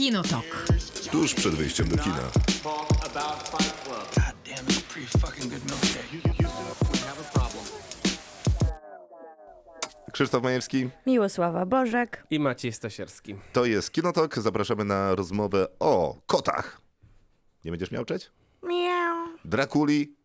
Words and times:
Kinotok. 0.00 0.66
Tuż 1.10 1.34
przed 1.34 1.54
wyjściem 1.54 1.88
do 1.88 1.96
kina. 1.98 2.30
Krzysztof 10.12 10.42
Majewski, 10.42 10.90
Miłosława 11.06 11.66
Bożek. 11.66 12.26
I 12.30 12.38
Maciej 12.38 12.72
Stasierski. 12.72 13.34
to 13.52 13.64
jest 13.64 13.92
Kinotok. 13.92 14.38
Zapraszamy 14.38 14.84
na 14.84 15.14
rozmowę 15.14 15.66
o 15.78 16.16
kotach. 16.26 16.80
Nie 17.64 17.70
będziesz 17.70 17.90
miauczeć? 17.90 18.30
Miau. 18.62 19.26
Drakuli? 19.44 20.16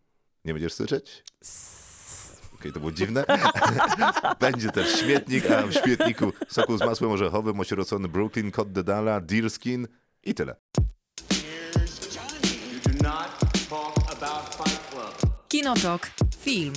Nie 0.45 0.53
będziesz 0.53 0.73
syczeć? 0.73 1.23
Okej, 2.65 2.73
to 2.73 2.79
było 2.79 2.91
dziwne. 2.91 3.25
Będzie 4.39 4.69
też 4.69 4.99
śmietnik, 4.99 5.51
a 5.51 5.67
w 5.67 5.73
śmietniku 5.73 6.33
soku 6.47 6.77
z 6.77 6.79
masłem 6.79 7.11
orzechowym, 7.11 7.59
osierocony 7.59 8.07
Brooklyn, 8.07 8.51
Cod 8.51 8.71
Dedala, 8.71 9.21
Deerskin 9.21 9.87
i 10.23 10.33
tyle. 10.33 10.55
Kinotok. 15.47 16.09
Film. 16.39 16.73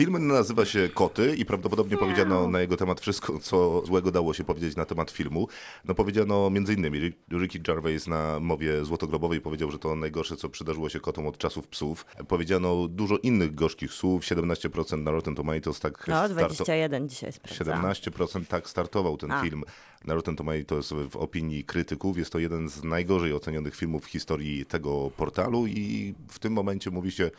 Film 0.00 0.26
nazywa 0.26 0.64
się 0.64 0.88
Koty 0.94 1.36
i 1.36 1.44
prawdopodobnie 1.44 1.96
powiedziano 1.96 2.48
na 2.48 2.60
jego 2.60 2.76
temat 2.76 3.00
wszystko, 3.00 3.38
co 3.38 3.82
złego 3.86 4.10
dało 4.10 4.34
się 4.34 4.44
powiedzieć 4.44 4.76
na 4.76 4.84
temat 4.84 5.10
filmu. 5.10 5.48
No 5.84 5.94
powiedziano 5.94 6.50
między 6.50 6.74
innymi, 6.74 7.12
Ricky 7.32 7.58
Gervais 7.58 8.06
na 8.06 8.40
mowie 8.40 8.84
złotogrobowej 8.84 9.40
powiedział, 9.40 9.70
że 9.70 9.78
to 9.78 9.96
najgorsze, 9.96 10.36
co 10.36 10.48
przydarzyło 10.48 10.88
się 10.88 11.00
kotom 11.00 11.26
od 11.26 11.38
czasów 11.38 11.68
psów. 11.68 12.06
Powiedziano 12.28 12.88
dużo 12.88 13.16
innych 13.16 13.54
gorzkich 13.54 13.92
słów, 13.92 14.22
17% 14.24 15.02
na 15.02 15.10
Rotten 15.10 15.34
Tomatoes, 15.34 15.80
tak 15.80 16.08
No, 16.08 16.14
starto- 16.16 16.34
21 16.34 17.08
dzisiaj 17.08 17.32
sprawdzałam. 17.32 17.82
17% 17.82 18.46
tak 18.48 18.68
startował 18.68 19.16
ten 19.16 19.30
A. 19.32 19.42
film 19.42 19.64
na 20.04 20.14
Rotten 20.14 20.36
Tomatoes 20.36 20.92
w 21.10 21.16
opinii 21.16 21.64
krytyków. 21.64 22.18
Jest 22.18 22.32
to 22.32 22.38
jeden 22.38 22.68
z 22.68 22.84
najgorzej 22.84 23.32
ocenionych 23.32 23.76
filmów 23.76 24.04
w 24.04 24.08
historii 24.08 24.66
tego 24.66 25.10
portalu 25.16 25.66
i 25.66 26.14
w 26.28 26.38
tym 26.38 26.52
momencie 26.52 26.90
mówi 26.90 27.10
się, 27.12 27.30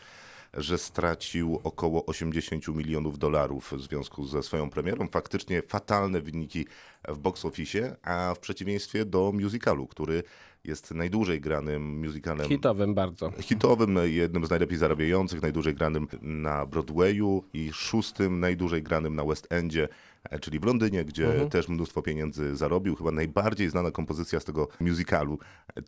że 0.54 0.78
stracił 0.78 1.60
około 1.64 2.06
80 2.06 2.68
milionów 2.68 3.20
dolarów 3.20 3.72
w 3.72 3.82
związku 3.82 4.26
ze 4.26 4.44
swoją 4.44 4.70
premierą. 4.70 5.08
Faktycznie 5.08 5.62
fatalne 5.62 6.22
wyniki 6.22 6.66
w 7.08 7.18
box 7.18 7.46
office, 7.46 7.96
a 8.04 8.34
w 8.36 8.40
przeciwieństwie 8.40 9.06
do 9.06 9.32
musicalu, 9.32 9.88
który 9.88 10.24
jest 10.64 10.92
najdłużej 10.92 11.42
granym 11.42 12.00
musicalem 12.06 12.48
Hitowym 12.48 12.94
bardzo. 12.94 13.32
hitowym, 13.40 14.00
jednym 14.04 14.46
z 14.46 14.50
najlepiej 14.50 14.78
zarabiających, 14.78 15.42
najdłużej 15.42 15.76
granym 15.76 16.08
na 16.22 16.66
Broadwayu 16.66 17.44
i 17.54 17.72
szóstym 17.74 18.40
najdłużej 18.40 18.84
granym 18.84 19.16
na 19.16 19.26
West 19.26 19.48
Endzie, 19.50 19.88
e, 20.24 20.40
czyli 20.40 20.60
w 20.60 20.64
Londynie, 20.64 21.06
gdzie 21.06 21.50
też 21.50 21.68
mnóstwo 21.68 22.02
pieniędzy 22.02 22.56
zarobił. 22.56 22.96
Chyba 22.96 23.12
najbardziej 23.12 23.70
znana 23.70 23.92
kompozycja 23.92 24.40
z 24.40 24.46
tego 24.46 24.68
musicalu 24.80 25.40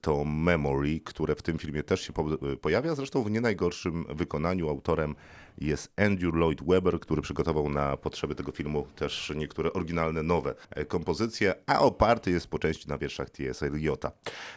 to 0.01 0.25
Memory, 0.25 0.99
które 0.99 1.35
w 1.35 1.41
tym 1.41 1.57
filmie 1.57 1.83
też 1.83 2.01
się 2.01 2.13
po 2.13 2.25
pojawia. 2.61 2.95
Zresztą 2.95 3.23
w 3.23 3.31
nie 3.31 3.41
najgorszym 3.41 4.05
wykonaniu 4.09 4.69
autorem 4.69 5.15
jest 5.57 5.91
Andrew 5.97 6.35
Lloyd 6.35 6.63
Webber, 6.63 6.99
który 6.99 7.21
przygotował 7.21 7.69
na 7.69 7.97
potrzeby 7.97 8.35
tego 8.35 8.51
filmu 8.51 8.87
też 8.95 9.31
niektóre 9.35 9.73
oryginalne, 9.73 10.23
nowe 10.23 10.55
e, 10.69 10.85
kompozycje, 10.85 11.55
a 11.65 11.79
oparty 11.79 12.31
jest 12.31 12.47
po 12.47 12.59
części 12.59 12.89
na 12.89 12.97
wierszach 12.97 13.29
T.S. 13.29 13.63
Eliota. 13.63 14.11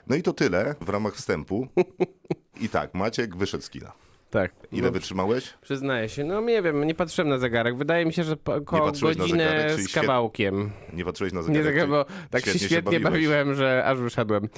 No 0.07 0.17
i 0.17 0.23
to 0.23 0.33
tyle 0.33 0.75
w 0.81 0.89
ramach 0.89 1.15
wstępu. 1.15 1.67
I 2.61 2.69
tak, 2.69 2.95
Maciek 2.95 3.37
wyszedł 3.37 3.65
z 3.65 3.71
kina. 3.71 3.93
Tak. 4.31 4.53
Ile 4.73 4.87
No, 4.87 4.93
wytrzymałeś? 4.93 5.55
Przyznaję 5.63 6.09
się, 6.09 6.25
no 6.25 6.41
nie 6.41 6.63
wiem, 6.63 6.85
nie 6.85 6.95
patrzyłem 6.95 7.29
na 7.29 7.39
zegarek. 7.39 7.77
Wydaje 7.77 8.07
mi 8.07 8.13
się, 8.13 8.25
że 8.25 8.37
około 8.45 8.93
godzinę 8.93 9.29
zegarek, 9.29 9.81
z 9.81 9.89
świet- 9.89 10.01
kawałkiem. 10.01 10.71
Nie 10.93 11.05
patrzyłeś 11.05 11.33
na 11.33 11.41
Nie 11.41 11.45
zegarek? 11.63 11.75
tak, 11.75 11.85
czy 11.85 11.89
bo 11.91 12.05
tak 12.31 12.45
się 12.45 12.59
świetnie 12.59 13.01
bawiłem, 13.01 13.55
że 13.55 13.85
aż 13.85 13.99
wyszedłem. 13.99 14.49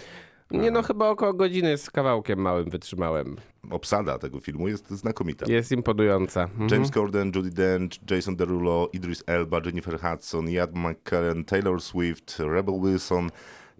Nie 0.50 0.70
no, 0.70 0.82
chyba 0.82 1.08
około 1.08 1.32
godziny 1.34 1.78
z 1.78 1.91
kawałkiem 1.91 2.38
małym 2.38 2.70
wytrzymałem. 2.70 3.36
Obsada 3.70 4.19
tego 4.19 4.41
filmu 4.41 4.69
jest 4.69 4.91
znakomita. 4.91 5.47
Jest 5.53 5.72
imponująca. 5.72 6.42
Mhm. 6.42 6.70
James 6.70 6.91
Corden, 6.91 7.32
Judy 7.34 7.50
Dench, 7.50 8.10
Jason 8.10 8.36
Derulo, 8.36 8.88
Idris 8.92 9.25
Elba, 9.26 9.60
Jennifer 9.65 10.00
Hudson, 10.00 10.48
Ian 10.48 10.70
McKellen, 10.75 11.44
Taylor 11.44 11.80
Swift, 11.80 12.38
Rebel 12.38 12.80
Wilson 12.80 13.30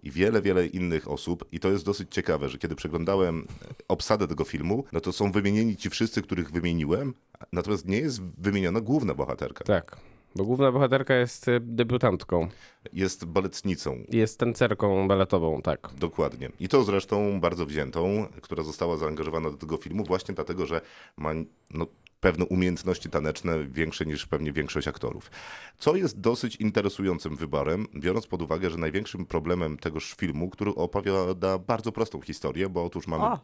i 0.03 0.11
wiele, 0.11 0.41
wiele 0.41 0.67
innych 0.67 1.11
osób. 1.11 1.45
I 1.51 1.59
to 1.59 1.71
jest 1.71 1.85
dosyć 1.85 2.13
ciekawe, 2.13 2.49
że 2.49 2.57
kiedy 2.57 2.75
przeglądałem 2.75 3.47
obsadę 3.87 4.27
tego 4.27 4.43
filmu, 4.43 4.83
no 4.91 5.01
to 5.01 5.11
są 5.11 5.31
wymienieni 5.31 5.77
ci 5.77 5.89
wszyscy, 5.89 6.21
których 6.21 6.51
wymieniłem, 6.51 7.13
natomiast 7.51 7.87
nie 7.87 7.97
jest 7.97 8.21
wymieniona 8.21 8.81
główna 8.81 9.13
bohaterka. 9.13 9.63
Tak, 9.63 9.97
bo 10.35 10.45
główna 10.45 10.71
bohaterka 10.71 11.15
jest 11.15 11.47
y, 11.47 11.59
debiutantką. 11.59 12.47
Jest 12.93 13.25
baletnicą. 13.25 14.03
Jest 14.09 14.39
tancerką 14.39 15.07
baletową, 15.07 15.61
tak. 15.61 15.89
Dokładnie. 15.97 16.49
I 16.59 16.69
to 16.69 16.83
zresztą 16.83 17.41
bardzo 17.41 17.65
wziętą, 17.65 18.27
która 18.41 18.63
została 18.63 18.97
zaangażowana 18.97 19.51
do 19.51 19.57
tego 19.57 19.77
filmu 19.77 20.03
właśnie 20.03 20.35
dlatego, 20.35 20.65
że 20.65 20.81
ma 21.17 21.33
no, 21.73 21.87
pewne 22.19 22.45
umiejętności 22.45 23.09
taneczne 23.09 23.63
większe 23.67 24.05
niż 24.05 24.25
pewnie 24.25 24.51
większość 24.51 24.87
aktorów. 24.87 25.31
Co 25.77 25.95
jest 25.95 26.19
dosyć 26.19 26.55
interesującym 26.55 27.35
wyborem, 27.35 27.85
biorąc 27.95 28.27
pod 28.27 28.41
uwagę, 28.41 28.69
że 28.69 28.77
największym 28.77 29.25
problemem 29.25 29.77
tegoż 29.77 30.13
filmu, 30.13 30.49
który 30.49 30.71
opowiada 30.75 31.57
bardzo 31.57 31.91
prostą 31.91 32.21
historię, 32.21 32.69
bo 32.69 32.83
otóż 32.83 33.07
mamy... 33.07 33.23
O, 33.23 33.39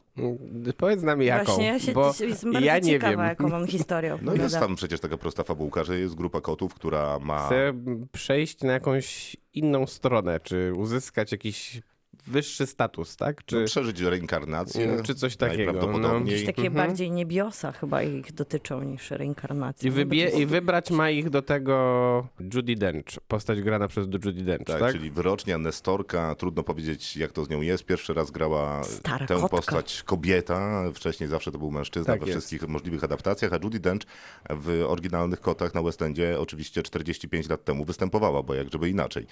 Powiedz 0.77 1.01
nam 1.01 1.21
jaką, 1.21 1.45
właśnie 1.45 1.65
ja 1.65 1.79
się 1.79 1.91
bo 1.91 2.13
jestem 2.19 2.53
bardzo 2.53 2.65
ja 2.67 2.79
nie 2.79 2.91
ciekawa, 2.91 3.11
wiem. 3.17 3.25
jaką 3.25 3.55
on 3.55 3.67
historię 3.67 4.09
No 4.09 4.15
opowiada. 4.15 4.43
jest 4.43 4.59
tam 4.59 4.75
przecież 4.75 4.99
taka 4.99 5.17
prosta 5.17 5.43
fabułka, 5.43 5.83
że 5.83 5.99
jest 5.99 6.15
grupa 6.15 6.41
kotów, 6.41 6.73
która 6.73 7.19
ma... 7.19 7.45
Chcę 7.45 7.73
przejść 8.11 8.61
na 8.61 8.73
jakąś 8.73 9.37
inną 9.53 9.87
stronę, 9.87 10.39
czy 10.39 10.73
uzyskać 10.75 11.31
jakiś 11.31 11.81
wyższy 12.27 12.65
status, 12.65 13.15
tak? 13.17 13.45
Czy, 13.45 13.55
no, 13.59 13.65
przeżyć 13.65 13.99
reinkarnację. 14.01 14.85
Mm, 14.89 15.03
czy 15.03 15.15
coś 15.15 15.35
takiego, 15.35 15.73
no. 15.73 15.79
Najprawdopodobniej. 15.79 16.31
Jakieś 16.33 16.45
takie 16.45 16.67
Mhm. 16.67 16.87
bardziej 16.87 17.11
niebiosa 17.11 17.71
chyba 17.71 18.03
ich 18.03 18.33
dotyczą 18.33 18.81
niż 18.83 19.11
reinkarnacja. 19.11 19.87
i, 19.87 19.91
No 19.91 19.97
wybie- 19.97 20.39
I 20.39 20.45
wybrać 20.45 20.91
ma 20.91 21.09
ich 21.09 21.29
do 21.29 21.41
tego 21.41 22.27
Judy 22.53 22.75
Dench, 22.75 23.19
postać 23.27 23.61
grana 23.61 23.87
przez 23.87 24.05
Judy 24.13 24.33
Dench, 24.43 24.67
Tak, 24.67 24.79
tak? 24.79 24.93
czyli 24.93 25.11
wyrocznia, 25.11 25.57
Nestorka, 25.57 26.35
trudno 26.35 26.63
powiedzieć 26.63 27.17
jak 27.17 27.31
to 27.31 27.45
z 27.45 27.49
nią 27.49 27.61
jest. 27.61 27.85
Pierwszy 27.85 28.13
raz 28.13 28.31
grała 28.31 28.83
Stara 28.83 29.27
tę 29.27 29.33
kotka. 29.35 29.49
postać 29.49 30.03
kobieta, 30.03 30.83
wcześniej 30.93 31.29
zawsze 31.29 31.51
to 31.51 31.57
był 31.59 31.71
mężczyzna 31.71 32.13
Tak 32.13 32.19
we 32.21 32.27
jest. 32.27 32.37
wszystkich 32.39 32.69
możliwych 32.69 33.03
adaptacjach, 33.03 33.53
a 33.53 33.57
Judy 33.63 33.79
Dench 33.79 34.01
w 34.49 34.83
oryginalnych 34.87 35.41
Kotach 35.41 35.73
na 35.73 35.81
West 35.81 36.01
Endzie 36.01 36.39
oczywiście 36.39 36.83
45 36.83 37.49
lat 37.49 37.63
temu 37.63 37.85
występowała, 37.85 38.43
bo 38.43 38.53
jak 38.53 38.71
żeby 38.71 38.89
inaczej. 38.89 39.25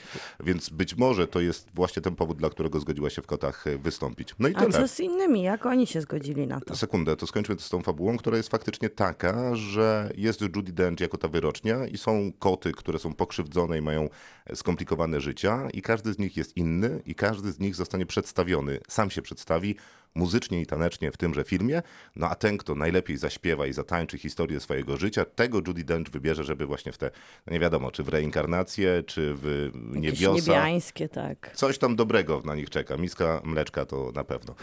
Więc 0.44 0.70
być 0.70 0.96
może 0.98 1.28
to 1.28 1.40
jest 1.42 1.68
właśnie 1.74 2.02
ten 2.02 2.16
powód, 2.16 2.38
dla 2.38 2.50
którego 2.50 2.80
zgodziła 2.84 3.10
się 3.10 3.22
w 3.22 3.28
Kotach 3.28 3.68
e, 3.68 3.78
wystąpić. 3.78 4.36
No 4.40 4.48
i 4.48 4.56
A 4.56 4.60
tyle. 4.60 4.72
co 4.72 4.88
z 4.88 5.00
innymi? 5.00 5.44
Jak 5.44 5.66
oni 5.66 5.88
się 5.88 6.02
zgodzili 6.02 6.48
na 6.48 6.60
to? 6.62 6.76
Sekundę, 6.76 7.16
to 7.16 7.28
skończmy 7.28 7.56
z 7.60 7.70
tą 7.70 7.82
fabułą, 7.82 8.18
która 8.18 8.38
jest 8.38 8.50
faktycznie 8.50 8.90
taka, 8.90 9.56
że 9.56 10.10
jest 10.16 10.42
Judy 10.42 10.72
Dench 10.72 11.00
jako 11.02 11.18
ta 11.18 11.28
wyrocznia 11.28 11.88
i 11.88 11.98
są 11.98 12.32
koty, 12.40 12.72
które 12.72 13.00
są 13.00 13.14
pokrzywdzone 13.14 13.78
i 13.78 13.82
mają 13.82 14.10
skomplikowane 14.54 15.22
życia 15.22 15.68
i 15.74 15.82
każdy 15.82 16.14
z 16.14 16.20
nich 16.20 16.38
jest 16.38 16.58
inny 16.58 17.02
i 17.06 17.16
każdy 17.16 17.52
z 17.52 17.60
nich 17.60 17.76
zostanie 17.76 18.06
przedstawiony, 18.06 18.80
sam 18.88 19.10
się 19.10 19.22
przedstawi 19.22 19.76
muzycznie 20.16 20.62
i 20.62 20.66
tanecznie 20.66 21.12
w 21.12 21.18
tymże 21.18 21.44
filmie, 21.44 21.82
no 22.16 22.30
a 22.30 22.36
ten, 22.36 22.58
kto 22.58 22.76
najlepiej 22.76 23.18
zaśpiewa 23.18 23.68
i 23.68 23.74
zatańczy 23.74 24.18
historię 24.18 24.60
swojego 24.60 24.98
życia, 24.98 25.26
tego 25.26 25.58
Judy 25.68 25.84
Dench 25.84 26.10
wybierze, 26.12 26.44
żeby 26.44 26.66
właśnie 26.66 26.92
w 26.92 26.98
te, 26.98 27.12
no 27.48 27.54
nie 27.54 27.60
wiadomo, 27.60 27.92
czy 27.92 28.04
w 28.04 28.10
reinkarnację, 28.10 29.04
czy 29.08 29.34
w 29.38 29.72
Jakieś 29.94 30.20
niebiosa. 30.20 30.36
niebiańskie, 30.52 31.10
tak. 31.10 31.52
Coś 31.56 31.78
tam 31.78 31.96
dobrego 31.96 32.42
na 32.46 32.56
nich 32.56 32.70
czeka. 32.70 32.98
Miska 32.98 33.42
mleczka 33.44 33.86
to 33.86 34.12
na 34.16 34.24
pewno. 34.24 34.56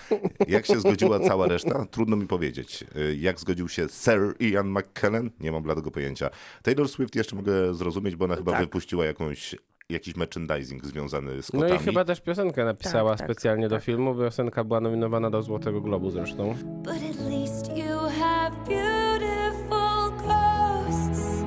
Jak 0.49 0.67
się 0.67 0.81
zgodziła 0.81 1.21
cała 1.21 1.47
reszta? 1.49 1.87
Trudno 1.91 2.17
mi 2.17 2.27
powiedzieć. 2.27 2.85
Y, 2.97 3.17
Jak 3.17 3.41
zgodził 3.41 3.69
się 3.69 3.87
Sir 3.89 4.35
Ian 4.41 4.71
McKellen? 4.71 5.31
Nie 5.41 5.53
mam 5.53 5.63
bladego 5.63 5.91
pojęcia. 5.91 6.31
Taylor 6.63 6.89
Swift 6.89 7.15
jeszcze 7.17 7.37
mogę 7.37 7.75
zrozumieć, 7.75 8.17
bo 8.17 8.25
ona 8.25 8.37
chyba 8.37 8.53
Tak. 8.53 8.61
wypuściła 8.61 9.05
jakąś, 9.05 9.55
jakiś 9.91 10.17
merchandising 10.17 10.87
związany 10.87 11.43
z 11.43 11.53
No 11.53 11.61
kotami. 11.61 11.81
i 11.81 11.85
chyba 11.85 12.05
też 12.05 12.21
piosenkę 12.21 12.65
napisała 12.65 13.11
Tak, 13.11 13.19
tak, 13.19 13.27
specjalnie 13.29 13.69
do 13.69 13.77
tak. 13.77 13.85
filmu. 13.85 14.15
Piosenka 14.15 14.65
była 14.65 14.81
nominowana 14.81 15.31
do 15.31 15.43
Złotego 15.43 15.81
Globu 15.81 16.11
zresztą. 16.11 16.55
But 16.83 16.89
at 16.95 17.21
least 17.31 17.77
you 17.77 17.97
have 18.21 18.51
beautiful 18.69 20.11
ghosts. 20.17 21.43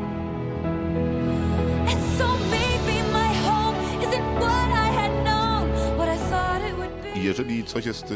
And 1.90 2.01
so 2.18 2.25
maybe 2.51 3.04
my 3.13 3.36
home 3.48 3.75
isn't 4.01 4.40
what 4.40 4.69
I 4.72 4.94
had 4.95 5.12
known, 5.24 5.69
what 5.98 6.10
I 6.10 6.18
thought 6.30 6.69
it 6.69 6.75
would 6.78 7.01
be. 7.13 7.19
I 7.19 7.24
jeżeli 7.24 7.63
coś 7.63 7.86
jest 7.86 8.13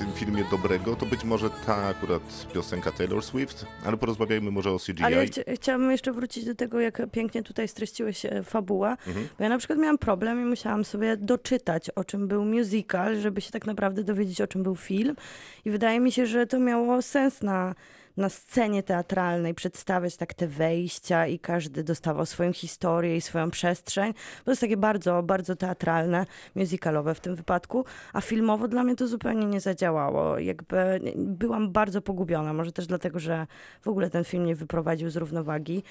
tym 0.00 0.12
filmie 0.12 0.44
dobrego, 0.50 0.96
to 0.96 1.06
być 1.06 1.24
może 1.24 1.50
ta 1.66 1.76
akurat 1.76 2.46
piosenka 2.54 2.92
Taylor 2.92 3.22
Swift, 3.24 3.66
ale 3.84 3.96
porozmawiajmy 3.96 4.50
może 4.50 4.70
o 4.70 4.78
CGI. 4.78 5.04
Ale 5.04 5.16
ja 5.16 5.26
chcia, 5.26 5.42
chciałabym 5.54 5.90
jeszcze 5.90 6.12
wrócić 6.12 6.44
do 6.44 6.54
tego, 6.54 6.80
jak 6.80 7.02
pięknie 7.12 7.42
tutaj 7.42 7.68
streściłeś 7.68 8.24
e, 8.26 8.42
fabułę, 8.42 8.96
Mhm. 9.06 9.28
bo 9.38 9.44
ja 9.44 9.50
na 9.50 9.58
przykład 9.58 9.78
miałam 9.78 9.98
problem 9.98 10.42
i 10.42 10.44
musiałam 10.44 10.84
sobie 10.84 11.16
doczytać, 11.16 11.90
o 11.90 12.04
czym 12.04 12.28
był 12.28 12.44
musical, 12.44 13.20
żeby 13.20 13.40
się 13.40 13.50
tak 13.50 13.66
naprawdę 13.66 14.04
dowiedzieć, 14.04 14.40
o 14.40 14.46
czym 14.46 14.62
był 14.62 14.76
film. 14.76 15.16
I 15.64 15.70
wydaje 15.70 16.00
mi 16.00 16.12
się, 16.12 16.26
że 16.26 16.46
to 16.46 16.58
miało 16.58 17.02
sens 17.02 17.42
na, 17.42 17.74
na 18.20 18.28
scenie 18.28 18.82
teatralnej 18.82 19.54
przedstawiać 19.54 20.16
tak 20.16 20.34
te 20.34 20.46
wejścia 20.46 21.26
i 21.26 21.38
każdy 21.38 21.84
dostawał 21.84 22.26
swoją 22.26 22.52
historię 22.52 23.16
i 23.16 23.20
swoją 23.20 23.50
przestrzeń. 23.50 24.14
To 24.44 24.50
jest 24.50 24.60
takie 24.60 24.76
bardzo, 24.76 25.22
bardzo 25.22 25.56
teatralne, 25.56 26.26
musicalowe 26.54 27.14
w 27.14 27.20
tym 27.20 27.36
wypadku, 27.36 27.84
a 28.12 28.20
filmowo 28.20 28.68
dla 28.68 28.84
mnie 28.84 28.96
to 28.96 29.08
zupełnie 29.08 29.46
nie 29.46 29.60
zadziałało. 29.60 30.38
Jakby 30.38 31.00
byłam 31.16 31.72
bardzo 31.72 32.02
pogubiona, 32.02 32.52
może 32.52 32.72
też 32.72 32.86
dlatego, 32.86 33.18
że 33.18 33.46
w 33.80 33.88
ogóle 33.88 34.10
ten 34.10 34.24
film 34.24 34.46
nie 34.46 34.54
wyprowadził 34.54 35.10
z 35.10 35.16
równowagi. 35.16 35.82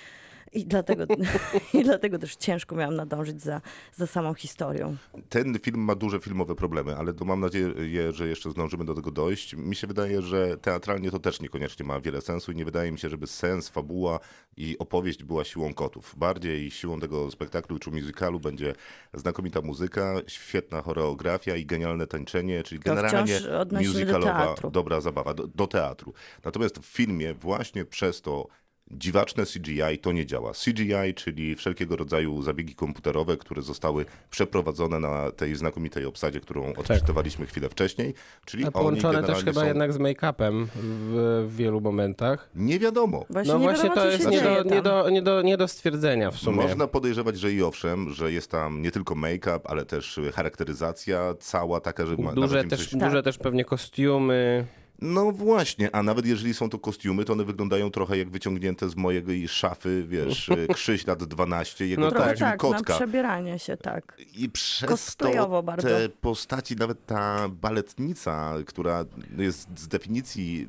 I 0.54 0.66
dlatego, 0.66 1.06
I 1.74 1.84
dlatego 1.84 2.20
też 2.20 2.36
ciężko 2.36 2.76
miałam 2.76 2.96
nadążyć 2.96 3.42
za, 3.42 3.62
za 3.96 4.08
samą 4.08 4.34
historią. 4.34 4.98
Ten 5.30 5.60
film 5.60 5.80
ma 5.80 5.96
duże 5.96 6.20
filmowe 6.20 6.56
problemy, 6.56 6.96
ale 6.96 7.14
to 7.14 7.26
mam 7.26 7.40
nadzieję, 7.40 7.74
że 8.12 8.28
jeszcze 8.28 8.52
zdążymy 8.52 8.86
do 8.86 8.96
tego 8.96 9.12
dojść. 9.12 9.56
Mi 9.56 9.76
się 9.76 9.88
wydaje, 9.88 10.22
że 10.22 10.58
teatralnie 10.58 11.12
to 11.12 11.20
też 11.20 11.42
niekoniecznie 11.42 11.86
ma 11.86 12.00
wiele 12.00 12.22
sensu 12.22 12.52
i 12.52 12.56
nie 12.56 12.66
wydaje 12.66 12.92
mi 12.92 13.00
się, 13.00 13.10
żeby 13.10 13.28
sens, 13.28 13.70
fabuła 13.70 14.20
i 14.58 14.78
opowieść 14.80 15.24
była 15.24 15.44
siłą 15.44 15.74
kotów. 15.74 16.16
Bardziej 16.18 16.72
siłą 16.72 17.00
tego 17.00 17.32
spektaklu 17.32 17.80
czy 17.80 17.92
musicalu 17.92 18.40
będzie 18.40 18.74
znakomita 19.14 19.62
muzyka, 19.62 20.16
świetna 20.28 20.82
choreografia 20.82 21.56
i 21.56 21.66
genialne 21.66 22.08
tańczenie, 22.08 22.64
czyli 22.64 22.82
To 22.82 22.96
generalnie 22.96 23.40
musicalowa, 23.72 24.56
dobra 24.72 25.02
zabawa, 25.02 25.34
do, 25.34 25.48
do 25.48 25.68
teatru. 25.68 26.14
Natomiast 26.44 26.80
w 26.80 26.86
filmie 26.86 27.34
właśnie 27.34 27.86
przez 27.86 28.22
to 28.22 28.48
dziwaczne 28.92 29.46
CGI 29.46 29.98
to 30.02 30.12
nie 30.12 30.26
działa. 30.26 30.52
CGI, 30.54 31.14
czyli 31.16 31.56
wszelkiego 31.56 31.96
rodzaju 31.96 32.42
zabiegi 32.42 32.76
komputerowe, 32.76 33.38
które 33.38 33.62
zostały 33.62 34.06
przeprowadzone 34.30 35.00
na 35.00 35.32
tej 35.32 35.56
znakomitej 35.56 36.06
obsadzie, 36.06 36.40
którą 36.40 36.74
odczytywaliśmy 36.74 37.46
chwilę 37.46 37.70
wcześniej, 37.70 38.14
czyli 38.46 38.64
A 38.64 38.68
oni 38.68 38.74
połączone 38.74 39.24
też 39.24 39.44
chyba 39.44 39.62
są... 39.62 39.68
jednak 39.68 39.94
z 39.94 39.98
make-upem 39.98 40.66
w, 40.76 41.46
w 41.50 41.56
wielu 41.56 41.82
momentach. 41.82 42.50
Nie 42.56 42.80
wiadomo. 42.80 43.26
Właśnie 43.30 43.54
No 43.54 43.60
nie 43.60 43.66
właśnie 43.66 43.90
wiadomo, 43.90 44.02
to 44.02 44.12
jest 44.12 44.30
nie 44.30 44.42
do, 44.42 44.64
nie, 44.64 44.82
do, 44.82 45.10
nie, 45.10 45.22
do, 45.22 45.42
nie 45.42 45.58
do 45.58 45.68
stwierdzenia 45.68 46.32
w 46.32 46.38
sumie. 46.38 46.58
Można 46.58 46.88
podejrzewać, 46.88 47.40
że 47.40 47.52
i 47.52 47.64
owszem, 47.64 48.10
że 48.10 48.32
jest 48.32 48.52
tam 48.52 48.82
nie 48.82 48.92
tylko 48.92 49.16
make-up, 49.16 49.60
ale 49.64 49.86
też 49.86 50.20
charakteryzacja 50.34 51.34
cała 51.40 51.80
taka, 51.80 52.06
że 52.06 52.16
Duże 52.18 52.64
też, 52.64 52.90
coś... 52.90 52.96
duże 52.96 53.24
też 53.24 53.38
pewnie 53.38 53.66
kostiumy. 53.66 54.66
No 55.02 55.32
właśnie, 55.32 55.96
a 55.96 56.04
nawet 56.04 56.26
jeżeli 56.26 56.54
są 56.54 56.70
to 56.70 56.80
kostiumy, 56.80 57.26
to 57.26 57.34
one 57.34 57.44
wyglądają 57.44 57.92
trochę 57.92 58.18
jak 58.18 58.30
wyciągnięte 58.30 58.90
z 58.90 58.96
mojej 58.96 59.48
szafy, 59.48 60.06
wiesz, 60.08 60.52
Krzyś 60.76 61.08
lat 61.08 61.24
12, 61.24 61.88
jego 61.88 62.02
No 62.02 62.12
kostium 62.12 62.38
tak, 62.50 62.60
kotka. 62.60 62.94
na 62.94 63.00
przebieranie 63.00 63.60
się, 63.60 63.78
tak. 63.78 64.18
I 64.38 64.50
przez 64.50 64.90
Cosplayowo 64.90 65.56
to 65.58 65.64
bardzo. 65.64 65.88
te 65.88 66.10
postaci, 66.10 66.76
nawet 66.76 67.06
ta 67.06 67.50
baletnica, 67.50 68.54
która 68.66 69.06
jest 69.38 69.80
z 69.80 69.88
definicji 69.88 70.68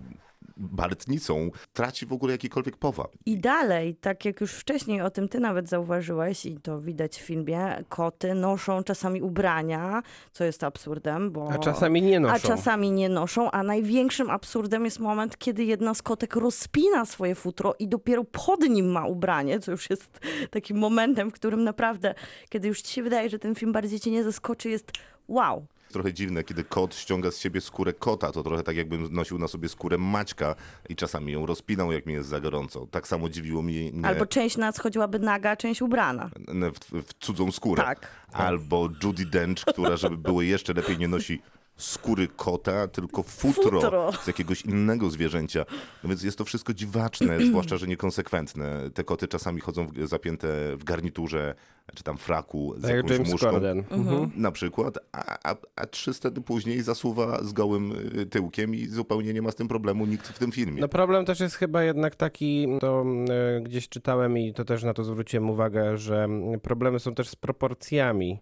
baletnicą, 0.60 1.50
traci 1.72 2.06
w 2.06 2.12
ogóle 2.12 2.32
jakikolwiek 2.32 2.76
powab. 2.76 3.12
I 3.26 3.38
dalej, 3.38 3.94
tak 3.94 4.24
jak 4.24 4.40
już 4.40 4.52
wcześniej 4.52 5.00
o 5.00 5.10
tym 5.10 5.28
ty 5.28 5.40
nawet 5.40 5.68
zauważyłeś 5.68 6.46
i 6.46 6.56
to 6.56 6.80
widać 6.80 7.16
w 7.16 7.20
filmie, 7.20 7.84
koty 7.88 8.34
noszą 8.34 8.82
czasami 8.82 9.22
ubrania, 9.22 10.02
co 10.32 10.44
jest 10.44 10.64
absurdem, 10.64 11.30
bo... 11.30 11.50
A 11.52 11.58
czasami 11.58 12.02
nie 12.02 12.20
noszą. 12.20 12.34
A 12.34 12.38
czasami 12.38 12.90
nie 12.90 13.08
noszą, 13.08 13.50
a 13.50 13.62
największym 13.62 14.30
absurdem 14.30 14.84
jest 14.84 15.00
moment, 15.00 15.38
kiedy 15.38 15.64
jedna 15.64 15.94
z 15.94 16.02
kotek 16.02 16.36
rozpina 16.36 17.04
swoje 17.04 17.34
futro 17.34 17.74
i 17.78 17.88
dopiero 17.88 18.24
pod 18.24 18.60
nim 18.60 18.90
ma 18.90 19.06
ubranie, 19.06 19.60
co 19.60 19.70
już 19.70 19.90
jest 19.90 20.20
takim 20.50 20.78
momentem, 20.78 21.30
w 21.30 21.34
którym 21.34 21.64
naprawdę, 21.64 22.14
kiedy 22.48 22.68
już 22.68 22.82
ci 22.82 22.92
się 22.92 23.02
wydaje, 23.02 23.30
że 23.30 23.38
ten 23.38 23.54
film 23.54 23.72
bardziej 23.72 24.00
cię 24.00 24.10
nie 24.10 24.24
zaskoczy, 24.24 24.70
jest 24.70 24.92
wow. 25.28 25.66
Trochę 25.92 26.12
dziwne, 26.12 26.44
kiedy 26.44 26.64
kot 26.64 26.94
ściąga 26.94 27.30
z 27.30 27.38
siebie 27.38 27.60
skórę 27.60 27.92
kota, 27.92 28.32
to 28.32 28.42
trochę 28.42 28.62
tak 28.62 28.76
jakbym 28.76 29.12
nosił 29.12 29.38
na 29.38 29.48
sobie 29.48 29.68
skórę 29.68 29.98
Maćka 29.98 30.54
i 30.88 30.96
czasami 30.96 31.32
ją 31.32 31.46
rozpinał, 31.46 31.92
jak 31.92 32.06
mi 32.06 32.12
jest 32.12 32.28
za 32.28 32.40
gorąco. 32.40 32.86
Tak 32.86 33.08
samo 33.08 33.28
dziwiło 33.28 33.62
mnie 33.62 33.90
nie, 33.92 34.06
Albo 34.06 34.26
część 34.26 34.56
nas 34.56 34.78
chodziłaby 34.78 35.18
naga, 35.18 35.56
część 35.56 35.82
ubrana. 35.82 36.30
w, 36.74 37.02
w 37.02 37.14
cudzą 37.14 37.52
skórę. 37.52 37.82
Tak. 37.82 38.08
Albo 38.32 38.88
Judy 39.04 39.26
Dench, 39.26 39.64
która, 39.64 39.96
żeby 39.96 40.16
było 40.16 40.42
jeszcze 40.42 40.72
lepiej, 40.72 40.98
nie 40.98 41.08
nosi 41.08 41.42
skóry 41.80 42.28
kota, 42.28 42.88
tylko 42.88 43.22
futro, 43.22 43.80
Futro. 43.80 44.12
z 44.22 44.26
jakiegoś 44.26 44.62
innego 44.62 45.10
zwierzęcia. 45.10 45.64
No 46.02 46.08
więc 46.08 46.22
jest 46.22 46.38
to 46.38 46.44
wszystko 46.44 46.74
dziwaczne, 46.74 47.40
zwłaszcza, 47.50 47.76
że 47.76 47.86
niekonsekwentne. 47.86 48.90
Te 48.94 49.04
koty 49.04 49.28
czasami 49.28 49.60
chodzą 49.60 49.86
w, 49.86 50.08
zapięte 50.08 50.76
w 50.76 50.84
garniturze, 50.84 51.54
czy 51.94 52.02
tam 52.02 52.18
fraku 52.18 52.74
z 52.76 52.82
Tak 52.82 52.90
jak 52.90 52.96
jakąś 52.96 53.12
James 53.12 53.32
muszką. 53.32 53.50
Corden. 53.50 53.84
Mhm. 53.90 54.30
Na 54.36 54.52
przykład, 54.52 54.98
a, 55.12 55.50
a, 55.50 55.56
a 55.76 55.86
trzy 55.86 56.14
sceny 56.14 56.40
później 56.40 56.82
zasuwa 56.82 57.44
z 57.44 57.52
gołym 57.52 57.92
y, 58.18 58.26
tyłkiem 58.26 58.74
i 58.74 58.86
zupełnie 58.86 59.32
nie 59.32 59.42
ma 59.42 59.50
z 59.50 59.54
tym 59.54 59.68
problemu 59.68 60.06
nikt 60.06 60.28
w 60.28 60.38
tym 60.38 60.52
filmie. 60.52 60.80
No 60.80 60.88
problem 60.88 61.24
też 61.24 61.40
jest 61.40 61.54
chyba 61.54 61.82
jednak 61.82 62.16
taki, 62.16 62.66
to 62.80 63.04
e, 63.28 63.60
gdzieś 63.60 63.88
czytałem 63.88 64.38
i 64.38 64.54
to 64.54 64.64
też 64.64 64.82
na 64.82 64.94
to 64.94 65.04
zwróciłem 65.04 65.50
uwagę, 65.50 65.98
że 65.98 66.24
mm, 66.24 66.60
problemy 66.60 66.98
są 66.98 67.14
też 67.14 67.28
z 67.28 67.36
proporcjami. 67.36 68.40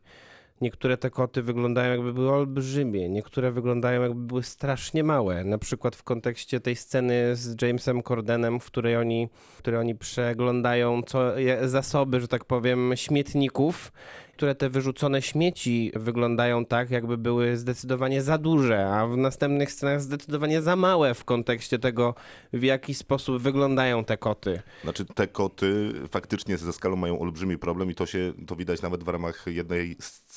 Niektóre 0.60 0.96
te 0.96 1.10
koty 1.10 1.42
wyglądają 1.42 1.90
jakby 1.90 2.12
były 2.12 2.30
olbrzymie, 2.30 3.08
niektóre 3.08 3.52
wyglądają 3.52 4.02
jakby 4.02 4.26
były 4.26 4.42
strasznie 4.42 5.04
małe. 5.04 5.44
Na 5.44 5.58
przykład 5.58 5.96
w 5.96 6.02
kontekście 6.02 6.60
tej 6.60 6.76
sceny 6.76 7.36
z 7.36 7.62
Jamesem 7.62 8.02
Cordenem, 8.02 8.60
w 8.60 8.64
której 8.64 8.96
oni, 8.96 9.28
w 9.54 9.58
której 9.58 9.80
oni 9.80 9.94
przeglądają 9.94 11.02
co, 11.02 11.32
zasoby, 11.62 12.20
że 12.20 12.28
tak 12.28 12.44
powiem, 12.44 12.92
śmietników, 12.94 13.92
które 14.32 14.54
te 14.54 14.70
wyrzucone 14.70 15.22
śmieci 15.22 15.92
wyglądają 15.94 16.64
tak, 16.64 16.90
jakby 16.90 17.18
były 17.18 17.56
zdecydowanie 17.56 18.22
za 18.22 18.38
duże, 18.38 18.88
a 18.88 19.06
w 19.06 19.16
następnych 19.16 19.72
scenach 19.72 20.00
zdecydowanie 20.00 20.62
za 20.62 20.76
małe 20.76 21.14
w 21.14 21.24
kontekście 21.24 21.78
tego, 21.78 22.14
w 22.52 22.62
jaki 22.62 22.94
sposób 22.94 23.42
wyglądają 23.42 24.04
te 24.04 24.16
koty. 24.16 24.62
Znaczy 24.82 25.04
te 25.04 25.26
koty 25.26 25.92
faktycznie 26.10 26.58
ze 26.58 26.72
skalą 26.72 26.96
mają 26.96 27.20
olbrzymi 27.20 27.58
problem 27.58 27.90
i 27.90 27.94
to 27.94 28.06
się 28.06 28.32
to 28.46 28.56
widać 28.56 28.82
nawet 28.82 29.04
w 29.04 29.08
ramach 29.08 29.44
jednej 29.46 29.96
sceny, 29.98 30.27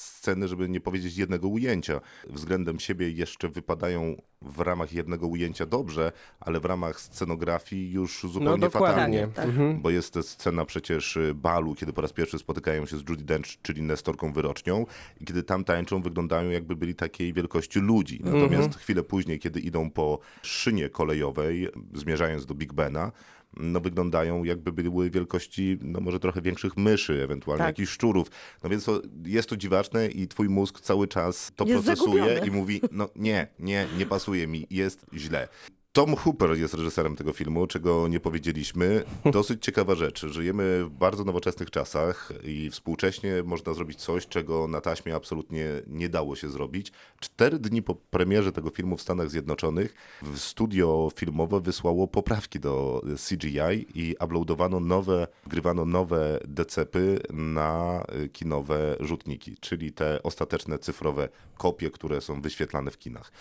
żeby 0.45 0.69
nie 0.69 0.81
powiedzieć 0.81 1.18
jednego 1.18 1.47
ujęcia. 1.47 2.01
Względem 2.29 2.79
siebie 2.79 3.09
jeszcze 3.09 3.50
wypadają 3.50 4.21
w 4.41 4.59
ramach 4.59 4.94
jednego 4.94 5.27
ujęcia 5.27 5.65
dobrze, 5.65 6.12
ale 6.39 6.59
w 6.59 6.65
ramach 6.65 7.01
scenografii 7.01 7.91
już 7.91 8.21
zupełnie 8.21 8.57
No 8.57 8.69
fatalnie. 8.69 9.27
Tak. 9.33 9.45
Mhm. 9.45 9.81
Bo 9.81 9.89
jest 9.89 10.13
to 10.13 10.23
scena 10.23 10.65
przecież 10.65 11.18
y, 11.18 11.33
balu, 11.35 11.75
kiedy 11.75 11.94
po 11.94 12.01
raz 12.01 12.13
pierwszy 12.13 12.39
spotykają 12.39 12.85
się 12.85 12.97
z 12.97 13.09
Judy 13.09 13.23
Dench, 13.23 13.62
czyli 13.62 13.81
Nestorką 13.81 14.33
Wyrocznią 14.33 14.85
i 15.21 15.25
kiedy 15.25 15.44
tam 15.44 15.63
tańczą, 15.63 16.01
wyglądają 16.01 16.50
jakby 16.50 16.75
byli 16.75 16.95
takiej 16.95 17.33
wielkości 17.33 17.79
ludzi. 17.79 18.21
Natomiast 18.24 18.75
chwilę 18.75 19.03
później, 19.03 19.39
kiedy 19.39 19.59
idą 19.59 19.89
po 19.89 20.19
szynie 20.41 20.89
kolejowej, 20.89 21.69
zmierzając 21.94 22.45
do 22.45 22.56
Big 22.56 22.74
Bena, 22.74 23.12
no 23.57 23.80
wyglądają 23.80 24.44
jakby 24.44 24.71
były 24.71 25.09
wielkości, 25.09 25.77
no 25.81 26.00
może 26.00 26.19
trochę 26.19 26.42
większych 26.42 26.77
myszy, 26.77 27.24
ewentualnie 27.24 27.59
Tak. 27.59 27.68
jakichś 27.68 27.92
szczurów. 27.92 28.27
No 28.63 28.70
więc 28.70 28.84
to, 28.86 29.01
jest 29.25 29.50
to 29.50 29.58
dziwaczne 29.58 30.08
i 30.08 30.27
twój 30.27 30.50
mózg 30.50 30.79
cały 30.81 31.08
czas 31.08 31.51
to 31.55 31.65
Jest 31.65 31.86
procesuje 31.86 32.24
zagubiony. 32.24 32.48
i 32.48 32.51
mówi, 32.51 32.81
no 32.91 33.10
nie, 33.15 33.48
nie, 33.60 33.88
nie 33.98 34.05
pasuje 34.05 34.48
mi, 34.48 34.67
jest 34.70 35.05
źle. 35.13 35.48
Tom 35.93 36.15
Hooper 36.15 36.57
jest 36.57 36.74
reżyserem 36.74 37.15
tego 37.15 37.33
filmu, 37.33 37.67
czego 37.67 38.07
nie 38.07 38.19
powiedzieliśmy. 38.19 39.03
Dosyć 39.31 39.63
ciekawa 39.63 39.95
rzecz. 39.95 40.25
Żyjemy 40.25 40.86
w 40.86 40.89
bardzo 40.89 41.24
nowoczesnych 41.24 41.71
czasach 41.71 42.31
i 42.43 42.69
współcześnie 42.69 43.43
można 43.43 43.74
zrobić 43.74 44.00
coś, 44.00 44.27
czego 44.27 44.67
na 44.67 44.81
taśmie 44.81 45.15
absolutnie 45.15 45.67
nie 45.88 46.10
dało 46.10 46.36
się 46.36 46.50
zrobić. 46.50 46.91
Cztery 47.19 47.60
dni 47.60 47.81
po 47.81 47.95
premierze 47.95 48.51
tego 48.51 48.69
filmu 48.69 48.98
w 48.98 49.01
Stanach 49.01 49.29
Zjednoczonych 49.29 49.93
studio 50.36 51.10
filmowe 51.15 51.62
wysłało 51.62 52.07
poprawki 52.07 52.60
do 52.60 53.01
CGI 53.29 53.86
i 53.95 54.15
uploadowano 54.24 54.79
nowe, 54.79 55.27
wgrywano 55.45 55.86
nowe 55.86 56.39
decepy 56.48 57.19
na 57.33 58.03
kinowe 58.33 58.95
rzutniki, 59.00 59.55
czyli 59.60 59.91
te 59.91 60.24
ostateczne 60.24 60.79
cyfrowe 60.79 61.29
kopie, 61.57 61.91
które 61.91 62.21
są 62.21 62.41
wyświetlane 62.41 62.91
w 62.91 62.98
kinach. 62.98 63.31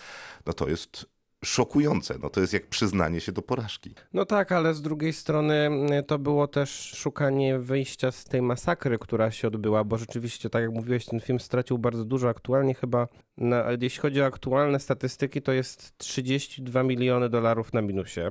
No 0.45 0.53
to 0.53 0.69
jest 0.69 1.05
szokujące. 1.45 2.15
No 2.21 2.29
to 2.29 2.41
jest 2.41 2.53
jak 2.53 2.67
przyznanie 2.67 3.21
się 3.21 3.31
do 3.31 3.41
porażki. 3.41 3.95
No 4.13 4.25
tak, 4.25 4.51
ale 4.51 4.73
z 4.73 4.81
drugiej 4.81 5.13
strony 5.13 5.69
y, 5.99 6.03
to 6.03 6.19
było 6.19 6.47
też 6.47 6.93
szukanie 6.95 7.59
wyjścia 7.59 8.11
z 8.11 8.23
tej 8.23 8.41
masakry, 8.41 8.99
która 8.99 9.31
się 9.31 9.47
odbyła, 9.47 9.83
bo 9.83 9.97
rzeczywiście, 9.97 10.49
tak 10.49 10.61
jak 10.61 10.71
mówiłeś, 10.71 11.05
ten 11.05 11.19
film 11.19 11.39
stracił 11.39 11.77
bardzo 11.77 12.05
dużo. 12.05 12.29
Aktualnie 12.29 12.73
chyba, 12.73 13.07
na, 13.41 13.65
jeśli 13.81 14.01
chodzi 14.01 14.21
o 14.21 14.25
aktualne 14.25 14.79
statystyki, 14.79 15.41
to 15.41 15.51
jest 15.51 15.97
32 15.97 16.83
miliony 16.83 17.29
dolarów 17.29 17.73
na 17.73 17.81
minusie. 17.81 18.21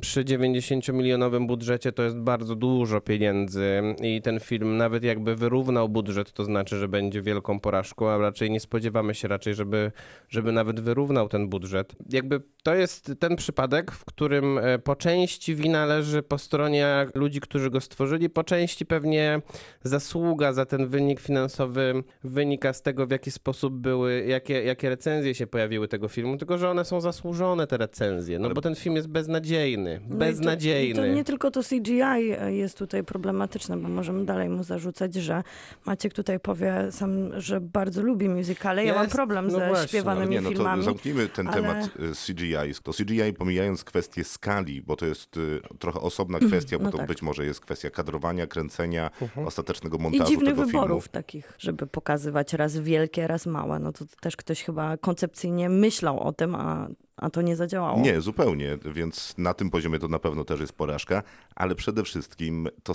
Przy 0.00 0.24
90-milionowym 0.24 1.46
budżecie 1.46 1.92
to 1.92 2.02
jest 2.02 2.16
bardzo 2.16 2.54
dużo 2.54 3.00
pieniędzy 3.00 3.82
i 4.02 4.22
ten 4.22 4.40
film 4.40 4.76
nawet 4.76 5.04
jakby 5.04 5.36
wyrównał 5.36 5.88
budżet, 5.88 6.32
to 6.32 6.44
znaczy, 6.44 6.78
że 6.78 6.88
będzie 6.88 7.22
wielką 7.22 7.60
porażką, 7.60 8.08
a 8.08 8.18
raczej 8.18 8.50
nie 8.50 8.60
spodziewamy 8.60 9.14
się 9.14 9.28
raczej, 9.28 9.54
żeby, 9.54 9.92
żeby 10.28 10.52
nawet 10.52 10.80
wyrównał 10.80 11.28
ten 11.28 11.48
budżet. 11.48 11.96
Jakby 12.10 12.42
to 12.62 12.74
jest 12.74 13.12
ten 13.18 13.36
przypadek, 13.36 13.92
w 13.92 14.04
którym 14.04 14.58
e, 14.58 14.78
po 14.78 14.96
części 14.96 15.54
wina 15.54 15.86
leży 15.86 16.22
po 16.22 16.38
stronie 16.38 17.06
ludzi, 17.14 17.40
którzy 17.40 17.70
go 17.70 17.80
stworzyli, 17.80 18.30
po 18.30 18.44
części 18.44 18.86
pewnie 18.86 19.42
zasługa 19.82 20.52
za 20.52 20.66
ten 20.66 20.86
wynik 20.86 21.20
finansowy 21.20 22.02
wynika 22.24 22.72
z 22.72 22.82
tego, 22.82 23.06
w 23.06 23.10
jaki 23.10 23.30
sposób 23.30 23.74
były, 23.74 24.24
jakie, 24.26 24.59
jakie, 24.60 24.68
jakie 24.68 24.88
recenzje 24.88 25.34
się 25.34 25.46
pojawiły 25.46 25.88
tego 25.88 26.08
filmu, 26.08 26.36
tylko 26.36 26.58
że 26.58 26.70
one 26.70 26.84
są 26.84 27.00
zasłużone, 27.00 27.66
te 27.66 27.76
recenzje, 27.76 28.38
no 28.38 28.50
bo 28.50 28.60
ten 28.60 28.74
film 28.74 28.96
jest 28.96 29.08
beznadziejny, 29.08 30.00
No 30.08 30.14
i 30.16 30.18
beznadziejny. 30.18 30.94
To, 30.94 31.04
i 31.04 31.08
to 31.08 31.14
nie 31.14 31.24
tylko 31.24 31.50
to 31.50 31.60
CGI 31.62 32.00
jest 32.48 32.78
tutaj 32.78 33.04
problematyczne, 33.04 33.76
bo 33.76 33.88
możemy 33.88 34.24
dalej 34.24 34.48
mu 34.48 34.62
zarzucać, 34.62 35.14
że 35.14 35.42
Maciek 35.86 36.12
tutaj 36.14 36.40
powie 36.40 36.74
sam, 36.90 37.40
że 37.40 37.60
bardzo 37.60 38.02
lubi 38.02 38.28
musicale. 38.28 38.84
Ja 38.84 38.94
mam 38.94 39.02
Jest, 39.02 39.14
problem 39.14 39.44
no 39.46 39.50
ze 39.58 39.68
właśnie, 39.68 39.88
śpiewanymi 39.88 40.30
nie, 40.30 40.40
no 40.40 40.48
to 40.50 40.54
filmami. 40.56 40.84
zamknijmy 40.84 41.28
ten 41.28 41.48
ale- 41.48 41.56
temat 41.56 41.86
y, 41.86 42.12
CGI. 42.26 42.54
To 42.82 42.92
CGI 42.92 43.32
pomijając 43.38 43.84
kwestię 43.84 44.24
skali, 44.24 44.82
bo 44.82 44.96
to 44.96 45.06
jest 45.06 45.36
y, 45.36 45.60
trochę 45.78 46.00
osobna 46.00 46.38
kwestia, 46.38 46.78
bo 46.78 46.84
no 46.84 46.90
to 46.90 46.98
tak. 46.98 47.06
być 47.06 47.22
może 47.22 47.44
jest 47.44 47.60
kwestia 47.60 47.90
kadrowania, 47.90 48.46
kręcenia, 48.46 49.10
Mhm. 49.22 49.46
ostatecznego 49.46 49.96
I 49.96 50.00
montażu 50.00 50.30
dziwnych 50.30 50.54
tego 50.54 50.66
wyborów 50.66 51.02
filmu. 51.04 51.12
takich, 51.12 51.52
żeby 51.58 51.86
pokazywać 51.86 52.52
raz 52.52 52.78
wielkie, 52.78 53.26
raz 53.26 53.46
małe. 53.46 53.78
No 53.78 53.92
to 53.92 54.04
też 54.20 54.36
ktoś 54.40 54.62
chyba 54.62 54.96
koncepcyjnie 54.96 55.68
myślał 55.68 56.20
o 56.20 56.32
tym, 56.32 56.54
a, 56.54 56.88
a 57.16 57.30
to 57.30 57.42
nie 57.42 57.56
zadziałało. 57.56 58.00
Nie, 58.00 58.20
zupełnie, 58.20 58.78
więc 58.94 59.34
na 59.38 59.54
tym 59.54 59.70
poziomie 59.70 59.98
to 59.98 60.08
na 60.08 60.18
pewno 60.18 60.44
też 60.44 60.60
jest 60.60 60.72
porażka, 60.72 61.22
ale 61.54 61.74
przede 61.74 62.02
wszystkim 62.02 62.68
to 62.82 62.92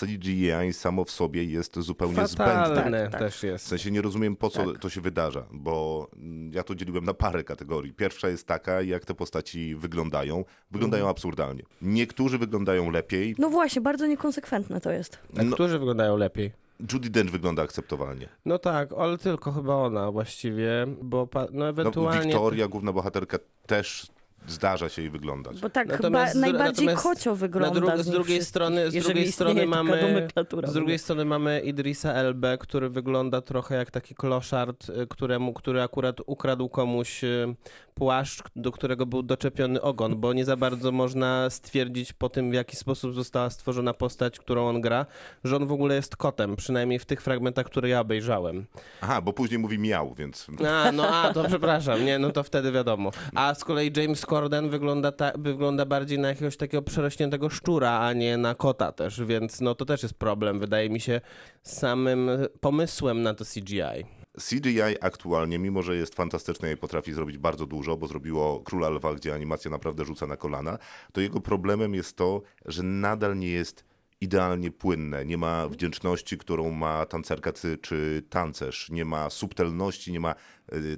CGI 0.00 0.72
samo 0.72 1.04
w 1.04 1.10
sobie 1.10 1.44
jest 1.44 1.78
zupełnie 1.78 2.14
zbędne. 2.26 2.54
Fatalne 2.54 3.02
Tak, 3.02 3.12
tak. 3.12 3.20
też 3.20 3.38
W 3.38 3.42
jest. 3.42 3.66
sensie 3.66 3.90
nie 3.90 4.02
rozumiem, 4.02 4.36
po 4.36 4.50
co 4.50 4.66
Tak. 4.72 4.78
to 4.80 4.90
się 4.90 5.00
wydarza, 5.00 5.46
bo 5.52 6.08
ja 6.52 6.62
to 6.62 6.74
dzieliłem 6.74 7.04
na 7.04 7.14
parę 7.14 7.44
kategorii. 7.44 7.92
Pierwsza 7.92 8.28
jest 8.28 8.46
taka, 8.46 8.82
jak 8.82 9.04
te 9.04 9.14
postaci 9.14 9.74
wyglądają. 9.74 10.44
Wyglądają 10.70 11.02
Mhm. 11.02 11.10
absurdalnie. 11.10 11.62
Niektórzy 11.82 12.38
wyglądają 12.38 12.90
lepiej. 12.90 13.34
No 13.38 13.50
właśnie, 13.50 13.82
bardzo 13.82 14.06
niekonsekwentne 14.06 14.80
to 14.80 14.90
jest. 14.92 15.18
A 15.38 15.42
No, 15.42 15.54
którzy 15.54 15.78
wyglądają 15.78 16.16
lepiej? 16.16 16.52
Judy 16.92 17.10
Dench 17.10 17.30
wygląda 17.30 17.62
akceptowalnie. 17.62 18.28
No 18.44 18.58
tak, 18.58 18.92
ale 18.98 19.18
tylko 19.18 19.52
chyba 19.52 19.74
ona 19.74 20.12
właściwie, 20.12 20.86
bo 21.02 21.26
pa, 21.26 21.40
no 21.40 21.48
No, 21.52 21.68
ewentualnie... 21.68 22.22
Wiktoria, 22.22 22.68
główna 22.68 22.92
bohaterka, 22.92 23.38
też 23.66 24.06
zdarza 24.48 24.88
się 24.88 25.02
jej 25.02 25.10
wyglądać. 25.10 25.60
Bo 25.60 25.70
tak 25.70 25.88
Natomiast 25.88 26.34
chyba 26.34 26.46
najbardziej 26.46 26.88
kocio 26.88 27.36
wygląda 27.36 27.80
na 27.80 27.86
dru- 27.96 28.02
z, 28.02 28.10
drugiej 28.10 28.24
wszystkich, 28.24 28.48
strony, 28.48 28.90
z 28.90 28.94
drugiej 28.94 29.32
strony 29.32 29.66
mamy, 29.66 30.28
z 30.64 30.72
drugiej 30.72 30.98
strony 30.98 31.24
mamy 31.24 31.60
Idrisa 31.60 32.12
Elbę, 32.12 32.58
który 32.58 32.88
wygląda 32.88 33.40
trochę 33.40 33.74
jak 33.74 33.90
taki 33.90 34.14
kloszard, 34.14 34.88
y, 34.88 35.06
któremu, 35.06 35.52
który 35.52 35.82
akurat 35.82 36.16
ukradł 36.26 36.68
komuś 36.68 37.24
y, 37.24 37.54
płaszcz, 37.94 38.42
do 38.56 38.72
którego 38.72 39.06
był 39.06 39.22
doczepiony 39.22 39.82
ogon, 39.82 40.20
bo 40.20 40.32
nie 40.32 40.44
za 40.44 40.56
bardzo 40.56 40.92
można 40.92 41.50
stwierdzić 41.50 42.12
po 42.12 42.28
tym, 42.28 42.50
w 42.50 42.54
jaki 42.54 42.76
sposób 42.76 43.14
została 43.14 43.50
stworzona 43.50 43.94
postać, 43.94 44.38
którą 44.38 44.68
on 44.68 44.80
gra, 44.80 45.06
że 45.44 45.56
on 45.56 45.66
w 45.66 45.72
ogóle 45.72 45.94
jest 45.94 46.16
kotem, 46.16 46.56
przynajmniej 46.56 46.98
w 46.98 47.04
tych 47.04 47.22
fragmentach, 47.22 47.66
które 47.66 47.88
ja 47.88 48.00
obejrzałem. 48.00 48.66
Aha, 49.00 49.20
bo 49.20 49.32
później 49.32 49.58
mówi 49.58 49.78
miał, 49.78 50.14
więc... 50.14 50.46
A, 50.68 50.92
no 50.92 51.08
a, 51.08 51.32
to 51.32 51.44
przepraszam, 51.44 52.04
nie, 52.04 52.18
no 52.18 52.30
to 52.30 52.42
wtedy 52.42 52.72
wiadomo. 52.72 53.10
A 53.34 53.54
z 53.54 53.64
kolei 53.64 53.92
James 53.96 54.25
Corden 54.26 54.70
wygląda, 54.70 55.12
ta, 55.12 55.32
wygląda 55.38 55.86
bardziej 55.86 56.18
na 56.18 56.28
jakiegoś 56.28 56.56
takiego 56.56 56.82
przerośniętego 56.82 57.50
szczura, 57.50 58.00
a 58.00 58.12
nie 58.12 58.36
na 58.36 58.54
kota 58.54 58.92
też, 58.92 59.24
więc 59.24 59.60
no 59.60 59.74
to 59.74 59.84
też 59.84 60.02
jest 60.02 60.14
problem, 60.14 60.58
wydaje 60.58 60.90
mi 60.90 61.00
się, 61.00 61.20
z 61.62 61.78
samym 61.78 62.30
pomysłem 62.60 63.22
na 63.22 63.34
to 63.34 63.44
CGI. 63.44 64.06
CGI 64.48 65.00
aktualnie, 65.00 65.58
mimo 65.58 65.82
że 65.82 65.96
jest 65.96 66.14
fantastyczne 66.14 66.72
i 66.72 66.76
potrafi 66.76 67.12
zrobić 67.12 67.38
bardzo 67.38 67.66
dużo, 67.66 67.96
bo 67.96 68.06
zrobiło 68.06 68.60
Króla 68.60 68.88
Lwa, 68.88 69.14
gdzie 69.14 69.34
animacja 69.34 69.70
naprawdę 69.70 70.04
rzuca 70.04 70.26
na 70.26 70.36
kolana, 70.36 70.78
to 71.12 71.20
jego 71.20 71.40
problemem 71.40 71.94
jest 71.94 72.16
to, 72.16 72.42
że 72.64 72.82
nadal 72.82 73.38
nie 73.38 73.48
jest 73.48 73.84
idealnie 74.20 74.70
płynne. 74.70 75.24
Nie 75.24 75.38
ma 75.38 75.68
wdzięczności, 75.68 76.38
którą 76.38 76.70
ma 76.70 77.06
tancerka 77.06 77.52
czy, 77.82 78.22
tancerz. 78.30 78.90
Nie 78.90 79.04
ma 79.04 79.30
subtelności, 79.30 80.12
nie 80.12 80.20
ma 80.20 80.34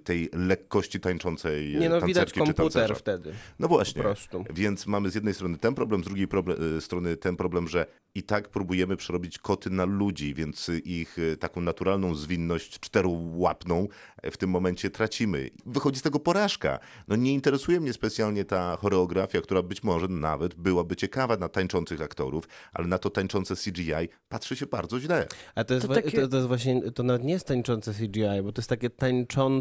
tej 0.05 0.29
lekkości 0.33 1.01
tańczącej 1.01 1.77
Nie 1.77 1.89
no, 1.89 2.01
widać 2.01 2.33
komputer 2.33 2.97
wtedy. 2.97 3.33
No 3.59 3.69
właśnie. 3.69 4.03
Po 4.03 4.09
prostu. 4.09 4.45
Więc 4.55 4.87
mamy 4.87 5.11
z 5.11 5.15
jednej 5.15 5.35
strony 5.35 5.59
ten 5.59 5.75
problem, 5.75 6.05
z 6.05 6.07
drugiej 6.07 6.29
proble- 6.29 6.77
y, 6.77 6.81
strony 6.81 7.17
ten 7.17 7.37
problem, 7.37 7.69
że 7.69 7.87
i 8.15 8.23
tak 8.23 8.49
próbujemy 8.49 8.97
przerobić 8.97 9.39
koty 9.39 9.71
na 9.71 9.85
ludzi, 9.85 10.35
więc 10.35 10.69
y, 10.69 10.79
ich 10.79 11.19
y, 11.19 11.37
taką 11.37 11.61
naturalną 11.61 12.15
zwinność 12.15 12.81
czterołapną 12.81 13.89
w 14.33 14.37
tym 14.37 14.51
momencie 14.51 14.91
tracimy. 14.91 15.51
Wychodzi 15.67 15.99
z 15.99 16.03
tego 16.03 16.21
porażka. 16.21 16.79
No 17.09 17.17
nie 17.17 17.35
interesuje 17.35 17.81
mnie 17.81 17.93
specjalnie 17.93 18.45
ta 18.45 18.77
choreografia, 18.77 19.41
która 19.41 19.63
być 19.63 19.83
może 19.83 20.09
nawet 20.09 20.55
byłaby 20.55 20.97
ciekawa 20.97 21.37
na 21.37 21.49
tańczących 21.49 22.03
aktorów, 22.03 22.49
ale 22.73 22.87
na 22.87 22.99
to 22.99 23.11
tańczące 23.11 23.55
CGI 23.57 23.93
patrzy 24.29 24.57
się 24.57 24.67
bardzo 24.67 25.01
źle. 25.01 25.27
A 25.55 25.65
to 25.65 25.75
jest, 25.75 25.87
To 25.87 25.95
wa- 25.95 25.95
takie- 26.03 26.21
to, 26.21 26.29
to 26.29 26.37
jest 26.37 26.49
właśnie, 26.49 26.93
to 26.93 27.03
nawet 27.03 27.25
nie 27.25 27.33
jest 27.33 27.47
tańczące 27.47 27.95
CGI, 27.95 28.43
bo 28.43 28.53
to 28.53 28.61
jest 28.61 28.69
takie 28.69 28.91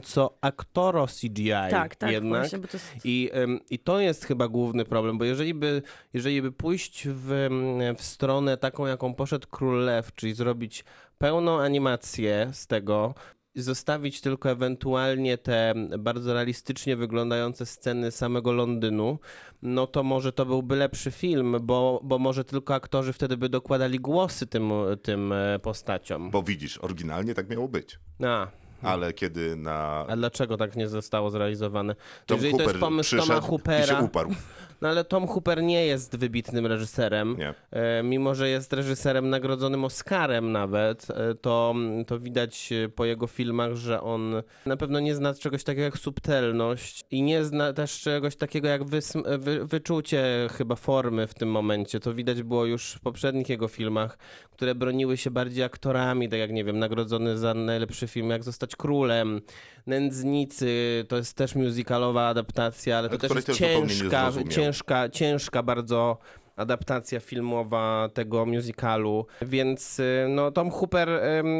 tańcząco-aktoro 0.01 1.07
CGI 1.07 1.51
Tak, 1.71 1.95
tak, 1.95 2.11
jednak. 2.11 2.41
właśnie, 2.41 2.59
bo 2.59 2.67
to 2.67 2.77
jest... 2.77 2.91
I, 3.03 3.29
I 3.69 3.79
to 3.79 3.99
jest 3.99 4.25
chyba 4.25 4.47
główny 4.47 4.85
problem, 4.85 5.17
bo 5.17 5.25
jeżeli 5.25 5.53
by, 5.53 5.81
jeżeli 6.13 6.41
by 6.41 6.51
pójść 6.51 7.07
w, 7.07 7.49
w 7.97 8.03
stronę 8.03 8.57
taką, 8.57 8.85
jaką 8.85 9.13
poszedł 9.13 9.47
Król 9.51 9.85
Lew, 9.85 10.15
czyli 10.15 10.33
zrobić 10.33 10.85
pełną 11.17 11.59
animację 11.59 12.49
z 12.53 12.67
tego, 12.67 13.13
i 13.57 13.61
zostawić 13.61 14.21
tylko 14.21 14.49
ewentualnie 14.49 15.37
te 15.37 15.73
bardzo 15.99 16.33
realistycznie 16.33 16.95
wyglądające 16.95 17.65
sceny 17.65 18.11
samego 18.11 18.51
Londynu, 18.51 19.19
no 19.61 19.87
to 19.87 20.03
może 20.03 20.31
to 20.33 20.45
byłby 20.45 20.75
lepszy 20.75 21.11
film, 21.11 21.57
bo, 21.61 22.01
bo 22.03 22.19
może 22.19 22.43
tylko 22.43 22.75
aktorzy 22.75 23.13
wtedy 23.13 23.37
by 23.37 23.49
dokładali 23.49 23.99
głosy 23.99 24.47
tym, 24.47 24.71
tym 25.01 25.33
e, 25.33 25.59
postaciom. 25.59 26.31
Bo 26.31 26.43
widzisz, 26.43 26.77
oryginalnie 26.77 27.33
tak 27.33 27.49
miało 27.49 27.67
być. 27.67 27.99
A, 28.23 28.47
Ale 28.81 29.13
kiedy 29.13 29.55
na 29.55 30.05
a 30.07 30.15
dlaczego 30.15 30.57
tak 30.57 30.75
nie 30.75 30.87
zostało 30.87 31.29
zrealizowane? 31.29 31.95
Tom 32.25 32.37
Jeżeli 32.37 32.53
to 32.53 32.57
jest 32.57 32.73
Hooper 32.73 32.79
pomysł 32.79 33.17
Toma 33.17 33.33
i 33.33 33.41
się 33.41 33.47
Hoopera, 33.47 33.99
uparł. 33.99 34.29
no 34.81 34.89
ale 34.89 35.03
Tom 35.03 35.27
Hooper 35.27 35.63
nie 35.63 35.85
jest 35.85 36.17
wybitnym 36.17 36.65
reżyserem. 36.65 37.37
Nie. 37.37 37.53
E, 37.71 38.03
mimo, 38.03 38.35
że 38.35 38.49
jest 38.49 38.73
reżyserem 38.73 39.29
nagrodzonym 39.29 39.85
Oscarem 39.85 40.51
nawet, 40.51 41.07
e, 41.09 41.35
to, 41.35 41.75
to 42.07 42.19
widać 42.19 42.69
e, 42.71 42.89
po 42.89 43.05
jego 43.05 43.27
filmach, 43.27 43.75
że 43.75 44.01
on 44.01 44.43
na 44.65 44.77
pewno 44.77 44.99
nie 44.99 45.15
zna 45.15 45.33
czegoś 45.33 45.63
takiego 45.63 45.83
jak 45.83 45.97
subtelność 45.97 47.03
i 47.11 47.21
nie 47.21 47.43
zna 47.43 47.73
też 47.73 47.99
czegoś 47.99 48.35
takiego 48.35 48.67
jak 48.67 48.83
wysm- 48.83 49.39
wy, 49.39 49.65
wyczucie 49.65 50.47
chyba 50.51 50.75
formy 50.75 51.27
w 51.27 51.33
tym 51.33 51.51
momencie. 51.51 51.99
To 51.99 52.13
widać 52.13 52.43
było 52.43 52.65
już 52.65 52.93
w 52.93 52.99
poprzednich 52.99 53.49
jego 53.49 53.67
filmach, 53.67 54.17
które 54.51 54.75
broniły 54.75 55.17
się 55.17 55.31
bardziej 55.31 55.63
aktorami, 55.63 56.29
tak 56.29 56.39
jak 56.39 56.51
nie 56.51 56.63
wiem, 56.63 56.79
nagrodzony 56.79 57.37
za 57.37 57.53
najlepszy 57.53 58.07
film 58.07 58.29
Jak 58.29 58.43
zostać 58.43 58.66
królem, 58.75 59.41
Nędznicy, 59.87 61.05
to 61.07 61.17
jest 61.17 61.33
też 61.33 61.55
musicalowa 61.55 62.27
adaptacja, 62.27 62.97
ale 62.97 63.09
to 63.09 63.17
też 63.17 63.35
jest 63.35 63.47
też 63.47 63.57
ciężka, 63.57 64.31
ciężka, 64.49 65.09
ciężka 65.09 65.63
bardzo 65.63 66.17
adaptacja 66.55 67.19
filmowa 67.19 68.09
tego 68.13 68.45
musicalu, 68.45 69.25
więc 69.41 69.99
y, 69.99 70.25
no 70.29 70.51
Tom 70.51 70.71
Hooper 70.71 71.09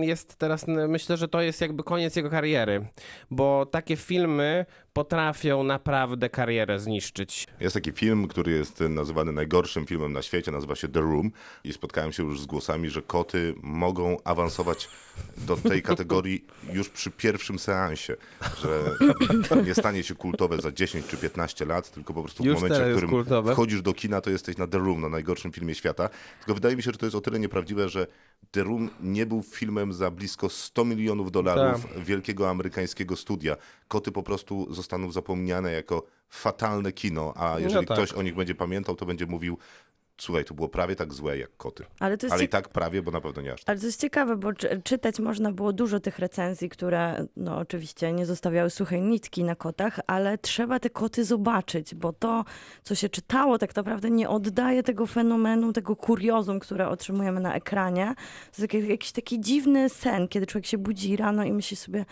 jest 0.02 0.36
teraz, 0.36 0.66
myślę, 0.68 1.18
że 1.18 1.28
to 1.28 1.42
jest 1.42 1.62
jakby 1.62 1.84
koniec 1.84 2.16
jego 2.16 2.30
kariery, 2.30 2.88
bo 3.32 3.66
takie 3.66 3.96
filmy 3.96 4.66
potrafią 4.98 5.64
naprawdę 5.64 6.30
karierę 6.30 6.80
zniszczyć. 6.80 7.48
Jest 7.60 7.74
taki 7.74 7.92
film, 7.92 8.28
który 8.28 8.52
jest 8.52 8.80
nazywany 8.80 9.32
najgorszym 9.32 9.86
filmem 9.86 10.14
na 10.14 10.22
świecie, 10.22 10.52
nazywa 10.52 10.76
się 10.76 10.88
The 10.88 11.00
Room 11.00 11.32
i 11.64 11.74
spotkałem 11.74 12.12
się 12.12 12.24
już 12.24 12.42
z 12.42 12.46
głosami, 12.46 12.90
że 12.90 13.02
koty 13.02 13.54
mogą 13.62 14.18
awansować 14.24 14.90
do 15.38 15.58
tej 15.58 15.82
kategorii 15.82 16.46
już 16.74 16.90
przy 16.90 17.12
pierwszym 17.12 17.60
seansie, 17.60 18.16
że 18.62 18.96
nie 19.66 19.74
stanie 19.74 20.04
się 20.04 20.16
kultowe 20.16 20.62
za 20.62 20.72
10 20.72 21.06
czy 21.08 21.18
15 21.18 21.66
lat, 21.66 21.92
tylko 21.92 22.14
po 22.14 22.24
prostu 22.24 22.44
w 22.44 22.46
Już 22.46 22.56
momencie, 22.56 22.86
w 22.86 22.92
którym 22.92 23.10
kultowe. 23.10 23.54
wchodzisz 23.54 23.82
do 23.82 23.94
kina, 23.94 24.22
to 24.22 24.30
jesteś 24.30 24.58
na 24.58 24.68
The 24.68 24.78
Room, 24.78 25.02
na 25.02 25.10
najgorszym 25.10 25.52
filmie 25.52 25.76
świata. 25.76 26.10
Tylko 26.40 26.54
wydaje 26.54 26.76
mi 26.76 26.84
się, 26.84 26.92
że 26.92 26.98
to 26.98 27.06
jest 27.06 27.16
o 27.16 27.22
tyle 27.22 27.40
nieprawdziwe, 27.40 27.90
że 27.90 28.08
The 28.52 28.64
Room 28.64 28.90
nie 29.00 29.26
był 29.26 29.44
filmem 29.44 29.94
za 29.94 30.12
blisko 30.12 30.50
100 30.50 30.86
milionów 30.86 31.32
dolarów 31.32 31.86
Tak. 31.86 32.04
wielkiego 32.04 32.50
amerykańskiego 32.50 33.16
studia. 33.16 33.56
Koty 33.88 34.12
po 34.12 34.24
prostu 34.24 34.74
zostaną 34.74 35.12
zapomniane 35.12 35.72
jako 35.72 36.04
fatalne 36.30 36.92
kino, 36.92 37.34
a 37.36 37.60
jeżeli 37.60 37.88
tak. 37.88 37.98
ktoś 37.98 38.14
o 38.14 38.22
nich 38.22 38.36
będzie 38.36 38.56
pamiętał, 38.56 38.96
to 38.96 39.06
będzie 39.06 39.26
mówił 39.26 39.58
słuchaj, 40.18 40.46
to 40.46 40.54
było 40.54 40.70
prawie 40.70 40.96
tak 40.96 41.14
złe 41.14 41.38
jak 41.38 41.58
koty. 41.58 41.86
Ale 42.00 42.18
Ale 42.30 42.44
i 42.44 42.50
tak 42.50 42.70
prawie, 42.70 43.02
bo 43.02 43.12
na 43.12 43.22
pewno 43.22 43.42
nie 43.42 43.54
aż 43.54 43.60
tak. 43.60 43.70
Ale 43.70 43.80
to 43.80 43.86
jest 43.86 44.02
ciekawe, 44.02 44.36
bo 44.36 44.54
czy, 44.54 44.82
czytać 44.84 45.20
można 45.20 45.52
było 45.52 45.74
dużo 45.74 46.00
tych 46.00 46.20
recenzji, 46.20 46.70
które 46.70 47.26
no 47.38 47.58
oczywiście 47.58 48.14
nie 48.14 48.26
zostawiały 48.26 48.70
suchej 48.70 49.02
nitki 49.02 49.44
na 49.44 49.56
kotach, 49.56 50.00
ale 50.08 50.38
trzeba 50.38 50.80
te 50.80 50.90
koty 50.90 51.26
zobaczyć, 51.26 51.96
bo 51.96 52.14
to, 52.14 52.46
co 52.84 52.96
się 52.96 53.10
czytało, 53.10 53.58
tak 53.58 53.76
naprawdę 53.76 54.12
nie 54.12 54.30
oddaje 54.30 54.84
tego 54.84 55.08
fenomenu, 55.08 55.74
tego 55.74 55.96
kuriozum, 55.96 56.60
które 56.60 56.90
otrzymujemy 56.90 57.40
na 57.40 57.56
ekranie. 57.56 58.14
To 58.56 58.62
jest 58.62 58.90
jakiś 58.90 59.12
taki 59.12 59.40
dziwny 59.40 59.90
sen, 59.90 60.28
kiedy 60.28 60.48
człowiek 60.48 60.66
się 60.66 60.78
budzi 60.78 61.18
rano 61.18 61.44
i 61.44 61.54
myśli 61.54 61.78
sobie, 61.78 62.06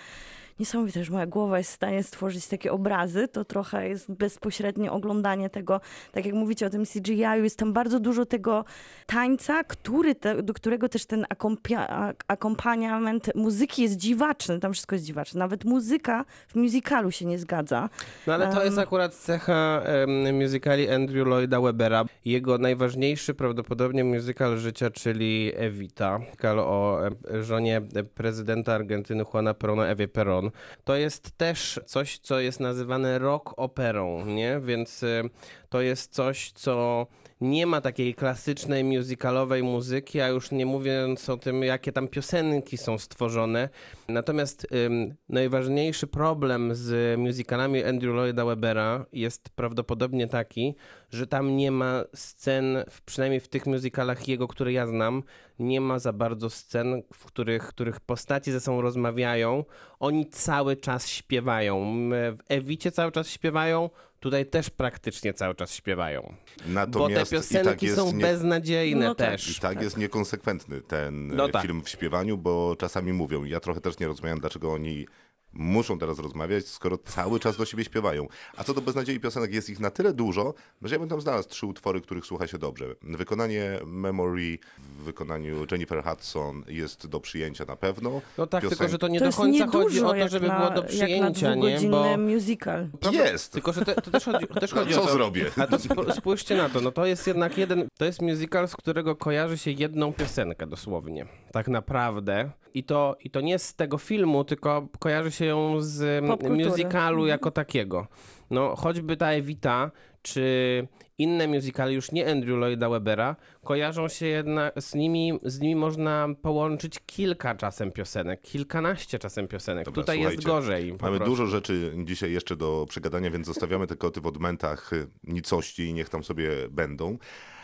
niesamowite, 0.60 1.04
że 1.04 1.12
moja 1.12 1.26
głowa 1.26 1.58
jest 1.58 1.72
w 1.72 1.74
stanie 1.74 2.04
stworzyć 2.04 2.48
takie 2.48 2.72
obrazy. 2.72 3.28
To 3.28 3.46
trochę 3.46 3.90
jest 3.90 4.12
bezpośrednie 4.12 4.92
oglądanie 4.92 5.50
tego, 5.50 5.82
tak 6.12 6.26
jak 6.26 6.36
mówicie 6.36 6.66
o 6.66 6.70
tym 6.70 6.86
CGI, 6.86 7.22
jest 7.44 7.60
tam 7.60 7.74
bardzo 7.74 8.00
dużo 8.00 8.26
tego 8.26 8.66
tańca, 9.06 9.64
który 9.64 10.16
te, 10.16 10.44
do 10.44 10.54
którego 10.54 10.90
też 10.90 11.06
ten 11.06 11.26
akompia- 11.36 12.14
akompaniament 12.28 13.36
muzyki 13.36 13.82
jest 13.82 13.96
dziwaczny. 13.98 14.60
Tam 14.60 14.74
wszystko 14.74 14.96
jest 14.96 15.06
dziwaczne. 15.06 15.40
Nawet 15.40 15.66
muzyka 15.66 16.26
w 16.48 16.56
musicalu 16.56 17.12
się 17.12 17.26
nie 17.26 17.40
zgadza. 17.40 17.90
No 18.28 18.34
ale 18.34 18.48
to 18.48 18.64
jest 18.66 18.78
Em. 18.78 18.84
akurat 18.84 19.14
cecha 19.14 19.82
um, 20.08 20.36
musicali 20.44 20.90
Andrew 20.90 21.28
Lloyda 21.28 21.62
Webbera. 21.62 22.06
Jego 22.26 22.58
najważniejszy 22.58 23.34
prawdopodobnie 23.34 24.04
musical 24.04 24.58
życia, 24.58 24.92
czyli 24.92 25.52
Evita. 25.56 26.20
Musical 26.20 26.60
o 26.60 27.00
żonie 27.42 27.82
prezydenta 28.16 28.74
Argentyny 28.74 29.24
Juana 29.34 29.54
Perona, 29.54 29.86
Ewie 29.88 30.08
Peron. 30.08 30.45
To 30.84 30.96
jest 30.96 31.38
też 31.38 31.80
coś, 31.86 32.18
co 32.18 32.40
jest 32.40 32.60
nazywane 32.60 33.20
rock 33.20 33.54
operą, 33.58 34.26
nie? 34.26 34.60
Więc 34.60 35.04
e, 35.04 35.24
to 35.70 35.82
jest 35.82 36.14
coś, 36.14 36.52
co 36.52 37.08
nie 37.50 37.66
ma 37.66 37.82
takiej 37.82 38.16
klasycznej 38.16 38.84
musicalowej 38.84 39.64
muzyki, 39.64 40.22
a 40.22 40.28
już 40.28 40.52
nie 40.52 40.66
mówiąc 40.66 41.30
o 41.30 41.38
tym, 41.38 41.64
jakie 41.64 41.92
tam 41.92 42.08
piosenki 42.08 42.78
są 42.78 42.98
stworzone. 42.98 43.70
Natomiast 44.08 44.68
ym, 44.72 45.16
najważniejszy 45.30 46.08
problem 46.08 46.76
z 46.76 47.20
musicalami 47.20 47.84
Andrew 47.84 48.16
Lloyda 48.16 48.46
Webbera 48.46 49.06
jest 49.14 49.50
prawdopodobnie 49.50 50.28
taki, 50.28 50.76
że 51.12 51.28
tam 51.28 51.58
nie 51.58 51.72
ma 51.72 52.04
scen, 52.14 52.84
w, 52.90 53.02
przynajmniej 53.02 53.40
w 53.40 53.48
tych 53.48 53.66
musicalach 53.66 54.28
jego, 54.28 54.48
które 54.48 54.74
ja 54.74 54.88
znam, 54.88 55.24
nie 55.60 55.82
ma 55.82 56.00
za 56.00 56.14
bardzo 56.14 56.50
scen, 56.50 57.02
w 57.14 57.26
których, 57.26 57.68
których 57.68 58.00
postaci 58.00 58.52
ze 58.52 58.60
sobą 58.60 58.82
rozmawiają. 58.82 59.66
Oni 60.00 60.30
cały 60.30 60.78
czas 60.78 61.08
śpiewają. 61.08 61.86
W 62.12 62.40
Ewicie 62.50 62.92
cały 62.92 63.12
czas 63.12 63.30
śpiewają, 63.30 63.90
tutaj 64.26 64.46
też 64.46 64.70
praktycznie 64.70 65.34
cały 65.34 65.56
czas 65.56 65.74
śpiewają. 65.74 66.22
Bo 66.22 66.64
te 66.66 66.70
Natomiast 66.70 67.32
i 67.32 67.36
piosenki 67.36 67.66
tak 67.70 67.84
jest 67.84 67.96
są 67.96 68.12
nie... 68.12 68.22
beznadziejne 68.22 69.06
No 69.06 69.16
tak. 69.16 69.30
też. 69.32 69.58
I 69.58 69.62
tak 69.62 69.82
jest 69.82 69.98
niekonsekwentny 69.98 70.82
ten 70.82 71.28
No 71.28 71.46
e, 71.46 71.52
tak. 71.52 71.62
film 71.62 71.84
w 71.84 71.90
śpiewaniu, 71.90 72.38
bo 72.38 72.76
czasami 72.80 73.14
mówią, 73.14 73.44
ja 73.44 73.60
trochę 73.60 73.82
też 73.82 74.00
nie 74.00 74.08
rozumiem, 74.08 74.40
dlaczego 74.40 74.74
oni 74.74 75.08
muszą 75.56 76.00
teraz 76.00 76.20
rozmawiać, 76.20 76.68
skoro 76.68 76.98
cały 76.98 77.40
czas 77.40 77.58
do 77.58 77.66
siebie 77.66 77.84
śpiewają. 77.84 78.28
A 78.58 78.64
co 78.64 78.74
do 78.74 78.82
beznadziei 78.82 79.20
piosenek, 79.20 79.54
jest 79.54 79.70
ich 79.70 79.80
na 79.80 79.90
tyle 79.92 80.14
dużo, 80.14 80.54
że 80.82 80.96
ja 80.96 81.00
bym 81.00 81.10
tam 81.10 81.22
znalazł 81.22 81.50
trzy 81.50 81.66
utwory, 81.66 82.02
których 82.02 82.26
słucha 82.26 82.48
się 82.48 82.58
dobrze. 82.58 82.86
Wykonanie 83.02 83.80
Memory 83.86 84.58
w 84.78 85.04
wykonaniu 85.04 85.66
Jennifer 85.72 86.04
Hudson 86.04 86.64
jest 86.68 87.08
do 87.08 87.20
przyjęcia 87.20 87.66
na 87.66 87.76
pewno. 87.76 88.22
No 88.38 88.48
tak, 88.48 88.68
tylko 88.68 88.88
że 88.88 88.98
to 88.98 89.08
nie 89.08 89.20
to 89.20 89.24
do 89.24 89.26
jest 89.26 89.38
końca 89.38 89.68
chodzi 89.68 90.04
o 90.04 90.14
to, 90.14 90.28
żeby 90.30 90.48
na, 90.48 90.58
było 90.60 90.70
do 90.70 90.76
jak 90.76 90.82
na 91.22 91.32
przyjęcia, 91.32 91.56
nie? 91.56 91.80
Bo 91.90 92.18
musical. 92.18 92.88
Jest! 93.12 93.52
Tylko, 93.54 93.74
że 93.74 93.86
te, 93.86 93.96
to 93.96 94.12
też 94.12 94.26
chodzi, 94.26 94.48
też 94.48 94.72
No, 94.74 94.80
chodzi 94.80 94.94
co 94.94 95.04
o 95.04 95.06
to. 95.06 95.12
zrobię? 95.14 95.46
A 95.62 95.68
to 95.68 95.76
sp- 95.86 96.12
spójrzcie 96.16 96.56
na 96.58 96.70
to, 96.70 96.82
no 96.82 96.92
to 96.92 97.06
jest 97.06 97.28
jednak 97.28 97.58
jeden, 97.58 97.88
to 97.98 98.06
jest 98.06 98.22
musical, 98.22 98.68
z 98.68 98.76
którego 98.76 99.16
kojarzy 99.16 99.58
się 99.58 99.72
jedną 99.72 100.14
piosenkę 100.14 100.68
dosłownie, 100.68 101.26
tak 101.52 101.68
naprawdę. 101.68 102.52
I 102.74 102.84
to, 102.84 103.16
I 103.20 103.30
to 103.30 103.42
nie 103.42 103.60
z 103.60 103.74
tego 103.76 103.98
filmu, 103.98 104.44
tylko 104.44 104.88
kojarzy 105.00 105.32
się 105.32 105.45
ją 105.46 105.82
z 105.82 106.02
mm, 106.02 106.30
Popkultury. 106.30 106.70
musicalu 106.70 107.28
jako 107.28 107.52
takiego. 107.52 108.08
No 108.52 108.76
choćby 108.76 109.18
ta 109.18 109.32
Evita, 109.32 109.92
czy 110.22 110.88
inne 111.18 111.48
musicale, 111.48 111.94
już 111.94 112.12
nie 112.12 112.32
Andrew 112.32 112.58
Lloyda 112.58 112.90
Webbera, 112.90 113.36
kojarzą 113.64 114.08
się 114.08 114.26
jednak, 114.26 114.82
z 114.82 114.96
nimi, 114.96 115.40
z 115.44 115.60
nimi 115.60 115.76
można 115.76 116.28
połączyć 116.42 117.00
kilka 117.06 117.56
czasem 117.56 117.92
piosenek, 117.92 118.42
kilkanaście 118.42 119.20
czasem 119.20 119.48
piosenek. 119.48 119.86
Dobra, 119.86 120.02
Tutaj 120.04 120.20
jest 120.20 120.44
gorzej. 120.44 120.94
Mamy 121.02 121.18
prostu. 121.18 121.26
dużo 121.26 121.46
rzeczy 121.46 121.94
dzisiaj 122.04 122.32
jeszcze 122.32 122.56
do 122.56 122.86
przegadania, 122.90 123.32
więc 123.32 123.48
zostawiamy 123.48 123.88
te 123.88 123.96
koty 123.96 124.22
w 124.22 124.28
odmętach 124.28 124.94
y, 124.94 125.08
nicości 125.24 125.84
i 125.84 125.94
niech 125.94 126.10
tam 126.10 126.24
sobie 126.24 126.50
będą. 126.70 127.18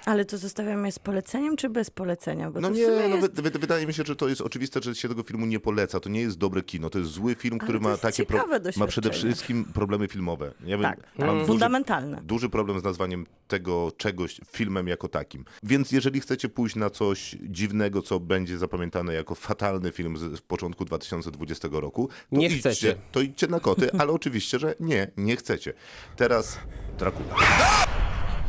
Ale 0.06 0.26
to 0.26 0.38
zostawiamy 0.38 0.92
z 0.92 1.00
poleceniem 1.00 1.58
czy 1.58 1.70
bez 1.70 1.90
polecenia? 1.90 2.52
Bo 2.52 2.62
No 2.62 2.70
nie, 2.70 2.88
no, 2.88 3.16
jest... 3.16 3.34
wy, 3.34 3.42
wy, 3.52 3.60
wydaje 3.60 3.88
mi 3.88 3.94
się, 3.94 4.04
że 4.08 4.16
to 4.16 4.28
jest 4.30 4.42
oczywiste, 4.42 4.80
że 4.84 4.96
się 4.96 5.10
tego 5.10 5.24
filmu 5.24 5.46
nie 5.46 5.60
poleca. 5.60 6.00
To 6.00 6.10
nie 6.10 6.22
jest 6.22 6.38
dobre 6.38 6.62
kino, 6.62 6.90
to 6.90 7.00
jest 7.00 7.12
zły 7.12 7.36
film, 7.36 7.60
który 7.60 7.80
ma 7.80 7.98
takie 7.98 8.18
ciekawe 8.18 8.60
ma 8.78 8.88
przede 8.88 9.10
wszystkim 9.10 9.66
problemy 9.66 10.08
filmowe. 10.08 10.52
Ja 10.66 10.78
bym, 10.78 10.84
Tak, 10.84 11.00
mam 11.18 11.28
tak, 11.28 11.36
duży, 11.36 11.48
fundamentalne. 11.48 12.22
duży 12.24 12.50
problem 12.50 12.80
z 12.80 12.84
nazwaniem 12.84 13.26
tego 13.48 13.92
czegoś 13.98 14.42
filmem 14.52 14.88
jako 14.88 15.08
takim. 15.08 15.46
Więc 15.64 15.92
jeżeli 15.92 16.20
chcecie 16.22 16.50
pójść 16.50 16.76
na 16.76 16.90
coś 16.90 17.36
dziwnego, 17.42 18.02
co 18.02 18.20
będzie 18.20 18.58
zapamiętane 18.58 19.14
jako 19.14 19.36
fatalny 19.36 19.92
film 19.92 20.18
z, 20.18 20.38
z 20.38 20.42
początku 20.42 20.86
2020 20.86 21.68
roku, 21.72 22.08
to 22.08 22.38
Nie 22.38 22.46
idźcie, 22.48 22.60
chcecie. 22.60 22.96
To 23.12 23.22
idźcie 23.22 23.48
na 23.48 23.60
koty, 23.60 23.90
ale 24.00 24.12
oczywiście, 24.12 24.60
że 24.60 24.76
nie, 24.80 25.12
nie 25.18 25.36
chcecie. 25.36 25.74
Teraz 26.16 26.58
Dracula. 27.00 27.36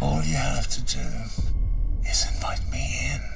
All 0.01 0.23
you 0.25 0.37
have 0.37 0.67
to 0.69 0.81
do 0.81 1.42
is 2.13 2.27
invite 2.29 2.61
me 2.71 3.15
in. 3.15 3.32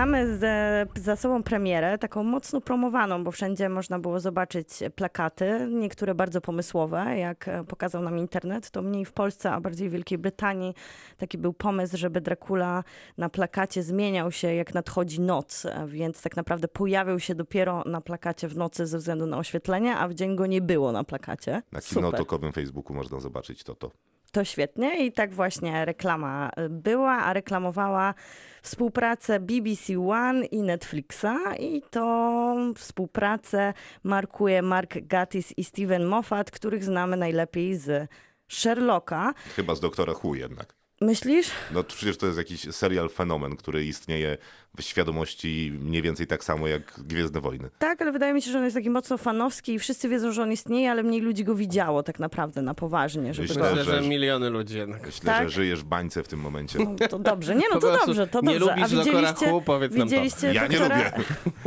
Mamy 0.00 0.38
z, 0.38 0.98
za 0.98 1.16
sobą 1.16 1.42
premierę, 1.42 1.98
taką 1.98 2.24
mocno 2.24 2.60
promowaną, 2.60 3.24
bo 3.24 3.30
wszędzie 3.30 3.68
można 3.68 3.98
było 3.98 4.20
zobaczyć 4.20 4.68
plakaty, 4.94 5.68
niektóre 5.70 6.14
bardzo 6.14 6.40
pomysłowe, 6.40 7.18
jak 7.18 7.48
e, 7.48 7.64
pokazał 7.64 8.02
nam 8.02 8.18
internet. 8.18 8.70
To 8.70 8.82
mniej 8.82 9.04
w 9.04 9.12
Polsce, 9.12 9.52
a 9.52 9.60
bardziej 9.60 9.88
w 9.88 9.92
Wielkiej 9.92 10.18
Brytanii. 10.18 10.74
Taki 11.16 11.38
był 11.38 11.52
pomysł, 11.52 11.96
żeby 11.96 12.20
Dracula 12.20 12.84
na 13.18 13.28
plakacie 13.28 13.82
zmieniał 13.82 14.32
się, 14.32 14.54
jak 14.54 14.74
nadchodzi 14.74 15.20
noc, 15.20 15.66
e, 15.66 15.86
więc 15.86 16.22
tak 16.22 16.36
naprawdę 16.36 16.68
pojawił 16.68 17.18
się 17.18 17.34
dopiero 17.34 17.82
na 17.86 18.00
plakacie 18.00 18.48
w 18.48 18.56
nocy 18.56 18.86
ze 18.86 18.98
względu 18.98 19.26
na 19.26 19.38
oświetlenie, 19.38 19.96
a 19.96 20.08
w 20.08 20.14
dzień 20.14 20.36
go 20.36 20.46
nie 20.46 20.60
było 20.60 20.92
na 20.92 21.04
plakacie. 21.04 21.62
Na 21.72 21.80
kinotokowym 21.80 22.52
Facebooku 22.52 22.94
można 22.94 23.20
zobaczyć 23.20 23.64
to. 23.64 23.74
to. 23.74 23.90
To 24.32 24.44
świetnie 24.44 25.06
i 25.06 25.12
tak 25.12 25.34
właśnie 25.34 25.84
reklama 25.84 26.50
y, 26.58 26.68
była, 26.68 27.12
a 27.12 27.32
reklamowała 27.32 28.14
współpracę 28.62 29.40
BBC 29.40 29.98
One 30.08 30.46
i 30.46 30.62
Netflixa 30.62 31.54
i 31.58 31.82
to 31.90 32.56
współpracę 32.76 33.74
markuje 34.04 34.62
Mark 34.62 34.94
Gatiss 35.02 35.54
i 35.56 35.64
Steven 35.64 36.04
Moffat, 36.04 36.50
których 36.50 36.84
znamy 36.84 37.16
najlepiej 37.16 37.76
z 37.76 38.08
Sherlocka. 38.48 39.34
Chyba 39.56 39.74
z 39.74 39.80
doktora 39.80 40.12
Who 40.24 40.34
jednak. 40.34 40.74
Myślisz? 41.00 41.50
No 41.72 41.84
przecież 41.84 42.16
to 42.16 42.26
jest 42.26 42.38
jakiś 42.38 42.74
serial 42.74 43.08
fenomen, 43.08 43.56
który 43.56 43.84
istnieje 43.84 44.38
w 44.76 44.82
świadomości 44.82 45.72
mniej 45.80 46.02
więcej 46.02 46.26
tak 46.26 46.44
samo 46.44 46.66
jak 46.68 47.00
Gwiezdne 47.06 47.40
Wojny. 47.40 47.70
Tak, 47.78 48.02
ale 48.02 48.12
wydaje 48.12 48.34
mi 48.34 48.42
się, 48.42 48.50
że 48.50 48.58
on 48.58 48.64
jest 48.64 48.76
taki 48.76 48.90
mocno 48.90 49.18
fanowski 49.18 49.72
i 49.74 49.78
wszyscy 49.78 50.08
wiedzą, 50.08 50.32
że 50.32 50.42
on 50.42 50.52
istnieje, 50.52 50.90
ale 50.90 51.02
mniej 51.02 51.20
ludzi 51.20 51.44
go 51.44 51.54
widziało 51.54 52.02
tak 52.02 52.18
naprawdę 52.20 52.62
na 52.62 52.74
poważnie, 52.74 53.34
żeby 53.34 53.48
Myślę, 53.48 53.62
go... 53.76 53.84
Że 53.84 54.02
że- 54.02 54.08
miliony 54.08 54.50
ludzi 54.50 54.76
jednak. 54.78 55.06
Myślę, 55.06 55.26
Tak? 55.32 55.48
że 55.48 55.54
żyjesz 55.54 55.80
w 55.80 55.84
bańce 55.84 56.22
w 56.22 56.28
tym 56.28 56.40
momencie. 56.40 56.78
No, 56.78 57.08
to 57.08 57.18
dobrze, 57.18 57.54
nie 57.54 57.64
no 57.74 57.80
to 57.80 57.96
dobrze, 58.06 58.26
to 58.26 58.40
nie 58.40 58.58
dobrze. 58.58 58.76
lubisz 58.76 58.92
doktora 58.94 59.34
Who? 59.52 59.60
Powiedz 59.60 59.94
nam 59.94 60.08
to. 60.08 60.14
Ja 60.52 60.66
nie 60.66 60.78
doktora... 60.78 61.12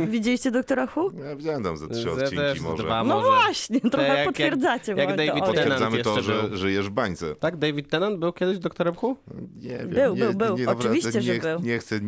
Widzieliście 0.00 0.50
doktora 0.50 0.88
Who? 0.96 1.10
Ja 1.28 1.36
widziałem 1.36 1.62
tam 1.62 1.76
ze 1.76 1.88
trzy 1.88 2.10
odcinki 2.10 2.60
może. 2.62 2.82
dwa 2.82 3.04
No 3.04 3.14
może. 3.14 3.28
właśnie, 3.28 3.80
trochę 3.80 4.08
jak- 4.08 4.16
jak- 4.16 4.26
potwierdzacie 4.26 4.92
jak 4.92 5.04
moje 5.08 5.16
David. 5.16 5.32
Tennant. 5.34 5.54
Potwierdzamy 5.56 6.02
to, 6.02 6.22
że 6.22 6.42
był. 6.42 6.56
żyjesz 6.56 6.86
w 6.88 6.90
bańce. 6.90 7.34
Tak, 7.34 7.56
David 7.56 7.88
Tennant 7.90 8.18
był 8.18 8.32
kiedyś 8.32 8.58
doktorem 8.58 8.94
Who? 9.02 9.16
Nie 9.56 9.68
wiem. 9.78 9.90
Był, 9.90 10.14
nie, 10.14 10.20
był, 10.24 10.34
był. 10.34 10.56
Nie, 10.58 10.68
Oczywiście, 10.68 11.12
nie, 11.12 11.22
że 11.22 11.34
był. 11.38 11.60
Nie 11.60 11.78
chcę, 11.78 12.00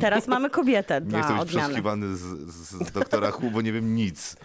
Teraz 0.00 0.27
mamy 0.28 0.50
kobietę 0.50 1.00
nie 1.00 1.06
dla 1.06 1.22
chcę 1.22 1.32
być 1.32 1.42
odmiany. 1.42 1.60
przesłuchiwany 1.60 2.16
z, 2.16 2.20
z, 2.20 2.88
z 2.88 2.92
doktora 2.92 3.28
Who, 3.28 3.50
bo 3.50 3.62
nie 3.62 3.72
wiem 3.72 3.94
nic. 3.94 4.36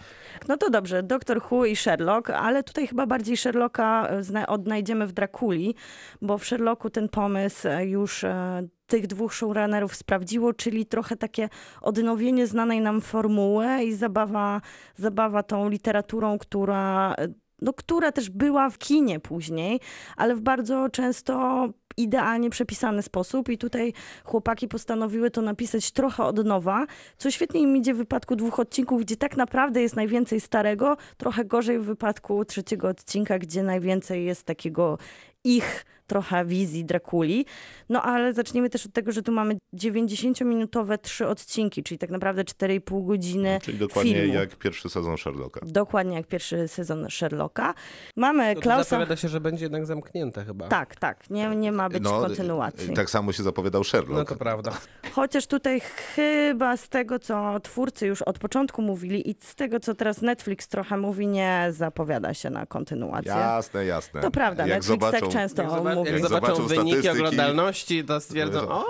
No 0.48 0.56
to 0.56 0.70
dobrze, 0.70 1.02
Doktor 1.02 1.40
Who 1.50 1.64
i 1.64 1.76
Sherlock, 1.76 2.30
ale 2.30 2.62
tutaj 2.62 2.86
chyba 2.86 3.06
bardziej 3.06 3.36
Sherlocka 3.36 4.08
e, 4.34 4.46
odnajdziemy 4.46 5.06
w 5.06 5.12
Drakuli, 5.12 5.74
bo 6.22 6.38
w 6.38 6.44
Sherlocku 6.44 6.90
ten 6.90 7.08
pomysł 7.08 7.68
e, 7.68 7.86
już 7.86 8.24
e, 8.24 8.68
tych 8.86 9.06
dwóch 9.06 9.34
showrunnerów 9.34 9.94
sprawdziło, 9.94 10.52
czyli 10.52 10.86
trochę 10.86 11.16
takie 11.16 11.48
odnowienie 11.80 12.46
znanej 12.46 12.80
nam 12.80 13.00
formuły 13.00 13.82
i 13.82 13.94
zabawa, 13.94 14.60
zabawa 14.96 15.42
tą 15.42 15.68
literaturą, 15.68 16.38
która, 16.38 17.14
no, 17.62 17.72
która 17.72 18.12
też 18.12 18.30
była 18.30 18.70
w 18.70 18.78
kinie 18.78 19.20
później, 19.20 19.80
ale 20.16 20.34
w 20.34 20.40
bardzo 20.40 20.88
często 20.88 21.68
idealnie 21.96 22.50
przepisany 22.50 23.02
sposób 23.02 23.48
i 23.48 23.58
tutaj 23.58 23.92
chłopaki 24.24 24.68
postanowiły 24.68 25.30
to 25.30 25.42
napisać 25.42 25.90
trochę 25.90 26.24
od 26.24 26.44
nowa, 26.44 26.86
co 27.16 27.30
świetnie 27.30 27.60
im 27.60 27.76
idzie 27.76 27.94
w 27.94 27.96
wypadku 27.96 28.36
dwóch 28.36 28.60
odcinków, 28.60 29.00
gdzie 29.00 29.16
tak 29.16 29.36
naprawdę 29.36 29.82
jest 29.82 29.96
najwięcej 29.96 30.40
starego, 30.40 30.96
trochę 31.16 31.44
gorzej 31.44 31.78
w 31.78 31.84
wypadku 31.84 32.44
trzeciego 32.44 32.88
odcinka, 32.88 33.38
gdzie 33.38 33.62
najwięcej 33.62 34.24
jest 34.24 34.44
takiego 34.44 34.98
ich 35.44 35.84
trochę 36.06 36.44
wizji 36.44 36.84
Drakuli. 36.84 37.46
No 37.88 38.02
ale 38.02 38.32
zacznijmy 38.32 38.70
też 38.70 38.86
od 38.86 38.92
tego, 38.92 39.12
że 39.12 39.22
tu 39.22 39.32
mamy 39.32 39.56
90-minutowe 39.76 40.98
trzy 40.98 41.26
odcinki, 41.28 41.82
czyli 41.82 41.98
tak 41.98 42.10
naprawdę 42.10 42.44
4,5 42.44 43.06
godziny 43.06 43.58
Czyli 43.62 43.78
dokładnie 43.78 44.14
filmu. 44.14 44.34
jak 44.34 44.56
pierwszy 44.56 44.88
sezon 44.88 45.16
Sherlocka. 45.18 45.60
Dokładnie 45.66 46.16
jak 46.16 46.26
pierwszy 46.26 46.68
sezon 46.68 47.06
Sherlocka. 47.10 47.74
Mamy 48.16 48.54
No 48.54 48.60
Klausa... 48.60 48.84
zapowiada 48.90 49.16
się, 49.16 49.28
że 49.28 49.40
będzie 49.40 49.64
jednak 49.64 49.86
zamknięte 49.86 50.44
chyba. 50.44 50.68
Tak, 50.68 50.96
tak, 50.96 51.30
nie, 51.30 51.48
nie 51.56 51.72
ma 51.72 51.88
być 51.88 52.02
kontynuacji. 52.04 52.94
Tak 52.94 53.10
samo 53.10 53.32
się 53.32 53.42
zapowiadał 53.42 53.84
Sherlock. 53.84 54.14
No 54.18 54.24
to 54.24 54.36
prawda. 54.36 54.72
Chociaż 55.12 55.46
tutaj 55.46 55.80
chyba 56.14 56.76
z 56.76 56.88
tego, 56.88 57.18
co 57.18 57.60
twórcy 57.62 58.06
już 58.06 58.22
od 58.22 58.38
początku 58.38 58.82
mówili 58.82 59.30
i 59.30 59.36
z 59.40 59.54
tego, 59.54 59.80
co 59.80 59.94
teraz 59.94 60.22
Netflix 60.22 60.68
trochę 60.68 60.96
mówi, 60.96 61.26
nie 61.26 61.66
zapowiada 61.70 62.34
się 62.34 62.50
na 62.50 62.66
kontynuację. 62.66 63.30
Jasne, 63.32 63.84
jasne. 63.86 64.20
To 64.20 64.30
prawda, 64.30 64.62
jak 64.66 64.76
Netflix 64.76 64.86
zobaczą, 64.86 65.20
tak 65.20 65.28
często 65.28 65.62
Jak, 65.62 65.70
zobac- 65.94 65.98
mówi. 65.98 66.10
jak 66.10 66.20
Jak 66.20 66.22
zobaczą 66.22 66.46
zobaczą 66.54 66.66
wyniki 66.68 66.90
statystyki, 66.90 67.18
oglądalności, 67.18 68.04
to 68.04 68.20
stwierdzą, 68.20 68.60
to- 68.60 68.84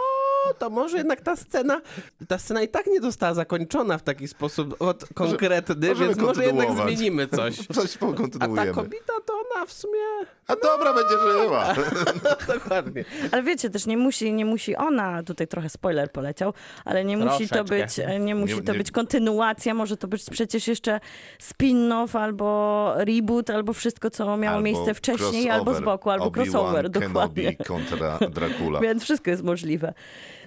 o, 0.50 0.54
to 0.54 0.70
może 0.70 0.96
jednak 0.96 1.20
ta 1.20 1.36
scena, 1.36 1.80
ta 2.28 2.38
scena 2.38 2.62
i 2.62 2.68
tak 2.68 2.86
nie 2.86 3.00
została 3.00 3.34
zakończona 3.34 3.98
w 3.98 4.02
taki 4.02 4.28
sposób 4.28 4.82
od, 4.82 5.04
konkretny, 5.14 5.88
możemy 5.88 6.06
więc 6.06 6.18
może 6.18 6.44
jednak 6.44 6.68
zmienimy 6.72 7.28
coś. 7.28 7.56
Coś 7.74 7.96
A 8.40 8.48
ta 8.56 8.66
kobieta 8.66 9.12
to 9.26 9.32
ona 9.32 9.66
w 9.66 9.72
sumie... 9.72 9.98
A 10.46 10.56
dobra, 10.56 10.94
będzie 10.94 11.14
żyła. 11.32 11.74
Dokładnie. 12.54 13.04
Ale 13.32 13.42
wiecie, 13.42 13.70
też 13.70 13.86
nie 13.86 13.96
musi, 13.96 14.32
nie 14.32 14.44
musi 14.44 14.76
ona, 14.76 15.22
tutaj 15.22 15.48
trochę 15.48 15.68
spoiler 15.68 16.12
poleciał, 16.12 16.52
ale 16.84 17.04
nie 17.04 17.16
musi 17.16 17.48
to 17.48 17.64
być, 17.64 18.00
nie 18.20 18.34
musi 18.34 18.54
Nie- 18.54 18.62
to 18.62 18.72
nie- 18.72 18.78
być 18.78 18.90
kontynuacja, 18.90 19.74
może 19.74 19.96
to 19.96 20.08
być 20.08 20.24
przecież 20.30 20.68
jeszcze 20.68 21.00
spin-off 21.42 22.18
albo 22.18 22.92
reboot, 22.96 23.50
albo 23.50 23.72
wszystko, 23.72 24.10
co 24.10 24.36
miało 24.36 24.56
Albo 24.56 24.64
miejsce 24.64 24.94
wcześniej, 24.94 25.50
albo 25.50 25.64
z 25.64 25.66
crossover. 25.74 25.84
boku, 25.84 26.10
albo 26.10 26.24
Obi-Wan 26.24 26.44
crossover, 26.44 26.90
dokładnie. 26.90 27.42
Kenobi 27.42 27.64
kontra 27.64 28.18
Dracula. 28.34 28.80
Więc 28.80 29.02
wszystko 29.02 29.30
jest 29.30 29.42
możliwe. 29.42 29.94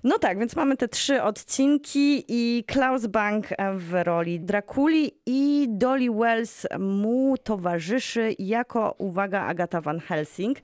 No 0.03 0.19
tak, 0.19 0.39
więc 0.39 0.55
mamy 0.55 0.77
te 0.77 0.88
trzy 0.88 1.23
odcinki 1.23 2.23
i 2.27 2.63
Klaus 2.67 3.07
Bank 3.07 3.47
w 3.75 4.03
roli 4.03 4.39
Drakuli 4.39 5.12
i 5.25 5.67
Dolly 5.69 6.12
Wells 6.12 6.65
mu 6.79 7.38
towarzyszy 7.38 8.36
jako, 8.39 8.95
uwaga, 8.97 9.41
Agata 9.41 9.81
Van 9.81 9.99
Helsing. 9.99 10.57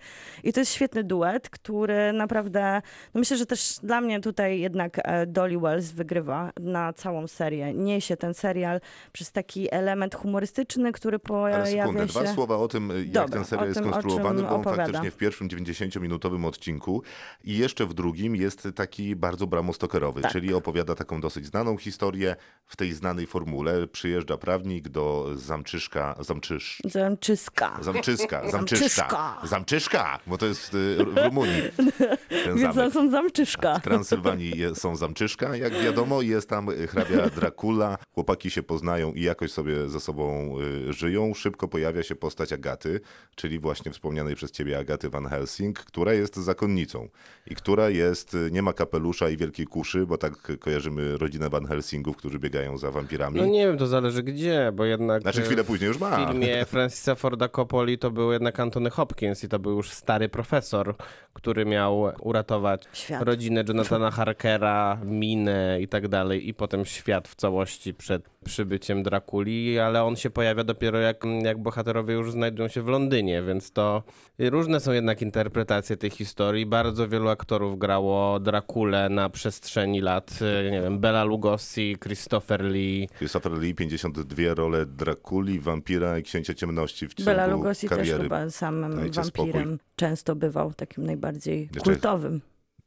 I 0.44 0.54
to 0.54 0.60
jest 0.60 0.74
świetny 0.74 1.04
duet, 1.04 1.50
który 1.50 2.14
naprawdę, 2.14 2.82
no 3.14 3.20
myślę, 3.20 3.38
że 3.38 3.46
też 3.46 3.76
dla 3.84 4.02
mnie 4.02 4.20
tutaj 4.20 4.60
jednak 4.60 5.00
e, 5.04 5.26
Dolly 5.28 5.60
Wells 5.60 5.92
wygrywa 5.92 6.52
na 6.60 6.94
całą 6.94 7.28
serię. 7.28 7.74
Niesie 7.74 8.18
ten 8.18 8.34
serial 8.34 8.82
przez 9.12 9.32
taki 9.32 9.74
element 9.74 10.16
humorystyczny, 10.16 10.92
który 10.92 11.16
Ale 11.16 11.20
pojawia 11.20 11.84
sekundę, 11.84 12.08
się... 12.08 12.20
dwa 12.20 12.34
słowa 12.34 12.58
o 12.58 12.68
tym, 12.68 12.90
jak 12.98 13.08
Dobra, 13.10 13.28
ten 13.28 13.46
serial 13.46 13.68
jest 13.68 13.80
tym, 13.80 13.92
czym 14.02 14.22
bo 14.22 14.30
on 14.30 14.46
opowiada. 14.46 14.84
faktycznie 14.84 15.12
w 15.12 15.18
pierwszym 15.18 15.48
90-minutowym 15.48 16.46
odcinku 16.46 17.04
i 17.44 17.58
jeszcze 17.58 17.86
w 17.86 17.94
drugim 17.94 18.36
jest 18.36 18.68
taki 18.76 19.16
bardzo 19.24 19.48
bramostokerowy, 19.48 20.22
Tak. 20.22 20.32
czyli 20.32 20.54
opowiada 20.54 20.96
taką 20.96 21.22
dosyć 21.22 21.46
znaną 21.46 21.78
historię 21.78 22.36
w 22.66 22.76
tej 22.76 22.94
znanej 22.94 23.28
formule. 23.28 23.88
Przyjeżdża 23.88 24.38
prawnik 24.38 24.90
do 24.90 25.30
Zamczyszka, 25.36 26.16
Zamczysz, 26.20 26.82
Zamczyska. 26.86 27.78
Zamczyska, 27.82 28.50
Zamczyszka, 28.52 29.42
Zamczyszka. 29.44 30.20
Bo 30.28 30.38
to 30.38 30.46
jest 30.46 30.74
y, 30.74 31.06
w 31.06 31.18
Rumunii 31.18 31.62
Więc 32.56 32.76
tam 32.76 32.92
są 32.92 33.10
Zamczyszka. 33.10 33.80
W 33.80 33.82
Transylwanii 33.82 34.54
są 34.74 34.96
Zamczyszka, 34.96 35.56
jak 35.56 35.74
wiadomo, 35.74 36.22
jest 36.22 36.50
tam 36.50 36.68
hrabia 36.88 37.30
Dracula. 37.30 37.98
Chłopaki 38.14 38.52
się 38.52 38.64
poznają 38.64 39.14
i 39.14 39.22
jakoś 39.22 39.52
sobie 39.52 39.90
ze 39.90 40.00
sobą 40.00 40.56
y, 40.90 40.94
żyją. 40.94 41.34
Szybko 41.34 41.68
pojawia 41.68 42.04
się 42.04 42.16
postać 42.16 42.54
Agaty, 42.54 43.00
czyli 43.36 43.60
właśnie 43.60 43.92
wspomnianej 43.92 44.36
przez 44.36 44.52
ciebie 44.52 44.80
Agaty 44.80 45.10
Van 45.10 45.26
Helsing, 45.26 45.80
która 45.80 46.14
jest 46.14 46.36
zakonnicą 46.36 47.10
i 47.48 47.56
która 47.56 47.90
jest, 47.90 48.34
y, 48.34 48.52
nie 48.52 48.62
ma 48.62 48.74
kapelusza 48.74 49.13
i 49.22 49.38
wielkiej 49.38 49.66
kuszy, 49.66 50.06
bo 50.06 50.18
tak 50.18 50.34
kojarzymy 50.60 51.18
rodzinę 51.18 51.50
Van 51.50 51.66
Helsingów, 51.66 52.18
którzy 52.18 52.40
biegają 52.40 52.78
za 52.78 52.92
wampirami. 52.92 53.40
No 53.40 53.46
nie 53.46 53.68
wiem, 53.68 53.78
to 53.78 53.88
zależy 53.88 54.24
gdzie, 54.24 54.72
bo 54.74 54.86
jednak... 54.86 55.22
Znaczy 55.22 55.42
e, 55.42 55.46
chwilę 55.46 55.64
później 55.64 55.88
już 55.88 56.00
ma. 56.00 56.18
W 56.18 56.30
filmie 56.30 56.66
Francisa 56.66 57.16
Forda 57.16 57.48
Coppoli 57.48 57.98
to 57.98 58.12
był 58.12 58.32
jednak 58.32 58.60
Anthony 58.60 58.90
Hopkins 58.90 59.44
i 59.44 59.50
to 59.50 59.60
był 59.60 59.78
już 59.78 59.92
stary 59.92 60.30
profesor, 60.30 60.96
który 61.34 61.66
miał 61.66 62.12
uratować 62.20 62.88
Świat. 62.94 63.24
rodzinę 63.24 63.64
Jonathana 63.68 64.12
Harkera, 64.12 64.98
minę 65.06 65.82
i 65.82 65.88
tak 65.88 66.08
dalej 66.08 66.50
i 66.50 66.54
potem 66.54 66.86
świat 66.86 67.28
w 67.28 67.36
całości 67.36 67.94
przed 67.94 68.33
przybyciem 68.44 69.04
Drakuli, 69.04 69.80
ale 69.80 70.04
on 70.04 70.16
się 70.16 70.30
pojawia 70.30 70.64
dopiero 70.64 71.00
jak, 71.00 71.24
jak 71.44 71.58
bohaterowie 71.62 72.14
już 72.14 72.32
znajdują 72.32 72.68
się 72.70 72.82
w 72.82 72.88
Londynie, 72.88 73.44
więc 73.44 73.72
to 73.72 74.04
różne 74.40 74.80
są 74.80 74.92
jednak 74.92 75.22
interpretacje 75.22 75.98
tej 75.98 76.10
historii. 76.10 76.66
Bardzo 76.66 77.08
wielu 77.08 77.30
aktorów 77.30 77.80
grało 77.80 78.40
Drakulę 78.40 79.10
na 79.10 79.30
przestrzeni 79.30 80.02
lat, 80.02 80.40
e, 80.68 80.72
nie 80.72 80.82
wiem, 80.82 81.00
Bela 81.00 81.24
Lugosi, 81.24 81.98
Christopher 82.04 82.62
Lee, 82.64 83.10
Christopher 83.18 83.52
Lee, 83.52 83.76
52 83.76 84.54
role 84.54 84.86
Drakuli, 84.86 85.60
wampira 85.60 86.18
i 86.20 86.24
księcia 86.24 86.54
ciemności 86.54 87.08
w 87.08 87.14
ciągu 87.14 87.26
Bela 87.32 87.48
Lugosi 87.48 87.90
też 87.90 87.98
kariery. 87.98 88.24
chyba 88.24 88.50
samym 88.50 88.96
Dajcie 88.96 89.22
wampirem 89.22 89.52
spokój. 89.64 89.78
często 89.96 90.36
bywał, 90.36 90.74
takim 90.74 91.06
najbardziej 91.06 91.62
Jeszcze- 91.62 91.80
kultowym. 91.80 92.42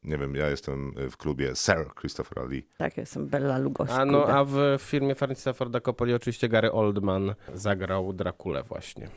Nie 0.07 0.19
wiem, 0.19 0.35
ja 0.35 0.51
jestem 0.51 0.93
w 1.11 1.17
klubie 1.17 1.57
Sir 1.57 1.91
Christopher 2.01 2.49
Lee. 2.49 2.67
Tak, 2.77 2.97
jestem 2.97 3.27
Bella 3.27 3.59
Lugosi. 3.59 3.93
A, 3.93 4.05
no, 4.05 4.29
a 4.29 4.45
w 4.45 4.57
filmie 4.79 5.15
Francisa 5.15 5.53
Forda 5.53 5.81
Coppoli 5.81 6.15
oczywiście 6.15 6.49
Gary 6.49 6.73
Oldman 6.73 7.35
zagrał 7.55 8.13
Drakulę 8.13 8.63
właśnie. 8.63 9.09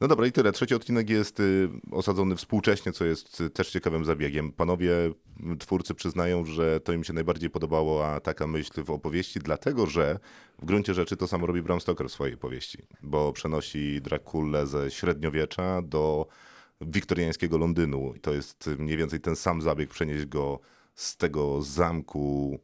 No 0.00 0.08
dobra, 0.08 0.26
i 0.26 0.32
tyle. 0.32 0.52
Trzeci 0.52 0.74
odcinek 0.74 1.10
jest 1.10 1.40
y, 1.40 1.68
osadzony 1.90 2.36
współcześnie, 2.36 2.92
co 2.92 3.04
jest 3.04 3.40
y, 3.40 3.50
też 3.50 3.70
ciekawym 3.70 4.04
zabiegiem. 4.04 4.52
Panowie 4.52 4.94
m, 5.42 5.58
twórcy 5.58 5.94
przyznają, 5.94 6.44
że 6.44 6.80
to 6.80 6.92
im 6.92 7.04
się 7.04 7.12
najbardziej 7.12 7.50
podobała 7.50 8.20
taka 8.20 8.46
myśl 8.46 8.84
w 8.84 8.90
opowieści, 8.90 9.40
dlatego 9.40 9.86
że 9.86 10.18
w 10.58 10.64
gruncie 10.64 10.94
rzeczy 10.94 11.16
to 11.16 11.28
samo 11.28 11.46
robi 11.46 11.62
Bram 11.62 11.80
Stoker 11.80 12.08
w 12.08 12.12
swojej 12.12 12.36
powieści, 12.36 12.78
bo 13.02 13.32
przenosi 13.32 14.00
Drakulę 14.02 14.66
ze 14.66 14.90
średniowiecza 14.90 15.82
do 15.82 16.26
wiktoriańskiego 16.80 17.58
Londynu. 17.58 18.14
I 18.14 18.20
to 18.20 18.32
jest 18.34 18.66
y, 18.66 18.76
mniej 18.76 18.96
więcej 18.96 19.20
ten 19.20 19.36
sam 19.36 19.62
zabieg, 19.62 19.90
przenieść 19.90 20.26
go 20.26 20.60
z 20.94 21.16
tego 21.16 21.62
zamku, 21.62 22.58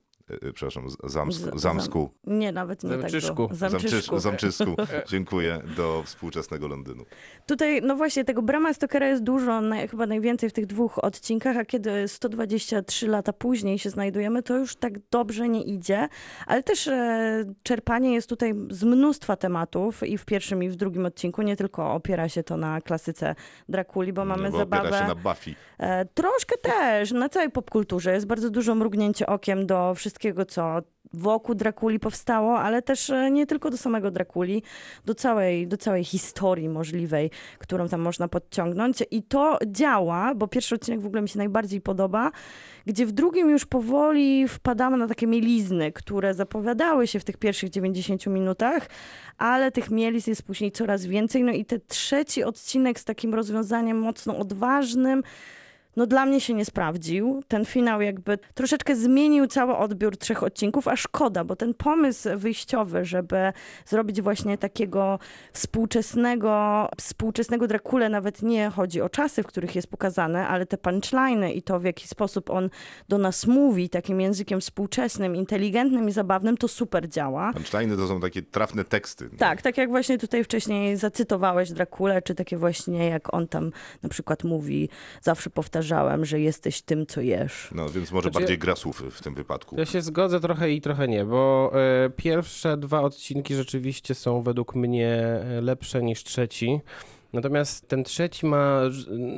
przepraszam, 0.54 0.90
z- 0.90 0.96
zamsk, 1.04 1.42
zamsku, 1.58 2.10
Nie, 2.24 2.52
nawet 2.52 2.84
nie 2.84 2.90
Zamczyszku. 2.90 3.46
tak. 3.48 3.56
zamczysku, 3.56 4.18
zamczysku, 4.18 4.76
dziękuję, 5.10 5.62
do 5.76 6.02
współczesnego 6.06 6.68
Londynu. 6.68 7.04
Tutaj, 7.46 7.82
no 7.82 7.96
właśnie, 7.96 8.24
tego 8.24 8.42
Brama 8.42 8.74
Stokera 8.74 9.08
jest 9.08 9.22
dużo, 9.22 9.60
naj, 9.60 9.88
chyba 9.88 10.06
najwięcej 10.06 10.50
w 10.50 10.52
tych 10.52 10.66
dwóch 10.66 11.04
odcinkach, 11.04 11.56
a 11.56 11.64
kiedy 11.64 12.08
123 12.08 13.08
lata 13.08 13.32
później 13.32 13.78
się 13.78 13.90
znajdujemy, 13.90 14.42
to 14.42 14.56
już 14.56 14.76
tak 14.76 14.92
dobrze 15.10 15.48
nie 15.48 15.62
idzie, 15.62 16.08
ale 16.46 16.62
też 16.62 16.88
e, 16.88 17.44
czerpanie 17.62 18.14
jest 18.14 18.28
tutaj 18.28 18.54
z 18.70 18.84
mnóstwa 18.84 19.36
tematów 19.36 20.02
i 20.02 20.18
w 20.18 20.24
pierwszym 20.24 20.62
i 20.62 20.68
w 20.68 20.76
drugim 20.76 21.06
odcinku, 21.06 21.42
nie 21.42 21.56
tylko 21.56 21.92
opiera 21.94 22.28
się 22.28 22.42
to 22.42 22.56
na 22.56 22.80
klasyce 22.80 23.34
Drakuli, 23.68 24.12
bo 24.12 24.24
mamy 24.24 24.42
Nie, 24.44 24.50
bo 24.50 24.58
zabawę... 24.58 24.88
opiera 24.88 25.02
się 25.02 25.08
na 25.08 25.14
Buffy. 25.14 25.54
E, 25.78 26.04
troszkę 26.04 26.56
też, 26.58 27.12
na 27.12 27.28
całej 27.28 27.50
popkulturze. 27.50 28.12
Jest 28.12 28.26
bardzo 28.26 28.50
dużo 28.50 28.74
mrugnięcie 28.74 29.26
okiem 29.26 29.66
do 29.66 29.94
wszystkiego, 30.16 30.44
co 30.44 30.82
wokół 31.12 31.54
Drakuli 31.54 31.98
powstało, 31.98 32.58
ale 32.58 32.82
też 32.82 33.10
e, 33.10 33.30
nie 33.30 33.46
tylko 33.46 33.70
do 33.70 33.76
samego 33.76 34.10
Drakuli, 34.10 34.62
do 35.04 35.14
całej, 35.14 35.68
do 35.68 35.76
całej 35.76 36.04
historii 36.04 36.68
możliwej, 36.68 37.30
którą 37.58 37.88
tam 37.88 38.00
można 38.00 38.28
podciągnąć. 38.28 39.02
I 39.10 39.22
to 39.22 39.58
działa, 39.66 40.34
bo 40.34 40.48
pierwszy 40.48 40.74
odcinek 40.74 41.00
w 41.00 41.06
ogóle 41.06 41.22
mi 41.22 41.28
się 41.28 41.38
najbardziej 41.38 41.80
podoba, 41.80 42.30
gdzie 42.86 43.06
w 43.06 43.12
drugim 43.12 43.50
już 43.50 43.66
powoli 43.66 44.48
wpadamy 44.48 44.96
na 44.96 45.06
takie 45.06 45.26
mielizny, 45.26 45.92
które 45.92 46.34
zapowiadały 46.34 47.06
się 47.06 47.20
w 47.20 47.24
tych 47.24 47.36
pierwszych 47.36 47.70
90 47.70 48.26
minutach, 48.26 48.88
ale 49.38 49.72
tych 49.72 49.90
mieliz 49.90 50.26
jest 50.26 50.42
później 50.42 50.72
coraz 50.72 51.06
więcej. 51.06 51.42
No 51.42 51.52
i 51.52 51.64
ten 51.64 51.80
trzeci 51.88 52.44
odcinek 52.44 53.00
z 53.00 53.04
takim 53.04 53.34
rozwiązaniem 53.34 53.98
mocno 53.98 54.38
odważnym, 54.38 55.22
no 55.96 56.06
dla 56.06 56.26
mnie 56.26 56.40
się 56.40 56.54
nie 56.54 56.64
sprawdził. 56.64 57.42
Ten 57.48 57.64
finał 57.64 58.00
jakby 58.00 58.38
troszeczkę 58.54 58.96
zmienił 58.96 59.46
cały 59.46 59.76
odbiór 59.76 60.16
trzech 60.16 60.42
odcinków, 60.42 60.88
a 60.88 60.96
szkoda, 60.96 61.44
bo 61.44 61.56
ten 61.56 61.74
pomysł 61.74 62.28
wyjściowy, 62.36 63.04
żeby 63.04 63.52
zrobić 63.86 64.22
właśnie 64.22 64.58
takiego 64.58 65.18
współczesnego, 65.52 66.88
współczesnego 66.98 67.66
Drakule, 67.66 68.08
nawet 68.08 68.42
nie 68.42 68.70
chodzi 68.70 69.00
o 69.00 69.08
czasy, 69.08 69.42
w 69.42 69.46
których 69.46 69.76
jest 69.76 69.88
pokazane, 69.88 70.48
ale 70.48 70.66
te 70.66 70.78
punchliny 70.78 71.52
i 71.52 71.62
to, 71.62 71.80
w 71.80 71.84
jaki 71.84 72.08
sposób 72.08 72.50
on 72.50 72.70
do 73.08 73.18
nas 73.18 73.46
mówi, 73.46 73.88
takim 73.88 74.20
językiem 74.20 74.60
współczesnym, 74.60 75.36
inteligentnym 75.36 76.08
i 76.08 76.12
zabawnym, 76.12 76.56
to 76.56 76.68
super 76.68 77.08
działa. 77.08 77.52
Punchline'y 77.52 77.96
to 77.96 78.08
są 78.08 78.20
takie 78.20 78.42
trafne 78.42 78.84
teksty. 78.84 79.30
Tak, 79.38 79.62
tak 79.62 79.76
jak 79.76 79.90
właśnie 79.90 80.18
tutaj 80.18 80.44
wcześniej 80.44 80.96
zacytowałeś 80.96 81.72
Drakulę, 81.72 82.22
czy 82.22 82.34
takie 82.34 82.56
właśnie 82.56 83.06
jak 83.08 83.34
on 83.34 83.48
tam 83.48 83.70
na 84.02 84.08
przykład 84.08 84.44
mówi, 84.44 84.88
zawsze 85.22 85.50
powtarzałem, 85.86 86.24
że 86.24 86.40
jesteś 86.40 86.82
tym, 86.82 87.06
co 87.06 87.20
jesz. 87.20 87.68
No 87.74 87.88
więc 87.88 88.12
może 88.12 88.28
Znaczy- 88.28 88.38
bardziej 88.38 88.58
gra 88.58 88.76
słów 88.76 89.02
w 89.10 89.22
tym 89.22 89.34
wypadku. 89.34 89.76
Ja 89.78 89.86
się 89.86 90.02
zgodzę 90.02 90.40
trochę 90.40 90.70
i 90.70 90.80
trochę 90.80 91.08
nie, 91.08 91.24
bo 91.24 91.72
e, 91.74 92.10
pierwsze 92.10 92.76
dwa 92.76 93.00
odcinki 93.00 93.54
rzeczywiście 93.54 94.14
są 94.14 94.42
według 94.42 94.74
mnie 94.74 95.08
e, 95.08 95.60
lepsze 95.60 96.02
niż 96.02 96.24
trzeci. 96.24 96.80
Natomiast 97.36 97.88
ten 97.88 98.04
trzeci 98.04 98.46
ma 98.46 98.80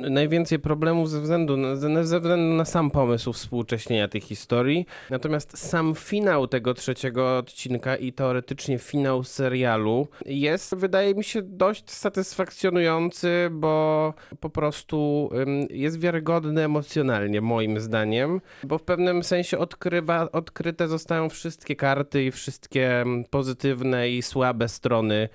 najwięcej 0.09 0.59
problemów 0.59 1.09
ze 1.09 1.21
względu 1.21 1.57
na, 1.57 1.75
ze 2.05 2.19
względu 2.19 2.55
na 2.55 2.65
sam 2.65 2.91
pomysł 2.91 3.33
współcześnienia 3.33 4.07
tej 4.07 4.21
historii. 4.21 4.85
Natomiast 5.09 5.57
sam 5.57 5.95
finał 5.95 6.47
tego 6.47 6.73
trzeciego 6.73 7.37
odcinka 7.37 7.95
i 7.95 8.13
teoretycznie 8.13 8.79
finał 8.79 9.23
serialu 9.23 10.07
jest, 10.25 10.75
wydaje 10.75 11.15
mi 11.15 11.23
się, 11.23 11.41
dość 11.41 11.91
satysfakcjonujący, 11.91 13.49
bo 13.51 14.13
po 14.39 14.49
prostu 14.49 15.29
jest 15.69 15.99
wiarygodny 15.99 16.63
emocjonalnie, 16.63 17.41
moim 17.41 17.79
zdaniem, 17.79 18.41
bo 18.63 18.77
w 18.77 18.83
pewnym 18.83 19.23
sensie 19.23 19.57
odkrywa, 19.57 20.31
odkryte 20.31 20.87
zostają 20.87 21.29
wszystkie 21.29 21.75
karty 21.75 22.23
i 22.23 22.31
wszystkie 22.31 23.05
pozytywne 23.29 24.09
i 24.09 24.21
słabe 24.21 24.69
strony 24.69 25.29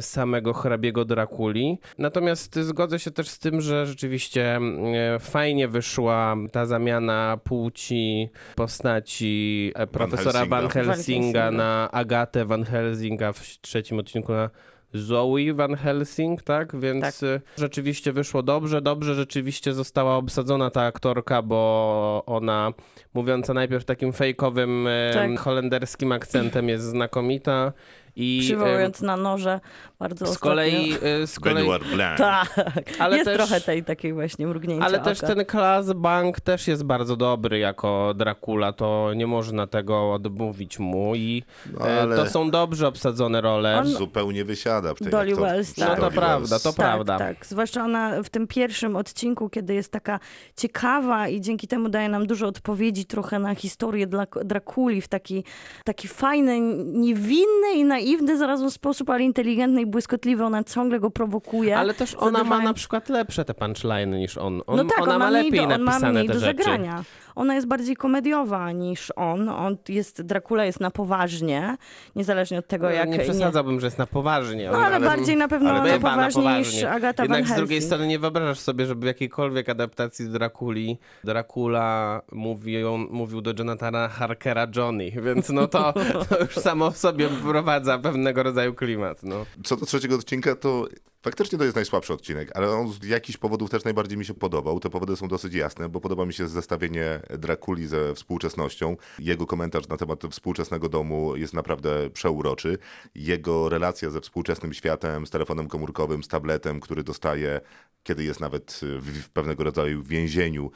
samego 0.00 0.52
hrabiego 0.52 1.04
Drakuli. 1.04 1.78
Natomiast 1.98 2.58
zgodzę 2.58 2.98
się 2.98 3.10
też 3.10 3.28
z 3.28 3.38
tym, 3.38 3.60
że 3.60 3.86
rzeczywiście 3.86 4.56
e, 4.56 5.18
fajnie 5.18 5.68
wyszła 5.68 6.36
ta 6.52 6.66
zamiana 6.66 7.38
płci 7.44 8.30
postaci 8.56 9.72
e, 9.74 9.86
profesora 9.86 10.32
Helsinga. 10.40 10.60
Van 10.60 10.68
Helsinga 10.68 11.50
na 11.50 11.90
Agatę 11.92 12.44
Van 12.44 12.64
Helsinga 12.64 13.32
w 13.32 13.40
trzecim 13.60 13.98
odcinku 13.98 14.32
na 14.32 14.50
Zoe 14.94 15.54
Van 15.54 15.74
Helsing, 15.74 16.42
tak? 16.42 16.80
Więc 16.80 17.20
Tak. 17.20 17.28
e, 17.28 17.40
rzeczywiście 17.58 18.12
wyszło 18.12 18.42
dobrze. 18.42 18.82
Dobrze 18.82 19.14
rzeczywiście 19.14 19.72
została 19.74 20.16
obsadzona 20.16 20.70
ta 20.70 20.82
aktorka, 20.82 21.42
bo 21.42 22.22
ona 22.26 22.72
mówiąca 23.14 23.54
najpierw 23.54 23.84
takim 23.84 24.12
fejkowym 24.12 24.86
e, 24.86 25.10
Tak. 25.14 25.40
holenderskim 25.40 26.12
akcentem 26.12 26.68
jest 26.68 26.84
znakomita. 26.84 27.72
I, 28.20 28.40
Przywołując 28.42 29.00
na 29.00 29.16
noże 29.16 29.60
bardzo 29.98 30.26
z 30.26 30.28
ostatnio. 30.28 30.50
kolei, 30.50 30.92
e, 31.22 31.26
z 31.26 31.40
kolei 31.40 31.54
Benoit 31.64 31.84
Blanc. 31.94 32.18
Tak, 32.18 32.54
Ale 32.98 33.16
jest 33.16 33.24
też- 33.30 33.36
trochę 33.36 33.60
tej 33.60 33.84
takiej 33.84 34.12
właśnie 34.12 34.46
mrugnięcia 34.46 34.84
ale 34.86 34.98
też 35.00 35.18
oka. 35.18 35.26
ten 35.34 35.44
Klaas 35.44 35.92
Bank 35.92 36.40
też 36.40 36.68
jest 36.68 36.84
bardzo 36.84 37.16
dobry 37.16 37.58
jako 37.58 38.14
Dracula, 38.16 38.72
to 38.72 39.10
nie 39.16 39.26
można 39.26 39.66
tego 39.66 40.12
odmówić 40.12 40.78
mu 40.78 41.14
i 41.14 41.42
No, 41.72 41.88
e, 41.90 42.00
ale 42.02 42.16
to 42.16 42.26
są 42.26 42.50
dobrze 42.50 42.88
obsadzone 42.88 43.40
role. 43.40 43.78
On- 43.78 43.86
zupełnie 43.86 44.44
wysiada 44.44 44.94
w 44.94 44.98
tej 44.98 45.10
Dolly. 45.10 45.36
Wells, 45.36 45.76
No 45.76 45.86
tak. 45.86 45.94
to 45.96 46.00
Dolly 46.02 46.16
prawda, 46.16 46.48
Wells. 46.48 46.62
to 46.62 46.72
tak, 46.72 46.76
prawda. 46.76 47.18
Tak, 47.18 47.46
zwłaszcza 47.46 47.84
ona 47.84 48.22
w 48.22 48.28
tym 48.30 48.46
pierwszym 48.46 48.96
odcinku, 48.96 49.48
kiedy 49.50 49.74
jest 49.74 49.92
taka 49.92 50.20
ciekawa 50.56 51.28
i 51.28 51.40
dzięki 51.40 51.68
temu 51.68 51.88
daje 51.88 52.08
nam 52.08 52.26
dużo 52.26 52.46
odpowiedzi 52.46 53.04
trochę 53.04 53.38
na 53.38 53.54
historię 53.54 54.06
dla 54.06 54.26
Drakuli 54.44 55.00
w 55.00 55.08
taki, 55.08 55.44
taki 55.84 56.08
fajny, 56.08 56.60
niewinny 56.84 57.72
i 57.74 57.84
naiwny 57.84 58.07
zarazem 58.36 58.70
sposób, 58.70 59.10
ale 59.10 59.22
inteligentny 59.22 59.80
i 59.80 59.86
błyskotliwy. 59.86 60.44
Ona 60.44 60.64
ciągle 60.64 61.00
go 61.00 61.10
prowokuje. 61.10 61.78
Ale 61.78 61.94
też 61.94 62.14
ona 62.14 62.44
ma 62.44 62.58
na 62.60 62.74
przykład 62.74 63.08
lepsze 63.08 63.44
te 63.44 63.54
punchline 63.54 64.18
niż 64.18 64.38
on. 64.38 64.62
on 64.66 64.76
no 64.76 64.84
tak, 64.84 65.02
ona 65.02 65.12
on 65.14 65.18
ma 65.18 65.30
lepiej 65.30 65.68
do, 65.68 65.74
on 65.74 65.82
ma 65.82 65.92
napisane 65.92 66.12
mniej 66.12 66.26
te 66.26 66.34
do 66.34 66.40
rzeczy. 66.40 66.62
zagrania. 66.62 67.04
Ona 67.34 67.54
jest 67.54 67.66
bardziej 67.66 67.96
komediowa 67.96 68.72
niż 68.72 69.12
on. 69.16 69.48
on 69.48 69.76
jest, 69.88 70.22
Dracula 70.22 70.64
jest 70.64 70.80
na 70.80 70.90
poważnie, 70.90 71.76
niezależnie 72.16 72.58
od 72.58 72.66
tego, 72.66 72.90
jak... 72.90 73.08
nie 73.08 73.18
przesadzałbym, 73.18 73.80
że 73.80 73.86
jest 73.86 73.98
na 73.98 74.06
poważnie. 74.06 74.70
No, 74.72 74.78
ale, 74.78 74.96
ale- 74.96 75.06
bardziej 75.06 75.36
na 75.36 75.48
pewno 75.48 75.72
na 75.72 75.82
Bywa 75.82 76.08
na 76.08 76.16
poważnie 76.16 76.58
niż 76.58 76.68
poważnie. 76.68 76.90
Agata 76.90 77.22
Jednak 77.22 77.44
Van 77.44 77.54
z 77.54 77.56
drugiej 77.56 77.82
strony 77.82 78.06
nie 78.06 78.18
wyobrażasz 78.18 78.58
sobie, 78.58 78.86
żeby 78.86 79.00
w 79.00 79.06
jakiejkolwiek 79.06 79.68
adaptacji 79.68 80.28
Drakuli 80.28 80.98
Dracula 81.24 82.22
mówił, 82.32 82.98
mówił 82.98 83.40
do 83.40 83.52
Jonathana 83.58 84.08
Harkera 84.08 84.66
Johnny, 84.76 85.10
więc 85.24 85.48
no 85.48 85.66
to, 85.66 85.92
to 86.28 86.40
już 86.40 86.54
samo 86.54 86.90
w 86.90 86.96
sobie 86.96 87.28
wprowadza 87.28 87.97
pewnego 87.98 88.42
rodzaju 88.42 88.74
klimat. 88.74 89.22
No. 89.22 89.46
Co 89.64 89.76
do 89.76 89.86
trzeciego 89.86 90.14
odcinka, 90.14 90.56
to 90.56 90.88
faktycznie 91.22 91.58
to 91.58 91.64
jest 91.64 91.76
najsłabszy 91.76 92.12
odcinek, 92.12 92.50
ale 92.54 92.70
on 92.70 92.92
z 92.92 93.04
jakichś 93.04 93.38
powodów 93.38 93.70
też 93.70 93.84
najbardziej 93.84 94.18
mi 94.18 94.24
się 94.24 94.34
podobał. 94.34 94.80
Te 94.80 94.90
powody 94.90 95.16
są 95.16 95.28
dosyć 95.28 95.54
jasne, 95.54 95.88
bo 95.88 96.00
podoba 96.00 96.26
mi 96.26 96.32
się 96.32 96.48
zestawienie 96.48 97.20
Drakuli 97.38 97.86
ze 97.86 98.14
współczesnością. 98.14 98.96
Jego 99.18 99.46
komentarz 99.46 99.88
na 99.88 99.96
temat 99.96 100.22
współczesnego 100.30 100.88
domu 100.88 101.36
jest 101.36 101.54
naprawdę 101.54 102.10
przeuroczy. 102.10 102.78
Jego 103.14 103.68
relacja 103.68 104.10
ze 104.10 104.20
współczesnym 104.20 104.72
światem, 104.72 105.26
z 105.26 105.30
telefonem 105.30 105.68
komórkowym, 105.68 106.22
z 106.22 106.28
tabletem, 106.28 106.80
który 106.80 107.02
dostaje, 107.02 107.60
kiedy 108.02 108.24
jest 108.24 108.40
nawet 108.40 108.80
w, 108.82 109.22
w 109.22 109.28
pewnego 109.28 109.64
rodzaju 109.64 110.02
więzieniu 110.02 110.70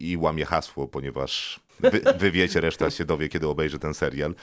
i 0.00 0.16
łamie 0.16 0.44
hasło, 0.44 0.88
ponieważ 0.88 1.60
wy, 1.82 2.00
wy 2.18 2.30
wiecie, 2.30 2.60
reszta 2.60 2.90
się 2.90 3.04
dowie, 3.04 3.28
kiedy 3.28 3.48
obejrzy 3.48 3.78
ten 3.78 3.94
serial. 3.94 4.34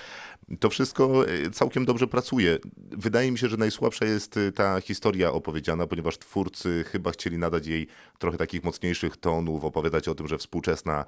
To 0.60 0.70
wszystko 0.70 1.28
e, 1.28 1.52
całkiem 1.52 1.86
dobrze 1.86 2.08
pracuje. 2.08 2.58
Wydaje 2.92 3.32
mi 3.32 3.38
się, 3.38 3.48
że 3.48 3.58
najsłabsza 3.58 4.06
jest 4.06 4.38
e, 4.38 4.52
ta 4.52 4.82
historia 4.82 5.32
opowiedziana, 5.32 5.88
ponieważ 5.88 6.18
twórcy 6.18 6.84
chyba 6.92 7.12
chcieli 7.12 7.38
nadać 7.38 7.68
jej 7.68 7.88
trochę 8.20 8.38
takich 8.38 8.64
mocniejszych 8.64 9.18
tonów, 9.18 9.64
opowiadać 9.64 10.08
o 10.08 10.16
tym, 10.16 10.28
że 10.28 10.38
współczesna 10.38 11.06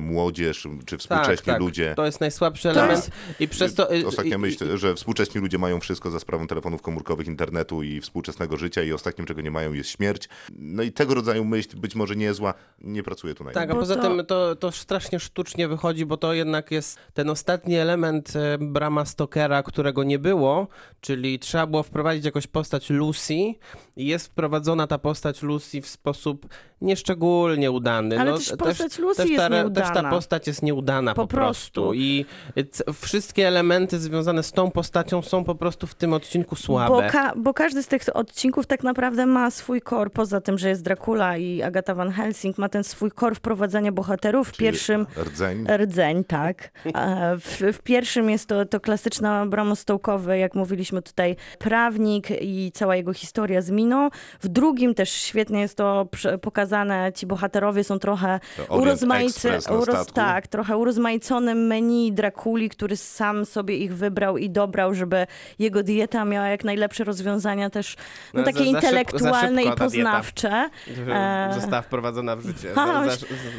młodzież 0.00 0.68
czy 0.86 0.98
współcześni 0.98 1.52
ludzie. 1.58 1.86
Tak, 1.88 1.96
To 1.96 2.06
jest 2.06 2.20
najsłabszy 2.20 2.62
To 2.62 2.70
element 2.70 3.10
i 3.40 3.48
przez 3.48 3.74
to... 3.74 3.94
y, 3.94 4.06
Ostatnia 4.06 4.38
myśl, 4.38 4.76
że 4.76 4.94
współcześni 4.94 5.40
ludzie 5.40 5.58
mają 5.58 5.80
wszystko 5.80 6.10
za 6.10 6.20
sprawą 6.20 6.46
telefonów 6.46 6.82
komórkowych, 6.82 7.26
internetu 7.26 7.82
i 7.82 8.00
współczesnego 8.00 8.56
życia 8.56 8.82
i 8.82 8.92
ostatnim, 8.92 9.26
czego 9.26 9.40
nie 9.40 9.50
mają, 9.50 9.72
jest 9.72 9.90
śmierć. 9.90 10.28
No 10.58 10.82
i 10.82 10.92
tego 10.92 11.14
rodzaju 11.14 11.44
myśl, 11.44 11.76
być 11.76 11.94
może 11.94 12.16
niezła, 12.16 12.54
nie 12.80 13.02
pracuje 13.02 13.34
tu 13.34 13.44
na 13.44 13.50
Tak, 13.50 13.70
a 13.70 13.74
poza 13.74 13.96
to- 13.96 14.02
tym 14.02 14.26
to, 14.26 14.56
to 14.56 14.72
strasznie 14.72 15.20
sztucznie 15.20 15.67
wychodzi, 15.68 16.06
bo 16.06 16.16
to 16.16 16.32
jednak 16.32 16.70
jest 16.70 16.98
ten 17.14 17.30
ostatni 17.30 17.76
element 17.76 18.36
e, 18.36 18.58
Brama 18.58 19.04
Stokera, 19.04 19.62
którego 19.62 20.04
nie 20.04 20.18
było, 20.18 20.68
czyli 21.00 21.38
trzeba 21.38 21.66
było 21.66 21.82
wprowadzić 21.82 22.24
jakąś 22.24 22.46
postać 22.46 22.90
Lucy. 22.90 23.34
I 23.96 24.06
jest 24.06 24.26
wprowadzona 24.26 24.86
ta 24.86 24.98
postać 24.98 25.42
Lucy 25.42 25.80
w 25.80 25.88
sposób 25.88 26.48
nieszczególnie 26.80 27.70
udany. 27.70 28.20
Ale 28.20 28.30
no, 28.30 28.38
też 28.38 28.52
postać 28.58 28.98
Lucy 28.98 29.16
też 29.22 29.30
jest 29.30 29.42
ta, 29.42 29.48
Też 29.48 29.74
ta 29.74 29.88
nieudana. 29.94 30.10
postać 30.10 30.46
jest 30.46 30.62
nieudana 30.62 31.14
po, 31.14 31.22
Po 31.22 31.26
prostu. 31.28 31.80
prostu. 31.82 31.94
I 31.94 32.24
wszystkie 33.02 33.48
elementy 33.48 33.98
związane 33.98 34.42
z 34.42 34.52
tą 34.52 34.70
postacią 34.70 35.22
są 35.22 35.44
po 35.44 35.54
prostu 35.54 35.86
w 35.86 35.94
tym 35.94 36.12
odcinku 36.12 36.50
Bo, 36.50 36.56
słabe. 36.62 37.10
ka- 37.10 37.32
bo 37.36 37.54
każdy 37.54 37.82
z 37.82 37.86
tych 37.88 38.02
odcinków 38.14 38.66
tak 38.66 38.82
naprawdę 38.82 39.26
ma 39.26 39.50
swój 39.50 39.80
kor, 39.80 40.12
poza 40.12 40.40
tym, 40.40 40.58
że 40.58 40.68
jest 40.68 40.82
Dracula 40.82 41.36
i 41.36 41.62
Agata 41.62 41.94
Van 41.94 42.10
Helsing, 42.10 42.58
ma 42.58 42.68
ten 42.68 42.84
swój 42.84 43.10
kor 43.10 43.34
wprowadzania 43.36 43.92
bohaterów. 43.92 44.48
W 44.48 44.52
Czyli 44.52 44.66
pierwszym 44.66 45.06
Rdzeń. 45.22 45.66
rdzeń, 45.76 46.24
tak. 46.24 46.70
W, 47.40 47.62
w 47.72 47.82
pierwszym 47.82 48.30
jest 48.30 48.46
to, 48.48 48.64
to 48.66 48.80
klasyczna 48.80 49.46
bramostołkowy, 49.46 50.38
jak 50.38 50.54
mówiliśmy 50.54 51.02
tutaj, 51.02 51.36
prawnik 51.58 52.28
i 52.40 52.70
cała 52.74 52.96
jego 52.96 53.12
historia 53.12 53.62
z 53.62 53.70
miną. 53.70 54.08
W 54.40 54.48
drugim 54.48 54.94
też 54.94 55.10
świetnie 55.10 55.60
jest 55.60 55.76
to 55.76 56.06
prze- 56.10 56.38
pokazane, 56.68 57.12
ci 57.14 57.26
bohaterowie 57.26 57.84
są 57.84 57.98
trochę 57.98 58.40
urozmaicy, 58.68 59.60
statku. 59.60 60.12
tak, 60.14 60.46
trochę 60.46 60.76
urozmaiconym 60.76 61.66
menu 61.66 62.12
Drakuli, 62.12 62.68
który 62.68 62.96
sam 62.96 63.46
sobie 63.46 63.76
ich 63.76 63.94
wybrał 63.94 64.38
i 64.38 64.50
dobrał, 64.50 64.94
żeby 64.94 65.26
jego 65.58 65.82
dieta 65.82 66.24
miała 66.24 66.48
jak 66.48 66.64
najlepsze 66.64 67.04
rozwiązania 67.04 67.70
też 67.70 67.96
no, 68.34 68.40
No, 68.40 68.44
takie 68.44 68.58
za- 68.58 68.64
za 68.64 68.70
za 68.70 68.76
intelektualne 68.78 69.62
szybko 69.62 69.76
i 69.76 69.78
poznawcze. 69.78 70.70
E, 71.08 71.50
Została 71.54 71.82
wprowadzona 71.82 72.36
w 72.36 72.42
życie. 72.46 72.70
A, 72.76 73.04
Za, 73.04 73.10
za, 73.10 73.16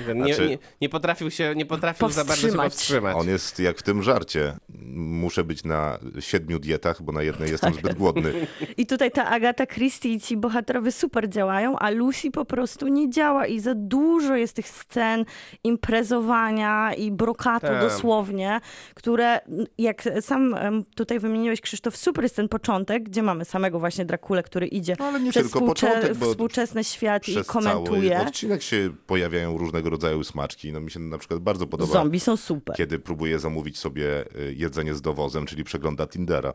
za, 0.07 0.13
nie, 0.13 0.33
Znaczy- 0.33 0.49
nie, 0.49 0.57
nie 0.81 0.89
potrafił 0.89 1.31
się, 1.31 1.53
nie 1.55 1.65
potrafił 1.65 2.09
za 2.09 2.25
bardzo 2.25 2.35
się 2.35 2.41
Powstrzymać. 2.41 2.73
powstrzymać. 2.73 3.15
On 3.17 3.27
jest 3.27 3.59
jak 3.59 3.77
w 3.77 3.83
tym 3.83 4.03
żarcie. 4.03 4.53
Muszę 4.95 5.43
być 5.43 5.63
na 5.63 5.97
siedmiu 6.19 6.59
dietach, 6.59 7.01
bo 7.01 7.11
na 7.11 7.21
jednej 7.21 7.51
jestem 7.51 7.73
zbyt 7.73 7.97
głodny. 7.97 8.33
I 8.77 8.85
tutaj 8.85 9.11
ta 9.11 9.25
Agata 9.25 9.65
Christie 9.65 10.09
i 10.09 10.19
ci 10.21 10.37
bohaterowie 10.37 10.91
super 10.91 11.29
działają, 11.29 11.79
a 11.79 11.89
Lucy 11.89 12.31
po 12.31 12.45
prostu 12.45 12.87
nie 12.87 12.98
działa 13.07 13.47
i 13.47 13.59
za 13.59 13.73
dużo 13.75 14.35
jest 14.35 14.53
tych 14.55 14.67
scen 14.67 15.25
imprezowania 15.63 16.93
i 16.93 17.11
brokatu 17.11 17.67
Tak. 17.67 17.81
dosłownie, 17.81 18.59
które 18.95 19.39
jak 19.77 20.03
sam 20.21 20.55
tutaj 20.95 21.19
wymieniłeś 21.19 21.61
Krzysztof, 21.61 21.97
super 21.97 22.23
jest 22.23 22.35
ten 22.35 22.49
początek, 22.49 23.03
gdzie 23.03 23.23
mamy 23.23 23.45
samego 23.45 23.79
właśnie 23.79 24.05
Drakule, 24.05 24.43
który 24.43 24.67
idzie 24.67 24.95
No, 24.99 25.05
ale 25.05 25.19
nie 25.19 25.31
przez 25.31 25.43
tylko 25.43 25.61
początek, 25.67 26.15
bo 26.17 26.25
współczesny 26.31 26.83
świat 26.83 27.29
i 27.29 27.35
komentuje. 27.45 28.11
cały 28.11 28.27
odcinek 28.27 28.61
się 28.61 28.89
pojawiają 29.07 29.57
różnego 29.57 29.89
rodzaju 29.89 30.23
smaczki. 30.23 30.73
No 30.73 30.79
mi 30.79 30.91
się 30.91 30.99
na 30.99 31.17
przykład 31.17 31.39
bardzo 31.39 31.67
podoba, 31.67 31.93
Zombie 31.93 32.19
są 32.19 32.37
super. 32.37 32.75
kiedy 32.75 32.99
próbuje 32.99 33.39
zamówić 33.39 33.77
sobie 33.79 34.21
y, 34.35 34.53
jedzenie 34.57 34.95
z 34.95 35.01
dowozem, 35.01 35.45
czyli 35.45 35.63
przegląda 35.63 36.07
Tindera. 36.07 36.53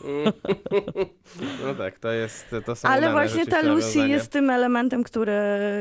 No 1.66 1.74
tak, 1.74 1.98
to 1.98 2.12
jest, 2.12 2.54
to 2.66 2.76
są 2.76 2.88
Ale 2.88 3.12
właśnie 3.12 3.46
ta 3.46 3.62
Lucy 3.62 4.08
jest 4.08 4.30
tym 4.30 4.50
elementem, 4.50 5.02
który, 5.02 5.32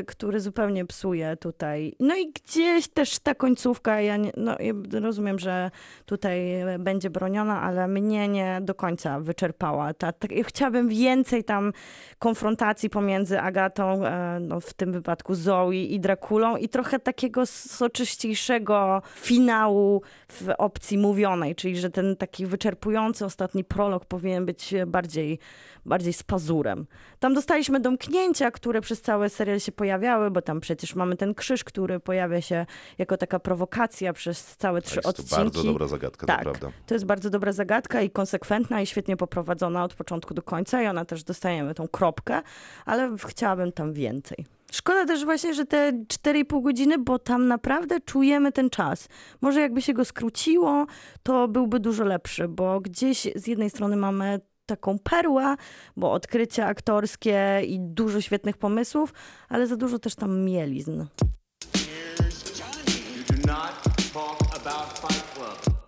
który 0.07 0.39
zupełnie 0.39 0.85
psuje 0.85 1.37
tutaj. 1.37 1.95
No 1.99 2.15
i 2.15 2.31
gdzieś 2.31 2.87
też 2.87 3.19
ta 3.19 3.35
końcówka, 3.35 4.01
ja, 4.01 4.17
nie, 4.17 4.31
no, 4.37 4.57
rozumiem, 5.01 5.39
że 5.39 5.71
tutaj 6.05 6.41
będzie 6.79 7.09
broniona, 7.09 7.61
ale 7.61 7.87
mnie 7.87 8.27
nie 8.27 8.59
do 8.61 8.75
końca 8.75 9.19
wyczerpała. 9.19 9.93
Ta, 9.93 10.11
ta, 10.11 10.27
chciałabym 10.43 10.89
więcej 10.89 11.43
tam 11.43 11.73
konfrontacji 12.19 12.89
pomiędzy 12.89 13.39
Agatą, 13.39 14.05
e, 14.05 14.39
no, 14.39 14.59
w 14.59 14.73
tym 14.73 14.91
wypadku 14.91 15.35
Zoe 15.35 15.71
i 15.73 15.99
Drakulą 15.99 16.57
i 16.57 16.69
trochę 16.69 16.99
takiego 16.99 17.45
soczyściejszego 17.45 19.01
finału 19.15 20.01
w 20.31 20.49
opcji 20.57 20.97
mówionej, 20.97 21.55
czyli 21.55 21.77
że 21.77 21.89
ten 21.89 22.15
taki 22.15 22.45
wyczerpujący 22.45 23.25
ostatni 23.25 23.63
prolog 23.63 24.04
rok 24.05 24.09
powinien 24.09 24.45
być 24.45 24.73
bardziej, 24.87 25.39
bardziej 25.85 26.13
z 26.13 26.23
pazurem. 26.23 26.85
Tam 27.19 27.33
dostaliśmy 27.33 27.79
domknięcia, 27.79 28.51
które 28.51 28.81
przez 28.81 29.01
cały 29.01 29.29
serial 29.29 29.59
się 29.59 29.71
pojawiały, 29.71 30.31
bo 30.31 30.41
tam 30.41 30.59
przecież 30.59 30.95
mamy 30.95 31.15
ten 31.17 31.33
krzyż, 31.35 31.63
który 31.63 31.99
pojawia 31.99 32.41
się 32.41 32.65
jako 32.97 33.17
taka 33.17 33.39
prowokacja 33.39 34.13
przez 34.13 34.57
całe 34.57 34.81
trzy 34.81 34.95
Jest 34.95 35.03
to 35.03 35.09
odcinki. 35.09 35.35
bardzo 35.35 35.63
dobra 35.63 35.87
zagadka, 35.87 36.27
Tak, 36.27 36.37
to 36.37 36.43
prawda. 36.43 36.71
to 36.85 36.95
jest 36.95 37.05
bardzo 37.05 37.29
dobra 37.29 37.51
zagadka 37.51 38.01
i 38.01 38.09
konsekwentna 38.09 38.81
i 38.81 38.85
świetnie 38.85 39.17
poprowadzona 39.17 39.83
od 39.83 39.93
początku 39.93 40.33
do 40.33 40.41
końca 40.41 40.81
i 40.81 40.87
ona 40.87 41.05
też 41.05 41.23
dostajemy 41.23 41.73
tą 41.73 41.87
kropkę, 41.87 42.41
ale 42.85 43.15
chciałabym 43.27 43.71
tam 43.71 43.93
więcej. 43.93 44.45
Szkoda 44.75 45.05
też 45.05 45.25
właśnie, 45.25 45.53
że 45.53 45.65
te 45.65 45.93
4,5 45.93 46.63
godziny, 46.63 46.97
bo 46.97 47.19
tam 47.19 47.47
naprawdę 47.47 48.01
czujemy 48.01 48.51
ten 48.51 48.69
czas. 48.69 49.07
Może 49.41 49.61
jakby 49.61 49.81
się 49.81 49.93
go 49.93 50.05
skróciło, 50.05 50.85
to 51.23 51.47
byłby 51.47 51.79
dużo 51.79 52.03
lepszy, 52.03 52.47
bo 52.47 52.81
gdzieś 52.81 53.27
z 53.35 53.47
jednej 53.47 53.69
strony 53.69 53.95
mamy 53.95 54.39
taką 54.65 54.99
perłę, 54.99 55.55
bo 55.97 56.11
odkrycia 56.11 56.65
aktorskie 56.65 57.61
i 57.67 57.79
dużo 57.79 58.21
świetnych 58.21 58.57
pomysłów, 58.57 59.13
ale 59.49 59.67
za 59.67 59.75
dużo 59.75 59.99
też 59.99 60.15
tam 60.15 60.39
mielizn. 60.39 61.05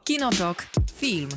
Kinotok. 0.03 0.65
Film. 0.95 1.29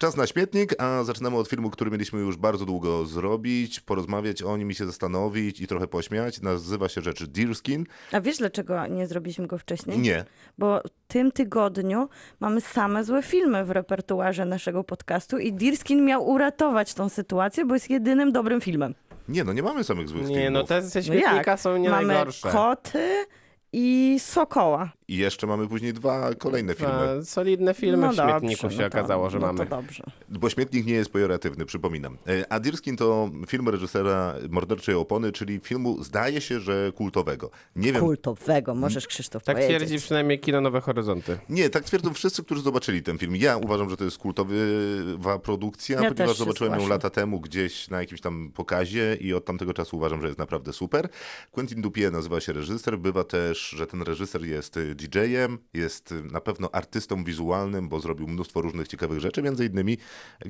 Czas 0.00 0.16
na 0.16 0.26
śmietnik, 0.26 0.74
a 0.82 1.04
zaczynamy 1.04 1.36
od 1.36 1.48
filmu, 1.48 1.70
który 1.70 1.90
mieliśmy 1.90 2.20
już 2.20 2.36
bardzo 2.36 2.66
długo 2.66 3.06
zrobić, 3.06 3.80
porozmawiać 3.80 4.42
o 4.42 4.56
nim 4.56 4.70
i 4.70 4.74
się 4.74 4.86
zastanowić 4.86 5.60
i 5.60 5.66
trochę 5.66 5.86
pośmiać. 5.88 6.40
Nazywa 6.40 6.88
się 6.88 7.00
rzecz 7.00 7.24
Deerskin. 7.24 7.86
A 8.12 8.20
wiesz, 8.20 8.38
dlaczego 8.38 8.86
nie 8.86 9.06
zrobiliśmy 9.06 9.46
go 9.46 9.58
wcześniej? 9.58 9.98
Nie, 9.98 10.24
Bo 10.58 10.80
w 10.86 11.12
tym 11.12 11.32
tygodniu 11.32 12.08
mamy 12.40 12.60
same 12.60 13.04
złe 13.04 13.22
filmy 13.22 13.64
w 13.64 13.70
repertuarze 13.70 14.44
naszego 14.44 14.84
podcastu 14.84 15.38
i 15.38 15.52
Dirskin 15.52 16.04
miał 16.04 16.28
uratować 16.28 16.94
tą 16.94 17.08
sytuację, 17.08 17.64
bo 17.64 17.74
jest 17.74 17.90
jedynym 17.90 18.32
dobrym 18.32 18.60
filmem. 18.60 18.94
nie, 19.28 19.44
no 19.44 19.52
nie 19.52 19.62
mamy 19.62 19.84
samych 19.84 20.08
złych 20.08 20.28
Nie, 20.28 20.34
filmów. 20.36 20.52
no 20.52 20.64
te 20.64 20.82
ze 20.82 20.98
No 20.98 21.04
świetnika 21.04 21.50
jak? 21.50 21.60
są 21.60 21.76
nie 21.76 21.90
mamy 21.90 22.06
najgorsze. 22.06 22.48
Koty 22.52 23.24
i 23.72 24.16
Sokoła. 24.20 24.92
I 25.08 25.16
jeszcze 25.16 25.46
mamy 25.46 25.68
później 25.68 25.92
dwa 25.92 26.34
kolejne 26.34 26.74
filmy. 26.74 26.92
A, 27.20 27.22
solidne 27.24 27.74
filmy 27.74 27.96
no 28.06 28.12
w 28.12 28.14
śmietniku 28.14 28.62
dobrze, 28.62 28.76
się 28.76 28.82
no 28.82 28.90
to- 28.90 28.98
okazało, 28.98 29.30
że 29.30 29.38
no 29.38 29.46
mamy. 29.46 29.58
To 29.58 29.64
dobrze. 29.76 30.04
Bo 30.28 30.50
śmietnik 30.50 30.86
nie 30.86 30.92
jest 30.92 31.10
pejoratywny, 31.12 31.66
przypominam. 31.66 32.18
E, 32.28 32.52
A 32.52 32.60
Deerskin 32.60 32.96
to 32.96 33.30
film 33.46 33.68
reżysera 33.68 34.34
Morderczej 34.50 34.94
Opony, 34.94 35.32
czyli 35.32 35.60
filmu, 35.62 36.02
zdaje 36.04 36.40
się, 36.40 36.60
że 36.60 36.92
kultowego. 36.94 37.50
Nie 37.76 37.92
wiem, 37.92 38.02
Kultowego, 38.02 38.74
możesz 38.74 39.06
Krzysztof 39.06 39.44
Tak 39.44 39.56
powiedzieć. 39.56 39.76
twierdzi 39.76 39.98
przynajmniej 39.98 40.40
kino 40.40 40.60
Nowe 40.60 40.80
Horyzonty. 40.80 41.38
Nie, 41.48 41.70
tak 41.70 41.84
twierdzą 41.84 42.14
wszyscy, 42.14 42.44
którzy 42.44 42.62
zobaczyli 42.62 43.02
ten 43.02 43.18
film. 43.18 43.36
Ja 43.36 43.56
uważam, 43.56 43.90
że 43.90 43.96
to 43.96 44.04
jest 44.04 44.18
kultowa 44.18 45.38
produkcja, 45.42 46.00
Ja 46.02 46.08
ponieważ 46.14 46.36
zobaczyłem 46.36 46.80
ją 46.80 46.88
lata 46.88 47.10
temu 47.10 47.40
gdzieś 47.40 47.88
na 47.90 48.00
jakimś 48.00 48.20
tam 48.20 48.50
pokazie 48.54 49.16
i 49.20 49.34
od 49.34 49.44
tamtego 49.44 49.74
czasu 49.74 49.96
uważam, 49.96 50.20
że 50.20 50.26
jest 50.26 50.38
naprawdę 50.38 50.72
super. 50.72 51.08
Quentin 51.50 51.82
Dupieux 51.82 52.12
nazywa 52.12 52.40
się 52.40 52.52
reżyser. 52.52 52.98
Bywa 52.98 53.24
też, 53.24 53.59
że 53.68 53.86
ten 53.86 54.02
reżyser 54.02 54.44
jest 54.44 54.76
y, 54.76 54.94
DJ-em, 54.94 55.58
jest 55.74 56.12
y, 56.12 56.22
na 56.22 56.40
pewno 56.40 56.70
artystą 56.72 57.24
wizualnym, 57.24 57.88
bo 57.88 58.00
zrobił 58.00 58.28
mnóstwo 58.28 58.60
różnych 58.60 58.88
ciekawych 58.88 59.20
rzeczy, 59.20 59.42
między 59.42 59.66
innymi 59.66 59.98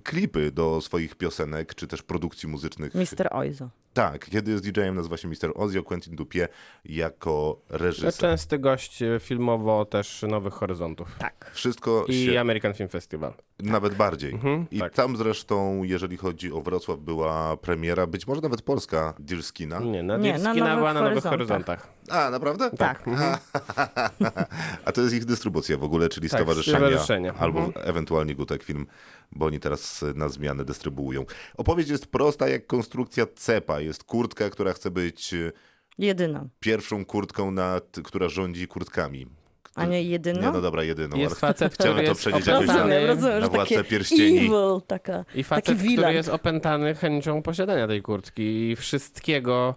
klipy 0.04 0.50
do 0.50 0.80
swoich 0.80 1.14
piosenek, 1.14 1.74
czy 1.74 1.86
też 1.86 2.02
produkcji 2.02 2.48
muzycznych. 2.48 2.94
Mister 2.94 3.28
Oizo. 3.30 3.68
Tak, 3.92 4.30
kiedy 4.30 4.50
jest 4.50 4.64
DJ-em 4.64 4.94
nazywa 4.94 5.16
się 5.16 5.28
Mr. 5.28 5.52
Ozio, 5.54 5.82
Quentin 5.82 6.16
Dupieux 6.16 6.48
jako 6.84 7.60
reżyser. 7.68 8.14
częsty 8.14 8.58
gość 8.58 9.02
e, 9.02 9.20
filmowo 9.20 9.84
też 9.84 10.22
Nowych 10.28 10.54
Horyzontów. 10.54 11.16
Tak. 11.18 11.50
Wszystko 11.54 12.04
I 12.08 12.26
się... 12.26 12.40
American 12.40 12.74
Film 12.74 12.88
Festival. 12.88 13.34
Nawet 13.58 13.94
bardziej. 13.94 14.32
Mhm, 14.32 14.66
I 14.70 14.78
tak. 14.78 14.94
tam 14.94 15.16
zresztą, 15.16 15.82
jeżeli 15.84 16.16
chodzi 16.16 16.52
o 16.52 16.60
Wrocław, 16.60 16.98
była 16.98 17.56
premiera, 17.56 18.06
być 18.06 18.26
może 18.26 18.40
nawet 18.40 18.62
polska, 18.62 19.14
Deerskina. 19.18 19.80
Nie, 19.80 20.02
na 20.02 20.18
Dirskina 20.18 20.54
Nowych 20.54 20.76
była 20.76 20.94
na 20.94 21.00
Nowych 21.00 21.24
Horyzontach. 21.24 21.80
Horyzontach. 21.80 22.26
A, 22.26 22.30
naprawdę? 22.30 22.70
Tak. 22.70 22.99
A 24.84 24.92
to 24.92 25.00
jest 25.02 25.14
ich 25.14 25.24
dystrybucja 25.24 25.78
w 25.78 25.84
ogóle, 25.84 26.08
czyli 26.08 26.28
Tak, 26.30 26.40
stowarzyszenia, 26.40 26.78
stowarzyszenie. 26.78 27.32
albo 27.32 27.58
Mhm. 27.60 27.88
ewentualnie 27.88 28.34
Gutek 28.34 28.62
Film, 28.62 28.86
bo 29.32 29.46
oni 29.46 29.60
teraz 29.60 30.04
na 30.14 30.28
zmianę 30.28 30.64
dystrybuują. 30.64 31.24
Opowieść 31.56 31.90
jest 31.90 32.06
prosta 32.06 32.48
jak 32.48 32.66
konstrukcja 32.66 33.26
cepa. 33.36 33.80
Jest 33.80 34.04
kurtka, 34.04 34.50
która 34.50 34.72
chce 34.72 34.90
być 34.90 35.34
e, 35.34 35.52
Jedyna. 35.98 36.46
pierwszą 36.60 37.04
kurtką, 37.04 37.50
nad, 37.50 37.96
która 38.04 38.28
rządzi 38.28 38.66
kurtkami. 38.66 39.26
A 39.74 39.84
nie 39.86 40.02
jedyna? 40.02 40.40
Nie, 40.40 40.52
no 40.52 40.60
dobra, 40.60 40.82
jedyną. 40.82 41.16
Jest 41.16 41.32
ale 41.44 41.52
facet, 41.52 41.74
chciałem 41.74 41.94
który 41.94 42.08
to 42.08 42.14
przejść 42.14 42.46
jakoś. 42.46 42.66
Rozumiem, 42.66 43.20
na 43.20 43.40
że 43.40 43.48
Władcę 43.48 43.84
Pierścieni. 43.84 44.38
evil, 44.38 44.80
taka, 44.86 45.20
I 45.20 45.24
taki 45.24 45.44
facet, 45.44 45.64
który 45.64 45.88
villain. 45.88 46.16
jest 46.16 46.28
opętany 46.28 46.94
chęcią 46.94 47.42
posiadania 47.42 47.86
tej 47.86 48.02
kurtki 48.02 48.70
i 48.70 48.76
wszystkiego, 48.76 49.74